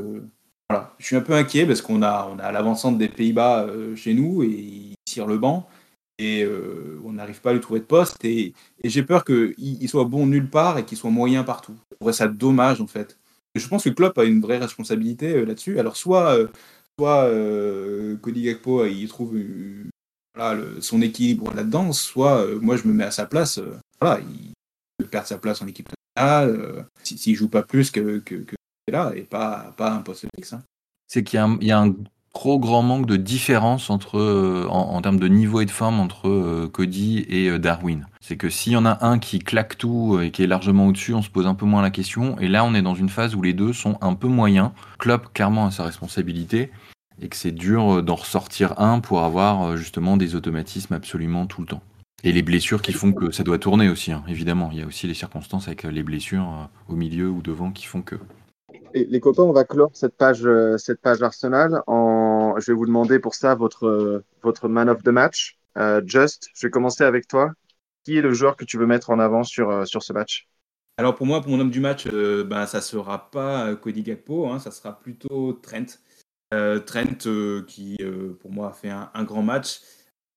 voilà. 0.70 0.96
Je 0.98 1.06
suis 1.06 1.15
un 1.15 1.22
peu 1.22 1.34
inquiet 1.34 1.65
parce 1.65 1.82
qu'on 1.82 2.02
a, 2.02 2.28
on 2.32 2.39
a 2.39 2.52
l'avancante 2.52 2.98
des 2.98 3.10
Pays-Bas 3.10 3.65
euh, 3.65 3.96
chez 3.96 4.13
nous 4.13 4.44
et 4.44 4.48
il 4.48 4.96
tire 5.06 5.28
le 5.28 5.38
banc 5.38 5.68
et 6.18 6.44
euh, 6.44 7.00
on 7.04 7.13
n'arrive 7.13 7.41
pas 7.41 7.52
à 7.52 7.54
lui 7.54 7.60
trouver 7.60 7.82
de 7.82 7.86
poste 7.86 8.24
et, 8.24 8.54
et 8.84 8.89
j'ai 8.89 9.04
peur 9.04 9.26
qu'il 9.26 9.54
il 9.58 9.89
soit 9.89 10.06
bon 10.06 10.26
nulle 10.26 10.50
part 10.50 10.78
et 10.78 10.86
qu'il 10.86 10.98
soit 10.98 11.12
moyen 11.12 11.44
partout. 11.44 11.76
Je 11.91 11.96
trouverais 11.98 12.13
ça 12.13 12.28
dommage 12.28 12.82
en 12.82 12.88
fait. 12.88 13.20
je 13.54 13.68
pense 13.68 13.84
que 13.84 13.89
Klopp 13.89 14.18
a 14.18 14.24
une 14.24 14.41
vraie 14.41 14.58
responsabilité 14.58 15.36
euh, 15.36 15.46
là-dessus. 15.46 15.80
Alors 15.80 15.98
soit, 15.98 16.36
soit 16.98 17.30
Cody 18.22 18.44
Gakpo 18.44 18.86
il 18.86 19.08
trouve 19.08 19.38
son 20.82 21.02
équilibre 21.02 21.54
là-dedans, 21.54 21.91
soit 21.93 22.45
moi 22.62 22.78
je 22.78 22.88
me 22.88 22.93
mets 22.93 23.06
à 23.06 23.12
sa 23.12 23.26
place. 23.26 23.60
voilà, 24.02 24.19
il 24.21 24.54
peut 24.98 25.06
perdre 25.06 25.28
sa 25.28 25.38
place 25.38 25.62
en 25.62 25.67
équipe 25.67 25.89
nationale 25.89 26.86
s'il 27.04 27.34
ne 27.34 27.38
joue 27.38 27.50
pas 27.50 27.63
plus 27.63 27.91
que, 27.91 28.19
que, 28.19 28.36
que 28.36 28.56
là 28.91 29.12
et 29.15 29.21
pas, 29.21 29.74
pas 29.78 29.91
un 29.91 30.02
poste 30.02 30.28
fixe. 30.36 30.54
Hein. 30.54 30.63
C'est 31.08 31.24
qu'il 31.24 31.39
y, 31.62 31.71
a 31.71 31.80
un 31.80 31.93
gros 32.34 32.60
grand 32.60 32.82
manque 32.82 33.06
de 33.06 33.15
différence 33.15 33.89
entre, 33.89 34.19
euh, 34.19 34.67
en, 34.69 35.02
termes 35.02 35.19
de 35.19 35.28
niveau 35.28 35.62
et 35.62 35.65
de 35.65 35.71
forme 35.71 36.00
entre 36.00 36.28
euh, 36.28 36.67
Cody 36.67 37.26
et 37.30 37.50
euh, 37.50 37.60
Darwin. 37.60 38.08
C'est 38.21 38.38
que 38.38 38.50
s'il 38.50 38.74
y 38.74 38.76
en 38.76 38.86
a 38.86 39.06
un 39.06 39.19
qui 39.19 39.39
claque 39.39 39.78
tout 39.78 40.19
et 40.21 40.32
qui 40.32 40.43
est 40.43 40.48
largement 40.48 40.88
au-dessus, 40.88 41.13
on 41.13 41.21
se 41.21 41.30
pose 41.30 41.45
un 41.45 41.54
peu 41.54 41.65
moins 41.65 41.82
la 41.82 41.91
question. 41.91 42.38
Et 42.39 42.48
là, 42.48 42.65
on 42.65 42.74
est 42.74 42.82
dans 42.82 42.95
une 42.95 43.10
phase 43.10 43.36
où 43.36 43.41
les 43.41 43.54
deux 43.54 43.71
sont 43.71 43.98
un 44.02 44.15
peu 44.15 44.28
moyens. 44.28 44.71
Klopp, 44.98 45.32
clairement, 45.34 45.67
a 45.67 45.71
sa 45.71 45.84
responsabilité 45.84 46.71
et 47.21 47.30
que 47.30 47.36
c'est 47.36 47.51
dur 47.51 48.04
d'en 48.04 48.15
ressortir 48.15 48.80
un 48.80 48.99
pour 48.99 49.21
avoir 49.21 49.78
justement 49.78 50.17
des 50.17 50.36
automatismes 50.36 50.93
absolument 50.93 51.45
tout 51.45 51.62
le 51.62 51.67
temps. 51.67 51.82
Et 52.23 52.32
les 52.32 52.41
blessures 52.41 52.82
qui 52.82 52.91
font 52.91 53.13
que 53.13 53.32
ça 53.32 53.43
doit 53.43 53.60
tourner 53.60 53.88
aussi, 53.88 54.12
hein, 54.12 54.23
évidemment. 54.28 54.69
Il 54.71 54.80
y 54.80 54.82
a 54.82 54.88
aussi 54.88 55.06
les 55.06 55.13
circonstances 55.13 55.67
avec 55.67 55.84
les 55.84 56.01
blessures 56.01 56.69
au 56.88 56.95
milieu 56.95 57.30
ou 57.30 57.41
devant 57.41 57.71
qui 57.71 57.86
font 57.86 58.01
que. 58.01 58.15
les, 58.93 59.19
copains, 59.19 59.43
on 59.43 59.51
va 59.51 59.63
clore 59.63 59.91
cette 59.93 60.17
page, 60.17 60.47
cette 60.78 61.01
page 61.01 61.21
Arsenal. 61.21 61.84
En... 61.86 62.56
Je 62.58 62.71
vais 62.71 62.75
vous 62.75 62.88
demander 62.88 63.19
pour 63.19 63.36
ça 63.36 63.54
votre, 63.54 64.23
votre 64.41 64.67
man 64.67 64.89
of 64.89 65.04
the 65.04 65.10
match. 65.10 65.60
Just, 66.06 66.49
je 66.56 66.67
vais 66.67 66.71
commencer 66.71 67.04
avec 67.04 67.28
toi. 67.28 67.51
Qui 68.04 68.17
est 68.17 68.21
le 68.21 68.34
joueur 68.34 68.56
que 68.56 68.65
tu 68.65 68.78
veux 68.78 68.88
mettre 68.88 69.10
en 69.10 69.19
avant 69.19 69.43
sur, 69.43 69.88
sur 69.88 70.01
ce 70.01 70.13
match? 70.13 70.47
Alors 70.97 71.15
pour 71.15 71.25
moi, 71.25 71.41
pour 71.41 71.51
mon 71.51 71.60
homme 71.60 71.71
du 71.71 71.82
match, 71.82 72.08
ben, 72.08 72.65
ça 72.65 72.78
ne 72.78 72.84
sera 72.84 73.30
pas 73.30 73.75
Cody 73.75 74.01
Gakpo, 74.01 74.47
hein, 74.47 74.60
ça 74.60 74.71
sera 74.71 74.97
plutôt 74.97 75.54
Trent. 75.54 75.86
Trent 76.86 77.63
qui, 77.68 77.98
pour 78.39 78.52
moi, 78.52 78.70
a 78.70 78.74
fait 78.74 78.89
un, 78.89 79.24
grand 79.24 79.44
match. 79.44 79.82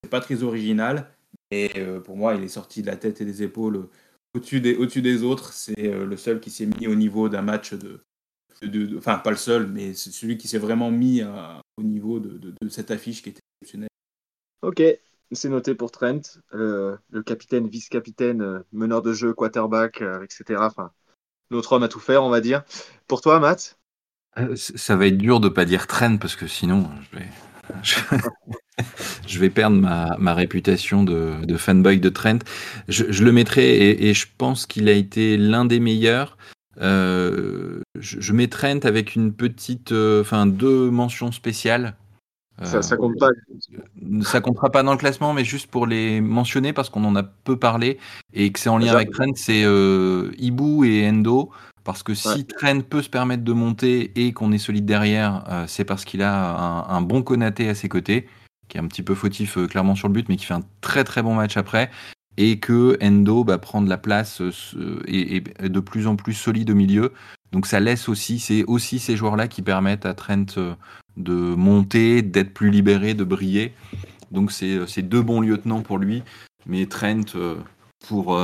C'est 0.02 0.11
pas 0.11 0.20
très 0.20 0.42
original, 0.42 1.11
et 1.50 1.70
pour 2.04 2.16
moi, 2.16 2.35
il 2.35 2.44
est 2.44 2.48
sorti 2.48 2.83
de 2.83 2.87
la 2.87 2.96
tête 2.96 3.20
et 3.20 3.24
des 3.24 3.42
épaules 3.42 3.88
au-dessus 4.35 4.61
des, 4.61 4.76
au 4.76 4.87
des 4.87 5.22
autres. 5.22 5.52
C'est 5.52 5.87
euh, 5.87 6.04
le 6.04 6.16
seul 6.16 6.40
qui 6.40 6.50
s'est 6.50 6.66
mis 6.66 6.87
au 6.87 6.94
niveau 6.94 7.28
d'un 7.28 7.42
match 7.42 7.74
de, 7.74 8.00
Enfin, 8.96 9.18
pas 9.18 9.31
le 9.31 9.37
seul, 9.37 9.68
mais 9.68 9.94
c'est 9.94 10.11
celui 10.11 10.37
qui 10.37 10.48
s'est 10.48 10.59
vraiment 10.59 10.90
mis 10.90 11.22
au 11.22 11.83
niveau 11.85 12.18
de, 12.18 12.52
cette 12.68 12.90
affiche 12.90 13.22
qui 13.22 13.28
était 13.28 13.40
exceptionnelle. 13.61 13.88
Ok, 14.62 14.83
c'est 15.31 15.48
noté 15.48 15.76
pour 15.76 15.92
Trent, 15.92 16.20
le 16.50 17.22
capitaine, 17.24 17.68
vice-capitaine, 17.68 18.42
euh, 18.42 18.59
meneur 18.72 19.00
de 19.00 19.12
jeu, 19.12 19.33
quarterback, 19.33 20.02
euh, 20.02 20.24
etc. 20.24 20.61
Enfin, 20.61 20.90
notre 21.52 21.74
homme 21.74 21.85
à 21.85 21.88
tout 21.88 22.00
faire, 22.00 22.24
on 22.24 22.31
va 22.31 22.40
dire. 22.40 22.64
Pour 23.07 23.20
toi, 23.20 23.38
Matt? 23.38 23.77
Ça 24.55 24.96
va 24.96 25.07
être 25.07 25.18
dur 25.18 25.40
de 25.40 25.48
pas 25.48 25.64
dire 25.64 25.87
Trent 25.87 26.16
parce 26.18 26.37
que 26.37 26.46
sinon, 26.46 26.88
je 27.12 27.18
vais. 27.18 27.27
je 29.27 29.38
vais 29.38 29.51
perdre 29.51 29.77
ma, 29.77 30.35
réputation 30.35 31.05
de, 31.05 31.57
fanboy 31.57 32.01
de 32.01 32.09
Trent. 32.09 32.38
Je, 32.88 33.24
le 33.24 33.33
mettrai 33.33 33.90
et, 33.90 34.14
je 34.14 34.27
pense 34.37 34.66
qu'il 34.66 34.88
a 34.88 34.92
été 34.92 35.37
l'un 35.37 35.64
des 35.64 35.81
meilleurs. 35.81 36.37
Euh, 36.81 37.81
je, 37.98 38.33
mets 38.33 38.46
Trent 38.46 38.81
avec 38.85 39.16
une 39.16 39.33
petite, 39.33 39.92
euh, 39.92 40.20
enfin 40.20 40.46
deux 40.46 40.90
mentions 40.90 41.33
spéciales. 41.33 41.96
ça, 42.62 42.83
ça 42.83 42.96
compte 42.96 43.18
pas. 43.18 43.31
Euh, 43.31 44.22
ça 44.22 44.40
comptera 44.40 44.70
pas 44.70 44.85
dans 44.85 44.92
le 44.92 44.98
classement, 44.98 45.35
mais 45.35 45.44
juste 45.44 45.68
pour 45.68 45.87
les 45.87 46.20
mentionner 46.20 46.72
parce 46.72 46.88
qu'on 46.88 47.05
en 47.05 47.16
a 47.16 47.24
peu 47.24 47.57
parlé 47.59 47.98
et 48.33 48.53
que 48.53 48.61
c'est 48.61 48.68
en 48.68 48.79
lien 48.79 48.92
avec 48.92 49.11
Trent, 49.11 49.35
c'est 49.35 49.62
Ibu 50.38 50.87
et 50.87 51.09
Endo. 51.09 51.51
Parce 51.88 52.03
que 52.03 52.12
si 52.12 52.44
Trent 52.44 52.83
peut 52.83 53.01
se 53.01 53.09
permettre 53.09 53.44
de 53.44 53.53
monter 53.55 54.12
et 54.14 54.35
qu'on 54.35 54.53
est 54.53 54.59
solide 54.59 54.85
derrière, 54.85 55.64
c'est 55.66 55.87
parce 55.87 56.05
qu'il 56.05 56.20
a 56.20 56.87
un, 56.90 56.96
un, 56.96 57.01
bon 57.01 57.22
Konaté 57.22 57.66
à 57.70 57.74
ses 57.74 57.88
côtés 57.88 58.29
qui 58.68 58.77
est 58.77 58.81
un 58.81 58.87
petit 58.87 59.03
peu 59.03 59.14
fautif 59.14 59.59
euh, 59.59 59.66
clairement 59.66 59.94
sur 59.94 60.09
le 60.09 60.14
but, 60.14 60.29
mais 60.29 60.37
qui 60.37 60.44
fait 60.44 60.55
un 60.55 60.62
très 60.81 61.05
très 61.05 61.22
bon 61.22 61.35
match 61.35 61.57
après. 61.57 61.90
Et 62.37 62.61
que 62.61 62.96
Endo 63.03 63.42
bah, 63.42 63.59
prend 63.59 63.83
de 63.83 63.88
la 63.88 63.98
place 63.98 64.40
euh, 64.40 65.03
et 65.07 65.37
est 65.37 65.68
de 65.68 65.81
plus 65.81 66.07
en 66.07 66.14
plus 66.14 66.35
solide 66.35 66.70
au 66.70 66.74
milieu. 66.74 67.12
Donc 67.51 67.66
ça 67.66 67.81
laisse 67.81 68.09
aussi, 68.09 68.38
c'est 68.38 68.64
aussi 68.64 69.01
ces 69.01 69.16
joueurs-là 69.16 69.48
qui 69.48 69.62
permettent 69.62 70.07
à 70.07 70.14
Trent 70.14 70.44
euh, 70.57 70.74
de 71.16 71.33
monter, 71.33 72.22
d'être 72.22 72.55
plus 72.55 72.70
libéré, 72.70 73.14
de 73.14 73.24
briller. 73.24 73.72
Donc 74.31 74.53
c'est 74.53 75.03
deux 75.03 75.22
bons 75.22 75.40
lieutenants 75.40 75.81
pour 75.81 75.98
lui. 75.98 76.22
Mais 76.66 76.87
Trent, 76.87 77.35
pour, 78.07 78.38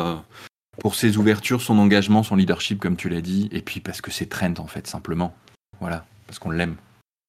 pour 0.80 0.94
ses 0.94 1.16
ouvertures, 1.16 1.62
son 1.62 1.78
engagement, 1.78 2.22
son 2.22 2.36
leadership, 2.36 2.80
comme 2.80 2.96
tu 2.96 3.08
l'as 3.08 3.20
dit, 3.20 3.48
et 3.52 3.62
puis 3.62 3.80
parce 3.80 4.00
que 4.00 4.10
c'est 4.10 4.26
Trent 4.26 4.54
en 4.58 4.66
fait, 4.66 4.86
simplement. 4.86 5.34
Voilà, 5.80 6.04
parce 6.26 6.38
qu'on 6.38 6.50
l'aime. 6.50 6.76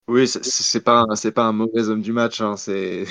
Oui, 0.07 0.27
c'est 0.27 0.81
pas 0.83 1.07
c'est 1.15 1.31
pas 1.31 1.45
un 1.45 1.51
mauvais 1.51 1.89
homme 1.89 2.03
du 2.03 2.13
match, 2.13 2.39
hein, 2.39 2.55
c'est 2.57 3.05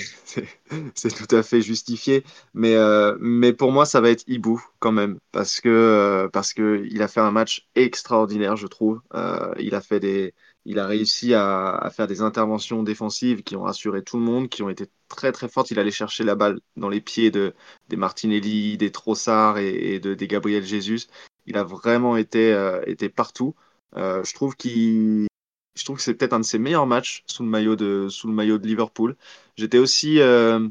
tout 1.17 1.35
à 1.35 1.43
fait 1.43 1.61
justifié. 1.61 2.25
Mais 2.55 2.77
euh, 2.77 3.17
mais 3.21 3.53
pour 3.53 3.73
moi, 3.73 3.85
ça 3.85 4.01
va 4.01 4.11
être 4.11 4.23
Ibu 4.29 4.59
quand 4.79 4.93
même 4.93 5.19
parce 5.33 5.61
que 5.61 5.69
euh, 5.69 6.29
parce 6.29 6.53
que 6.55 6.87
il 6.89 7.03
a 7.03 7.09
fait 7.09 7.21
un 7.21 7.33
match 7.33 7.67
extraordinaire, 7.75 8.57
je 8.57 8.69
trouve. 8.69 9.01
Euh, 9.15 9.53
il 9.59 9.75
a 9.75 9.81
fait 9.81 9.99
des 9.99 10.35
il 10.65 10.79
a 10.79 10.87
réussi 10.87 11.35
à, 11.35 11.71
à 11.73 11.91
faire 11.91 12.07
des 12.07 12.23
interventions 12.23 12.83
défensives 12.83 13.43
qui 13.43 13.57
ont 13.57 13.63
rassuré 13.63 14.03
tout 14.03 14.19
le 14.19 14.25
monde, 14.25 14.49
qui 14.49 14.63
ont 14.63 14.71
été 14.71 14.87
très 15.09 15.33
très 15.33 15.49
fortes. 15.49 15.71
Il 15.71 15.79
allait 15.79 15.91
chercher 15.91 16.25
la 16.25 16.35
balle 16.35 16.61
dans 16.77 16.89
les 16.89 17.01
pieds 17.01 17.31
de 17.31 17.55
des 17.89 17.97
Martinelli, 17.97 18.77
des 18.79 18.91
Trossard 18.91 19.59
et, 19.59 19.95
et 19.95 20.01
de 20.01 20.15
des 20.15 20.29
Gabriel 20.29 20.65
Jesus. 20.65 21.09
Il 21.47 21.57
a 21.59 21.65
vraiment 21.65 22.17
été 22.17 22.51
été 22.87 23.09
partout. 23.09 23.55
je 23.95 24.35
trouve 24.35 24.57
qu'il 24.57 25.29
je 25.75 25.85
trouve 25.85 25.97
que 25.97 26.03
c'est 26.03 26.15
peut-être 26.15 26.33
un 26.33 26.41
de 26.41 26.45
ses 26.45 26.59
meilleurs 26.59 26.87
matchs 26.87 27.25
sous 27.27 27.43
le 27.43 27.49
maillot 27.49 27.77
de, 27.77 28.09
sous 28.09 28.29
le 28.29 28.35
maillot 28.35 28.59
de 28.59 28.67
Liverpool. 28.67 29.17
J'étais 29.57 29.79
aussi, 29.79 30.21
euh, 30.21 30.69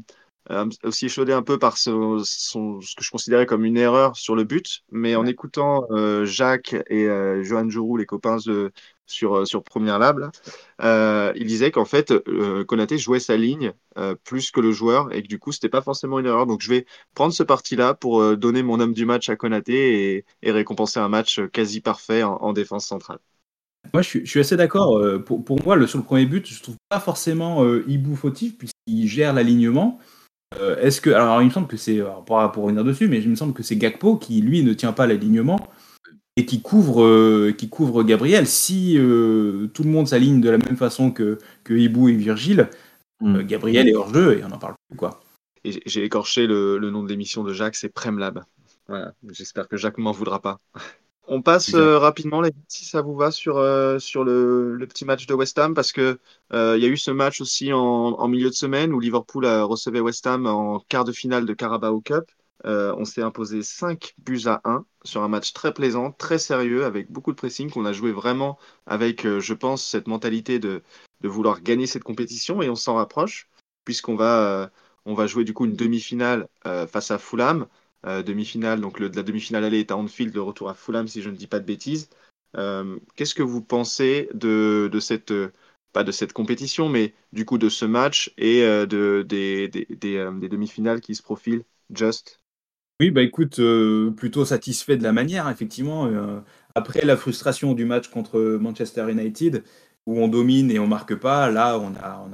euh 0.50 0.68
aussi 0.82 1.08
chaudé 1.08 1.32
un 1.32 1.42
peu 1.42 1.58
par 1.58 1.76
ce, 1.78 2.22
son, 2.24 2.80
ce 2.80 2.94
que 2.96 3.04
je 3.04 3.10
considérais 3.10 3.46
comme 3.46 3.64
une 3.64 3.76
erreur 3.76 4.16
sur 4.16 4.34
le 4.34 4.44
but, 4.44 4.82
mais 4.90 5.16
en 5.16 5.26
écoutant 5.26 5.86
euh, 5.90 6.24
Jacques 6.24 6.74
et 6.88 7.06
euh, 7.06 7.42
Johan 7.42 7.68
Jourou, 7.68 7.96
les 7.96 8.06
copains 8.06 8.38
de, 8.46 8.72
sur, 9.06 9.36
euh, 9.38 9.44
sur 9.44 9.62
Première 9.62 9.98
Lab, 9.98 10.30
euh, 10.82 11.32
il 11.36 11.46
disait 11.46 11.70
qu'en 11.70 11.84
fait, 11.84 12.12
Konaté 12.66 12.98
jouait 12.98 13.20
sa 13.20 13.36
ligne 13.36 13.72
plus 14.24 14.50
que 14.50 14.60
le 14.60 14.72
joueur 14.72 15.12
et 15.12 15.22
que 15.22 15.28
du 15.28 15.38
coup, 15.38 15.52
c'était 15.52 15.68
pas 15.68 15.82
forcément 15.82 16.18
une 16.18 16.26
erreur. 16.26 16.46
Donc, 16.46 16.60
je 16.60 16.68
vais 16.68 16.86
prendre 17.14 17.32
ce 17.32 17.42
parti-là 17.42 17.94
pour 17.94 18.36
donner 18.36 18.62
mon 18.62 18.80
homme 18.80 18.92
du 18.92 19.06
match 19.06 19.28
à 19.28 19.36
Konaté 19.36 20.24
et, 20.42 20.50
récompenser 20.50 21.00
un 21.00 21.08
match 21.08 21.40
quasi 21.52 21.80
parfait 21.80 22.22
en, 22.22 22.36
en 22.36 22.52
défense 22.52 22.86
centrale. 22.86 23.18
Moi, 23.92 24.02
je 24.02 24.24
suis, 24.24 24.40
assez 24.40 24.56
d'accord. 24.56 24.98
Euh, 24.98 25.18
pour, 25.18 25.44
pour, 25.44 25.62
moi, 25.64 25.76
le, 25.76 25.86
sur 25.86 25.98
le 25.98 26.04
premier 26.04 26.26
but, 26.26 26.46
je 26.46 26.62
trouve 26.62 26.76
pas 26.88 27.00
forcément 27.00 27.64
euh, 27.64 27.84
Ibu 27.86 28.16
fautif, 28.16 28.56
puisqu'il 28.56 29.06
gère 29.06 29.32
l'alignement. 29.32 29.98
Euh, 30.58 30.80
est-ce 30.80 31.00
que. 31.00 31.10
Alors, 31.10 31.42
il 31.42 31.46
me 31.46 31.50
semble 31.50 31.66
que 31.66 31.76
c'est. 31.76 32.00
Pour, 32.26 32.52
pour 32.52 32.64
revenir 32.64 32.84
dessus, 32.84 33.08
mais 33.08 33.18
il 33.20 33.28
me 33.28 33.36
semble 33.36 33.52
que 33.52 33.62
c'est 33.62 33.76
Gakpo 33.76 34.16
qui, 34.16 34.40
lui, 34.40 34.62
ne 34.62 34.72
tient 34.72 34.92
pas 34.92 35.06
l'alignement 35.06 35.68
et 36.36 36.46
qui 36.46 36.62
couvre, 36.62 37.50
qui 37.52 37.68
couvre 37.68 38.02
Gabriel. 38.02 38.46
Si 38.46 38.94
tout 38.94 39.82
le 39.82 39.90
monde 39.90 40.08
s'aligne 40.08 40.40
de 40.40 40.50
la 40.50 40.58
même 40.58 40.76
façon 40.76 41.10
que, 41.10 41.38
que 41.62 41.74
Ibu 41.74 42.10
et 42.10 42.16
Virgile, 42.16 42.70
hmm. 43.20 43.42
Gabriel 43.42 43.88
est 43.88 43.94
hors 43.94 44.12
jeu 44.12 44.38
et 44.38 44.44
on 44.44 44.48
n'en 44.48 44.58
parle 44.58 44.74
plus. 44.88 44.96
Quoi. 44.96 45.20
Et 45.64 45.82
j'ai 45.86 46.04
écorché 46.04 46.46
le, 46.46 46.78
le, 46.78 46.90
nom 46.90 47.02
de 47.02 47.08
l'émission 47.08 47.42
de 47.42 47.52
Jacques, 47.52 47.76
c'est 47.76 47.88
Premlab. 47.88 48.44
Voilà. 48.88 49.14
J'espère 49.30 49.68
que 49.68 49.76
Jacques 49.76 49.98
m'en 49.98 50.12
voudra 50.12 50.40
pas. 50.40 50.60
On 51.26 51.40
passe 51.40 51.72
euh, 51.72 51.98
rapidement, 51.98 52.42
si 52.68 52.84
ça 52.84 53.00
vous 53.00 53.14
va, 53.14 53.30
sur, 53.30 53.56
euh, 53.56 53.98
sur 53.98 54.24
le, 54.24 54.74
le, 54.74 54.86
petit 54.86 55.06
match 55.06 55.26
de 55.26 55.32
West 55.32 55.58
Ham, 55.58 55.72
parce 55.72 55.90
que 55.90 56.18
euh, 56.52 56.74
il 56.76 56.82
y 56.82 56.86
a 56.86 56.90
eu 56.90 56.98
ce 56.98 57.10
match 57.10 57.40
aussi 57.40 57.72
en, 57.72 57.78
en, 57.80 58.28
milieu 58.28 58.50
de 58.50 58.54
semaine 58.54 58.92
où 58.92 59.00
Liverpool 59.00 59.46
a 59.46 59.64
recevait 59.64 60.00
West 60.00 60.26
Ham 60.26 60.46
en 60.46 60.80
quart 60.80 61.04
de 61.04 61.12
finale 61.12 61.46
de 61.46 61.54
Carabao 61.54 62.02
Cup. 62.02 62.24
On 62.64 63.04
s'est 63.04 63.22
imposé 63.22 63.62
5 63.62 64.14
buts 64.18 64.42
à 64.46 64.60
1 64.64 64.84
sur 65.04 65.22
un 65.22 65.28
match 65.28 65.52
très 65.52 65.74
plaisant, 65.74 66.12
très 66.12 66.38
sérieux, 66.38 66.84
avec 66.84 67.10
beaucoup 67.10 67.32
de 67.32 67.36
pressing, 67.36 67.70
qu'on 67.70 67.84
a 67.84 67.92
joué 67.92 68.12
vraiment 68.12 68.58
avec, 68.86 69.26
je 69.26 69.54
pense, 69.54 69.84
cette 69.84 70.08
mentalité 70.08 70.58
de, 70.58 70.82
vouloir 71.22 71.60
gagner 71.62 71.86
cette 71.86 72.04
compétition, 72.04 72.62
et 72.62 72.68
on 72.70 72.74
s'en 72.74 72.94
rapproche, 72.94 73.48
puisqu'on 73.84 74.16
va, 74.16 74.70
on 75.04 75.14
va 75.14 75.26
jouer 75.26 75.44
du 75.44 75.52
coup 75.54 75.66
une 75.66 75.76
demi-finale 75.76 76.48
face 76.64 77.10
à 77.10 77.18
Fulham. 77.18 77.66
Euh, 78.06 78.22
demi-finale. 78.22 78.80
Donc 78.82 79.00
la 79.00 79.08
demi-finale 79.08 79.64
allée 79.64 79.80
est 79.80 79.90
à 79.90 79.96
Anfield, 79.96 80.34
le 80.34 80.42
retour 80.42 80.68
à 80.68 80.74
Fulham, 80.74 81.08
si 81.08 81.22
je 81.22 81.30
ne 81.30 81.36
dis 81.36 81.46
pas 81.46 81.58
de 81.58 81.64
bêtises. 81.64 82.10
Euh, 82.56 82.98
qu'est-ce 83.16 83.34
que 83.34 83.42
vous 83.42 83.62
pensez 83.62 84.28
de, 84.34 84.90
de, 84.92 85.00
cette, 85.00 85.32
pas 85.92 86.04
de 86.04 86.12
cette 86.12 86.34
compétition, 86.34 86.90
mais 86.90 87.14
du 87.32 87.46
coup 87.46 87.56
de 87.56 87.70
ce 87.70 87.86
match 87.86 88.34
et 88.36 88.62
euh, 88.62 88.84
de, 88.84 89.24
des, 89.26 89.68
des, 89.68 89.86
des, 89.88 90.28
des 90.38 90.48
demi-finales 90.50 91.00
qui 91.00 91.14
se 91.14 91.22
profilent 91.22 91.64
Just? 91.94 92.40
Oui, 93.00 93.10
bah 93.10 93.22
écoute, 93.22 93.60
plutôt 94.16 94.44
satisfait 94.44 94.96
de 94.96 95.02
la 95.02 95.12
manière, 95.12 95.48
effectivement. 95.48 96.08
après 96.76 97.04
la 97.04 97.16
frustration 97.16 97.74
du 97.74 97.84
match 97.84 98.08
contre 98.08 98.40
Manchester 98.60 99.10
United, 99.10 99.64
où 100.06 100.20
on 100.20 100.28
domine 100.28 100.70
et 100.70 100.78
on 100.78 100.86
marque 100.86 101.16
pas, 101.16 101.50
là 101.50 101.78
on 101.78 101.94
a, 101.96 102.24
on 102.24 102.30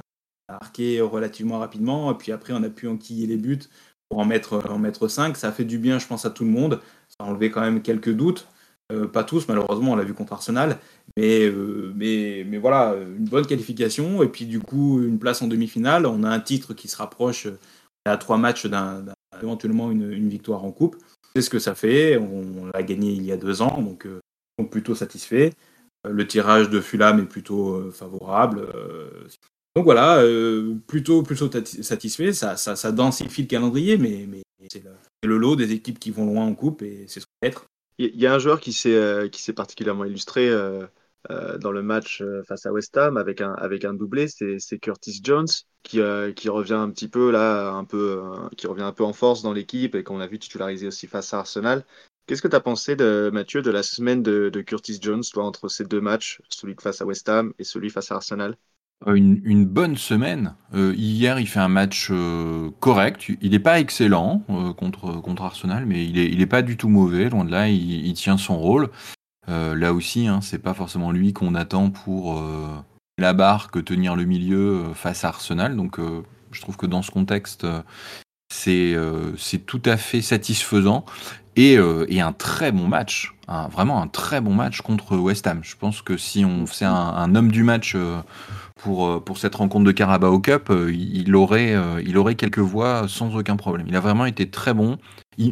marqué 0.51 1.01
relativement 1.01 1.59
rapidement, 1.59 2.11
et 2.11 2.15
puis 2.15 2.31
après 2.31 2.53
on 2.53 2.63
a 2.63 2.69
pu 2.69 2.87
enquiller 2.87 3.25
les 3.25 3.37
buts 3.37 3.61
pour 4.11 4.19
en 4.19 4.25
mettre, 4.25 4.69
en 4.69 4.77
mettre 4.77 5.07
5. 5.07 5.37
Ça 5.37 5.47
a 5.47 5.51
fait 5.51 5.63
du 5.63 5.77
bien, 5.77 5.97
je 5.97 6.05
pense, 6.05 6.25
à 6.25 6.29
tout 6.29 6.43
le 6.43 6.51
monde. 6.51 6.81
Ça 7.07 7.23
a 7.23 7.27
enlevé 7.27 7.49
quand 7.49 7.61
même 7.61 7.81
quelques 7.81 8.13
doutes. 8.13 8.47
Euh, 8.91 9.07
pas 9.07 9.23
tous, 9.23 9.47
malheureusement, 9.47 9.93
on 9.93 9.95
l'a 9.95 10.03
vu 10.03 10.13
contre 10.13 10.33
Arsenal. 10.33 10.77
Mais, 11.17 11.45
euh, 11.45 11.93
mais, 11.95 12.45
mais 12.45 12.57
voilà, 12.57 12.95
une 13.17 13.25
bonne 13.25 13.47
qualification. 13.47 14.21
Et 14.21 14.27
puis, 14.27 14.45
du 14.45 14.59
coup, 14.59 15.01
une 15.01 15.17
place 15.17 15.41
en 15.41 15.47
demi-finale. 15.47 16.05
On 16.05 16.23
a 16.23 16.29
un 16.29 16.41
titre 16.41 16.73
qui 16.73 16.89
se 16.89 16.97
rapproche 16.97 17.47
à 18.03 18.17
trois 18.17 18.37
matchs 18.37 18.65
d'un, 18.65 19.05
éventuellement 19.43 19.91
une, 19.91 20.29
victoire 20.29 20.63
en 20.63 20.71
coupe. 20.71 20.97
C'est 21.35 21.41
ce 21.41 21.49
que 21.49 21.59
ça 21.59 21.75
fait. 21.75 22.17
On, 22.17 22.65
l'a 22.73 22.83
gagné 22.83 23.11
il 23.11 23.23
y 23.23 23.31
a 23.31 23.37
deux 23.37 23.61
ans, 23.61 23.81
donc, 23.81 24.05
euh, 24.05 24.19
donc 24.59 24.69
plutôt 24.69 24.95
satisfait. 24.95 25.53
Le 26.09 26.27
tirage 26.27 26.69
de 26.69 26.81
Fulham 26.81 27.19
est 27.19 27.25
plutôt 27.25 27.91
favorable. 27.91 28.67
Donc 29.75 29.85
voilà, 29.85 30.17
euh, 30.19 30.75
plutôt, 30.87 31.23
plutôt 31.23 31.49
satisfait. 31.51 32.33
Ça, 32.33 32.57
ça, 32.57 32.75
ça, 32.75 32.91
densifie 32.91 33.43
le 33.43 33.47
calendrier, 33.47 33.97
mais, 33.97 34.25
mais 34.27 34.41
c'est 34.69 34.83
le, 35.23 35.37
lot 35.37 35.55
des 35.55 35.71
équipes 35.71 35.99
qui 35.99 36.11
vont 36.11 36.25
loin 36.25 36.45
en 36.45 36.53
coupe 36.53 36.81
et 36.81 37.05
c'est 37.07 37.21
ce 37.21 37.25
qu'on 37.25 37.47
être. 37.47 37.65
Il 37.97 38.19
y 38.19 38.25
a 38.25 38.33
un 38.33 38.39
joueur 38.39 38.59
qui 38.59 38.73
s'est 38.73 38.95
euh, 38.95 39.29
particulièrement 39.55 40.05
illustré 40.05 40.49
euh, 41.29 41.53
euh, 41.53 41.57
dans 41.57 41.71
le 41.71 41.81
match 41.81 42.21
euh, 42.21 42.43
face 42.43 42.65
à 42.65 42.71
West 42.71 42.95
Ham 42.97 43.17
avec 43.17 43.41
un, 43.41 43.53
avec 43.53 43.85
un 43.85 43.93
doublé, 43.93 44.27
c'est 44.27 44.79
Curtis 44.79 45.21
Jones 45.23 45.47
qui, 45.83 45.99
qui 46.35 46.49
revient 46.49 46.73
un 46.73 46.89
petit 46.89 47.07
peu 47.07 47.31
là, 47.31 47.71
un 47.71 47.85
peu, 47.85 48.21
qui 48.57 48.67
revient 48.67 48.83
un 48.83 48.91
peu 48.91 49.03
en 49.03 49.13
force 49.13 49.41
dans 49.41 49.53
l'équipe 49.53 49.95
et 49.95 50.03
qu'on 50.03 50.19
a 50.19 50.27
vu 50.27 50.39
titulariser 50.39 50.87
aussi 50.87 51.07
face 51.07 51.33
à 51.33 51.39
Arsenal. 51.39 51.85
Qu'est-ce 52.27 52.41
que 52.41 52.47
tu 52.47 52.55
as 52.55 52.61
pensé, 52.61 52.95
de, 52.95 53.31
Mathieu, 53.33 53.61
de 53.61 53.71
la 53.71 53.83
semaine 53.83 54.21
de, 54.21 54.49
Curtis 54.61 54.99
Jones, 55.01 55.23
toi, 55.33 55.43
entre 55.43 55.67
ces 55.67 55.85
deux 55.85 56.01
matchs, 56.01 56.39
celui 56.49 56.75
face 56.79 57.01
à 57.01 57.05
West 57.05 57.27
Ham 57.29 57.53
et 57.57 57.63
celui 57.63 57.89
face 57.89 58.11
à 58.11 58.15
Arsenal? 58.15 58.55
Euh, 59.07 59.15
une, 59.15 59.65
bonne 59.65 59.97
semaine. 59.97 60.53
Euh, 60.75 60.93
hier, 60.95 61.39
il 61.39 61.47
fait 61.47 61.59
un 61.59 61.67
match 61.67 62.09
euh, 62.11 62.69
correct. 62.79 63.31
Il 63.41 63.51
n'est 63.51 63.59
pas 63.59 63.79
excellent 63.79 64.43
contre, 64.77 65.19
contre 65.21 65.43
Arsenal, 65.43 65.85
mais 65.85 66.05
il 66.05 66.13
n'est 66.13 66.25
il 66.25 66.41
est 66.41 66.47
pas 66.47 66.61
du 66.61 66.77
tout 66.77 66.89
mauvais. 66.89 67.29
Loin 67.29 67.45
de 67.45 67.51
là, 67.51 67.67
il, 67.67 68.13
tient 68.13 68.37
son 68.37 68.59
rôle. 68.59 68.89
Là 69.47 69.93
aussi, 69.93 70.27
hein, 70.27 70.39
c'est 70.41 70.59
pas 70.59 70.73
forcément 70.73 71.11
lui 71.11 71.33
qu'on 71.33 71.55
attend 71.55 71.89
pour 71.89 72.41
la 73.17 73.33
barque, 73.33 73.83
tenir 73.83 74.15
le 74.15 74.25
milieu 74.25 74.93
face 74.93 75.23
à 75.23 75.29
Arsenal. 75.29 75.75
Donc, 75.75 75.99
je 76.51 76.61
trouve 76.61 76.77
que 76.77 76.85
dans 76.85 77.01
ce 77.01 77.11
contexte, 77.11 77.65
c'est 78.49 78.95
tout 79.65 79.81
à 79.85 79.97
fait 79.97 80.21
satisfaisant. 80.21 81.05
Et, 81.55 81.77
et, 82.07 82.21
un 82.21 82.33
très 82.33 82.71
bon 82.71 82.87
match, 82.87 83.35
vraiment 83.71 84.01
un 84.01 84.07
très 84.07 84.41
bon 84.41 84.53
match 84.53 84.81
contre 84.81 85.17
West 85.17 85.47
Ham. 85.47 85.59
Je 85.63 85.75
pense 85.75 86.01
que 86.01 86.17
si 86.17 86.45
on 86.45 86.65
faisait 86.65 86.85
un, 86.85 87.35
homme 87.35 87.51
du 87.51 87.63
match 87.63 87.95
pour, 88.81 89.07
euh, 89.07 89.19
pour 89.19 89.37
cette 89.37 89.55
rencontre 89.55 89.85
de 89.85 89.91
Carabao 89.91 90.39
Cup, 90.39 90.69
euh, 90.69 90.91
il 90.91 91.35
aurait, 91.35 91.73
euh, 91.73 92.01
il 92.05 92.17
aurait 92.17 92.35
quelques 92.35 92.59
voix 92.59 93.07
sans 93.07 93.35
aucun 93.35 93.55
problème. 93.55 93.87
Il 93.87 93.95
a 93.95 93.99
vraiment 93.99 94.25
été 94.25 94.49
très 94.49 94.73
bon. 94.73 94.97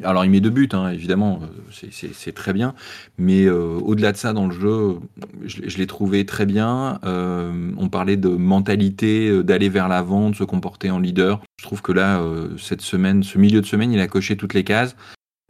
Alors 0.04 0.26
il 0.26 0.32
met 0.32 0.42
deux 0.42 0.50
buts, 0.50 0.70
hein, 0.74 0.90
évidemment, 0.90 1.42
c'est 1.72 2.34
très 2.34 2.54
bien. 2.54 2.76
Mais 3.18 3.50
au-delà 3.50 4.12
de 4.12 4.18
ça, 4.18 4.34
dans 4.34 4.48
le 4.48 4.54
jeu, 4.54 4.98
je, 5.46 5.78
l'ai 5.78 5.88
trouvé 5.88 6.26
très 6.26 6.46
bien. 6.46 7.00
on 7.04 7.90
parlait 7.90 8.18
de 8.18 8.30
mentalité, 8.30 9.44
d'aller 9.44 9.70
vers 9.70 9.88
l'avant, 9.88 10.30
de 10.30 10.36
se 10.36 10.44
comporter 10.44 10.92
en 10.92 11.00
leader. 11.00 11.42
Je 11.60 11.64
trouve 11.64 11.82
que 11.82 11.92
là, 11.92 12.22
cette 12.58 12.82
semaine, 12.82 13.24
ce 13.24 13.38
milieu 13.38 13.62
de 13.62 13.66
semaine, 13.66 13.92
il 13.92 14.00
a 14.00 14.08
coché 14.08 14.38
toutes 14.38 14.54
les 14.54 14.64
cases 14.64 14.96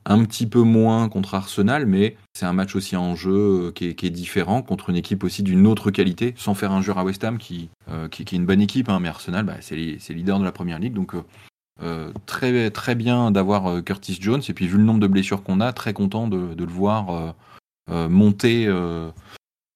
un 0.06 0.26
petit 0.26 0.48
peu 0.48 0.62
moins 0.62 1.08
contre 1.08 1.36
Arsenal, 1.36 1.86
mais 1.86 2.16
c'est 2.34 2.46
un 2.46 2.54
match 2.54 2.76
aussi 2.76 2.96
en 2.96 3.16
jeu 3.16 3.68
euh, 3.68 3.72
qui 3.72 3.86
est, 3.86 4.10
différent 4.10 4.62
contre 4.62 4.90
une 4.90 4.96
équipe 4.96 5.24
aussi 5.24 5.44
d'une 5.44 5.68
autre 5.68 5.92
qualité, 5.92 6.34
sans 6.36 6.56
faire 6.56 6.82
jeu 6.82 6.94
à 6.96 7.04
West 7.04 7.24
Ham 7.24 7.38
qui, 7.38 7.70
euh, 7.90 8.08
qui, 8.08 8.24
est 8.24 8.32
une 8.32 8.46
bonne 8.46 8.62
équipe, 8.62 8.90
hein, 8.90 9.00
mais 9.00 9.08
Arsenal, 9.08 9.46
bah, 9.46 9.58
c'est 9.62 9.76
leader 9.76 10.40
de 10.40 10.44
la 10.44 10.52
première 10.52 10.80
ligue, 10.80 10.94
donc 10.94 11.14
euh, 11.82 12.12
très, 12.26 12.72
très 12.72 12.96
bien 12.96 13.32
d'avoir 13.32 13.84
Curtis 13.84 14.18
Jones, 14.20 14.42
et 14.48 14.54
puis 14.54 14.68
vu 14.68 14.78
le 14.78 14.84
nombre 14.84 15.00
de 15.00 15.08
blessures 15.08 15.44
qu'on 15.44 15.62
a, 15.62 15.74
très 15.74 15.94
content 15.94 16.28
de, 16.28 16.56
le 16.58 16.72
voir 16.72 17.36
monter, 17.88 18.68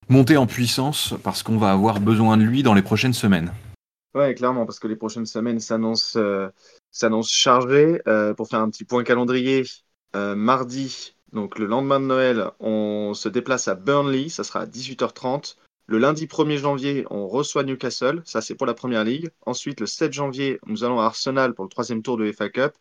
monter 0.09 0.37
en 0.37 0.45
puissance, 0.45 1.15
parce 1.23 1.43
qu'on 1.43 1.57
va 1.57 1.71
avoir 1.71 1.99
besoin 1.99 2.37
de 2.37 2.43
lui 2.43 2.63
dans 2.63 2.73
les 2.73 2.81
prochaines 2.81 3.13
semaines. 3.13 3.51
Ouais, 4.13 4.35
clairement, 4.35 4.65
parce 4.65 4.79
que 4.79 4.87
les 4.87 4.95
prochaines 4.95 5.25
semaines 5.25 5.59
s'annoncent 5.59 6.19
chargées. 7.23 7.99
pour 8.37 8.47
faire 8.47 8.59
un 8.59 8.69
petit 8.69 8.83
point 8.83 9.03
calendrier, 9.03 9.63
euh, 10.15 10.35
mardi, 10.35 11.15
donc 11.31 11.57
le 11.57 11.65
lendemain 11.65 11.99
de 11.99 12.05
Noël, 12.05 12.51
on 12.59 13.13
se 13.15 13.29
déplace 13.29 13.67
à 13.67 13.73
Burnley, 13.73 14.29
ça 14.29 14.43
sera 14.43 14.61
à 14.61 14.65
18h30. 14.67 15.55
Le 15.87 15.97
lundi 15.97 16.27
1er 16.27 16.57
janvier, 16.57 17.05
on 17.09 17.27
reçoit 17.27 17.63
Newcastle, 17.63 18.21
ça 18.25 18.41
c'est 18.41 18.55
pour 18.55 18.67
la 18.67 18.73
première 18.73 19.03
ligue. 19.03 19.29
Ensuite, 19.45 19.81
le 19.81 19.85
7 19.85 20.13
janvier, 20.13 20.59
nous 20.65 20.83
allons 20.83 20.99
à 20.99 21.05
Arsenal 21.05 21.53
pour 21.53 21.65
le 21.65 21.69
troisième 21.69 22.01
tour 22.01 22.17
de 22.17 22.31
FA 22.31 22.49
Cup, 22.49 22.73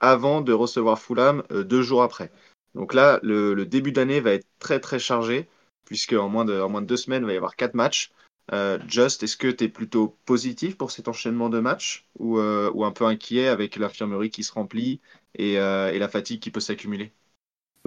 avant 0.00 0.40
de 0.40 0.52
recevoir 0.52 0.98
Fulham 0.98 1.42
euh, 1.52 1.62
deux 1.62 1.82
jours 1.82 2.02
après. 2.02 2.32
Donc 2.74 2.94
là, 2.94 3.20
le, 3.22 3.64
début 3.64 3.92
d'année 3.92 4.20
va 4.20 4.32
être 4.32 4.46
très 4.58 4.80
très 4.80 4.98
chargé, 4.98 5.48
puisque 5.84 6.12
en 6.12 6.28
moins 6.28 6.44
de, 6.44 6.80
deux 6.80 6.96
semaines, 6.96 7.22
il 7.22 7.26
va 7.26 7.32
y 7.32 7.36
avoir 7.36 7.56
quatre 7.56 7.74
matchs. 7.74 8.10
Euh, 8.52 8.78
Just, 8.88 9.22
est-ce 9.22 9.36
que 9.36 9.48
tu 9.48 9.64
es 9.64 9.68
plutôt 9.68 10.16
positif 10.24 10.76
pour 10.76 10.90
cet 10.90 11.08
enchaînement 11.08 11.50
de 11.50 11.60
matchs 11.60 12.06
ou, 12.18 12.40
ou 12.40 12.84
un 12.84 12.92
peu 12.92 13.04
inquiet 13.04 13.48
avec 13.48 13.76
l'infirmerie 13.76 14.30
qui 14.30 14.42
se 14.42 14.52
remplit 14.52 15.00
euh, 15.40 15.90
et, 15.90 15.98
la 15.98 16.08
fatigue 16.08 16.40
qui 16.40 16.50
peut 16.50 16.60
s'accumuler? 16.60 17.12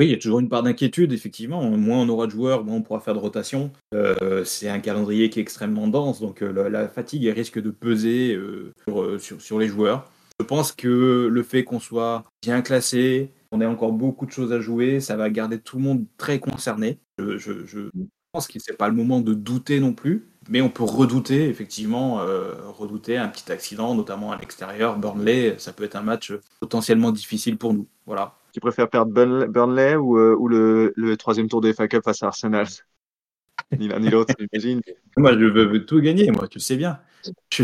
Oui, 0.01 0.07
il 0.07 0.11
y 0.13 0.15
a 0.15 0.17
toujours 0.17 0.39
une 0.39 0.49
part 0.49 0.63
d'inquiétude, 0.63 1.13
effectivement. 1.13 1.61
Moins 1.61 1.99
on 1.99 2.09
aura 2.09 2.25
de 2.25 2.31
joueurs, 2.31 2.63
moins 2.63 2.77
on 2.77 2.81
pourra 2.81 3.01
faire 3.01 3.13
de 3.13 3.19
rotation. 3.19 3.71
Euh, 3.93 4.43
c'est 4.43 4.67
un 4.67 4.79
calendrier 4.79 5.29
qui 5.29 5.37
est 5.37 5.43
extrêmement 5.43 5.87
dense, 5.87 6.19
donc 6.19 6.41
euh, 6.41 6.69
la, 6.69 6.87
fatigue 6.87 7.27
risque 7.27 7.61
de 7.61 7.69
peser 7.69 8.35
sur, 8.83 9.39
sur, 9.39 9.59
les 9.59 9.67
joueurs. 9.67 10.09
Je 10.39 10.45
pense 10.47 10.71
que 10.71 11.27
le 11.31 11.43
fait 11.43 11.63
qu'on 11.63 11.79
soit 11.79 12.23
bien 12.41 12.63
classé, 12.63 13.29
qu'on 13.51 13.61
ait 13.61 13.65
encore 13.67 13.91
beaucoup 13.91 14.25
de 14.25 14.31
choses 14.31 14.51
à 14.51 14.59
jouer, 14.59 15.01
ça 15.01 15.15
va 15.17 15.29
garder 15.29 15.59
tout 15.59 15.77
le 15.77 15.83
monde 15.83 16.05
très 16.17 16.39
concerné. 16.39 16.97
Je 17.19 17.91
pense 18.31 18.47
que 18.47 18.59
ce 18.59 18.71
n'est 18.71 18.77
pas 18.77 18.87
le 18.87 18.95
moment 18.95 19.19
de 19.19 19.33
douter 19.33 19.79
non 19.79 19.93
plus. 19.93 20.27
Mais 20.49 20.61
on 20.61 20.69
peut 20.69 20.83
redouter, 20.83 21.49
effectivement, 21.49 22.21
euh, 22.21 22.53
redouter 22.67 23.15
un 23.15 23.27
petit 23.27 23.51
accident, 23.51 23.93
notamment 23.93 24.31
à 24.31 24.37
l'extérieur. 24.37 24.97
Burnley, 24.97 25.55
ça 25.59 25.71
peut 25.71 25.83
être 25.83 25.95
un 25.95 26.01
match 26.01 26.33
potentiellement 26.59 27.11
difficile 27.11 27.57
pour 27.57 27.73
nous. 27.73 27.87
Voilà. 28.07 28.35
Tu 28.51 28.59
préfères 28.59 28.89
perdre 28.89 29.11
Burnley 29.45 29.95
ou, 29.95 30.17
euh, 30.17 30.35
ou 30.35 30.47
le, 30.47 30.93
le, 30.95 31.15
troisième 31.15 31.47
tour 31.47 31.61
des 31.61 31.73
FA 31.73 31.87
Cup 31.87 32.03
face 32.03 32.23
à 32.23 32.27
Arsenal? 32.27 32.67
Ni 33.77 33.87
l'un 33.87 33.99
ni 33.99 34.09
l'autre, 34.09 34.33
j'imagine. 34.37 34.81
Moi, 35.15 35.33
je 35.33 35.45
veux, 35.45 35.85
tout 35.85 36.01
gagner, 36.01 36.31
moi, 36.31 36.47
tu 36.47 36.57
le 36.57 36.63
sais 36.63 36.75
bien. 36.75 36.99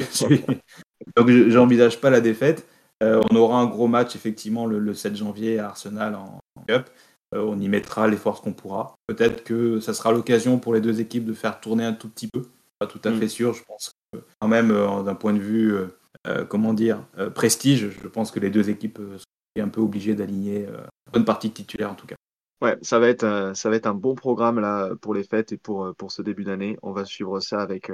Donc, 1.17 1.29
je 1.29 1.57
n'envisage 1.57 1.99
pas 1.99 2.09
la 2.09 2.21
défaite. 2.21 2.67
Euh, 3.03 3.21
on 3.29 3.35
aura 3.35 3.59
un 3.59 3.65
gros 3.65 3.87
match, 3.87 4.15
effectivement, 4.15 4.65
le, 4.67 4.93
7 4.93 5.15
janvier 5.15 5.59
à 5.59 5.69
Arsenal 5.69 6.15
en, 6.15 6.39
en 6.55 6.61
Cup. 6.67 6.89
On 7.33 7.59
y 7.59 7.67
mettra 7.67 8.07
les 8.07 8.17
forces 8.17 8.41
qu'on 8.41 8.53
pourra. 8.53 8.95
Peut-être 9.07 9.43
que 9.43 9.79
ça 9.79 9.93
sera 9.93 10.11
l'occasion 10.11 10.59
pour 10.59 10.73
les 10.73 10.81
deux 10.81 11.01
équipes 11.01 11.25
de 11.25 11.33
faire 11.33 11.59
tourner 11.59 11.83
un 11.83 11.93
tout 11.93 12.09
petit 12.09 12.27
peu 12.27 12.43
pas 12.79 12.87
tout 12.87 13.01
à 13.03 13.11
mm. 13.11 13.19
fait 13.19 13.27
sûr. 13.27 13.53
Je 13.53 13.63
pense 13.63 13.91
que 14.13 14.19
quand 14.39 14.47
même, 14.47 14.71
euh, 14.71 15.03
d'un 15.03 15.15
point 15.15 15.33
de 15.33 15.39
vue, 15.39 15.73
euh, 15.73 15.87
euh, 16.27 16.45
comment 16.45 16.73
dire, 16.73 17.05
prestige, 17.35 17.89
je 17.89 18.07
pense 18.07 18.31
que 18.31 18.39
les 18.39 18.49
deux 18.49 18.69
équipes 18.69 18.99
sont 18.99 19.61
un 19.61 19.69
peu 19.69 19.81
obligées 19.81 20.15
d'aligner 20.15 20.65
une 20.65 21.11
bonne 21.11 21.25
partie 21.25 21.49
de 21.49 21.53
titulaires 21.53 21.91
en 21.91 21.95
tout 21.95 22.07
cas. 22.07 22.15
Ouais, 22.61 22.77
ça 22.81 22.99
va 22.99 23.07
être 23.07 23.51
ça 23.53 23.69
va 23.69 23.75
être 23.75 23.85
un 23.85 23.93
bon 23.93 24.15
programme 24.15 24.59
là 24.59 24.89
pour 24.99 25.13
les 25.13 25.23
fêtes 25.23 25.51
et 25.51 25.57
pour 25.57 25.93
pour 25.95 26.11
ce 26.11 26.21
début 26.21 26.43
d'année. 26.43 26.77
On 26.81 26.91
va 26.91 27.05
suivre 27.05 27.39
ça 27.39 27.61
avec 27.61 27.91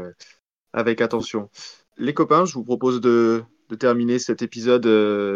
avec 0.71 1.01
attention. 1.01 1.49
Les 1.97 2.13
copains, 2.13 2.45
je 2.45 2.55
vous 2.55 2.63
propose 2.63 3.01
de, 3.01 3.43
de 3.69 3.75
terminer 3.75 4.19
cet 4.19 4.41
épisode 4.41 4.87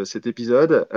cet 0.06 0.28
épisode 0.28 0.88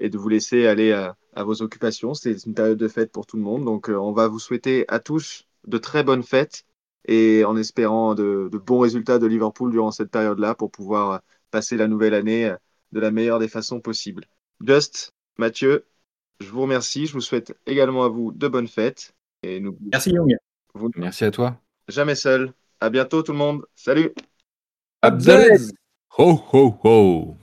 et 0.00 0.08
de 0.10 0.18
vous 0.18 0.28
laisser 0.28 0.66
aller 0.66 0.92
à, 0.92 1.16
à 1.34 1.44
vos 1.44 1.62
occupations. 1.62 2.14
C'est 2.14 2.44
une 2.46 2.54
période 2.54 2.78
de 2.78 2.88
fête 2.88 3.12
pour 3.12 3.26
tout 3.26 3.36
le 3.36 3.42
monde, 3.42 3.64
donc 3.64 3.88
on 3.88 4.12
va 4.12 4.28
vous 4.28 4.38
souhaiter 4.38 4.84
à 4.88 4.98
tous 4.98 5.46
de 5.66 5.78
très 5.78 6.02
bonnes 6.02 6.22
fêtes 6.22 6.64
et 7.08 7.44
en 7.44 7.56
espérant 7.56 8.14
de, 8.14 8.50
bons 8.52 8.80
résultats 8.80 9.18
de 9.18 9.26
Liverpool 9.26 9.70
durant 9.70 9.90
cette 9.90 10.10
période-là 10.10 10.54
pour 10.54 10.70
pouvoir 10.70 11.22
passer 11.50 11.76
la 11.76 11.88
nouvelle 11.88 12.14
année 12.14 12.54
de 12.92 13.00
la 13.00 13.10
meilleure 13.10 13.38
des 13.38 13.48
façons 13.48 13.80
possibles. 13.80 14.24
Just, 14.64 15.12
Mathieu, 15.38 15.86
je 16.40 16.50
vous 16.50 16.62
remercie. 16.62 17.06
Je 17.06 17.14
vous 17.14 17.20
souhaite 17.20 17.56
également 17.66 18.04
à 18.04 18.08
vous 18.08 18.32
de 18.32 18.46
bonnes 18.46 18.68
fêtes. 18.68 19.14
Et 19.42 19.58
nous... 19.58 19.76
Merci 19.90 20.10
Young. 20.10 20.36
Merci 20.96 21.24
à 21.24 21.30
toi. 21.30 21.60
Jamais 21.88 22.14
seul. 22.14 22.52
À 22.80 22.90
bientôt 22.90 23.22
tout 23.22 23.32
le 23.32 23.38
monde. 23.38 23.64
Salut. 23.74 24.12
Abdel. 25.02 25.58
Ho 26.18 26.34
ho 26.34 26.62
ho. 26.82 27.38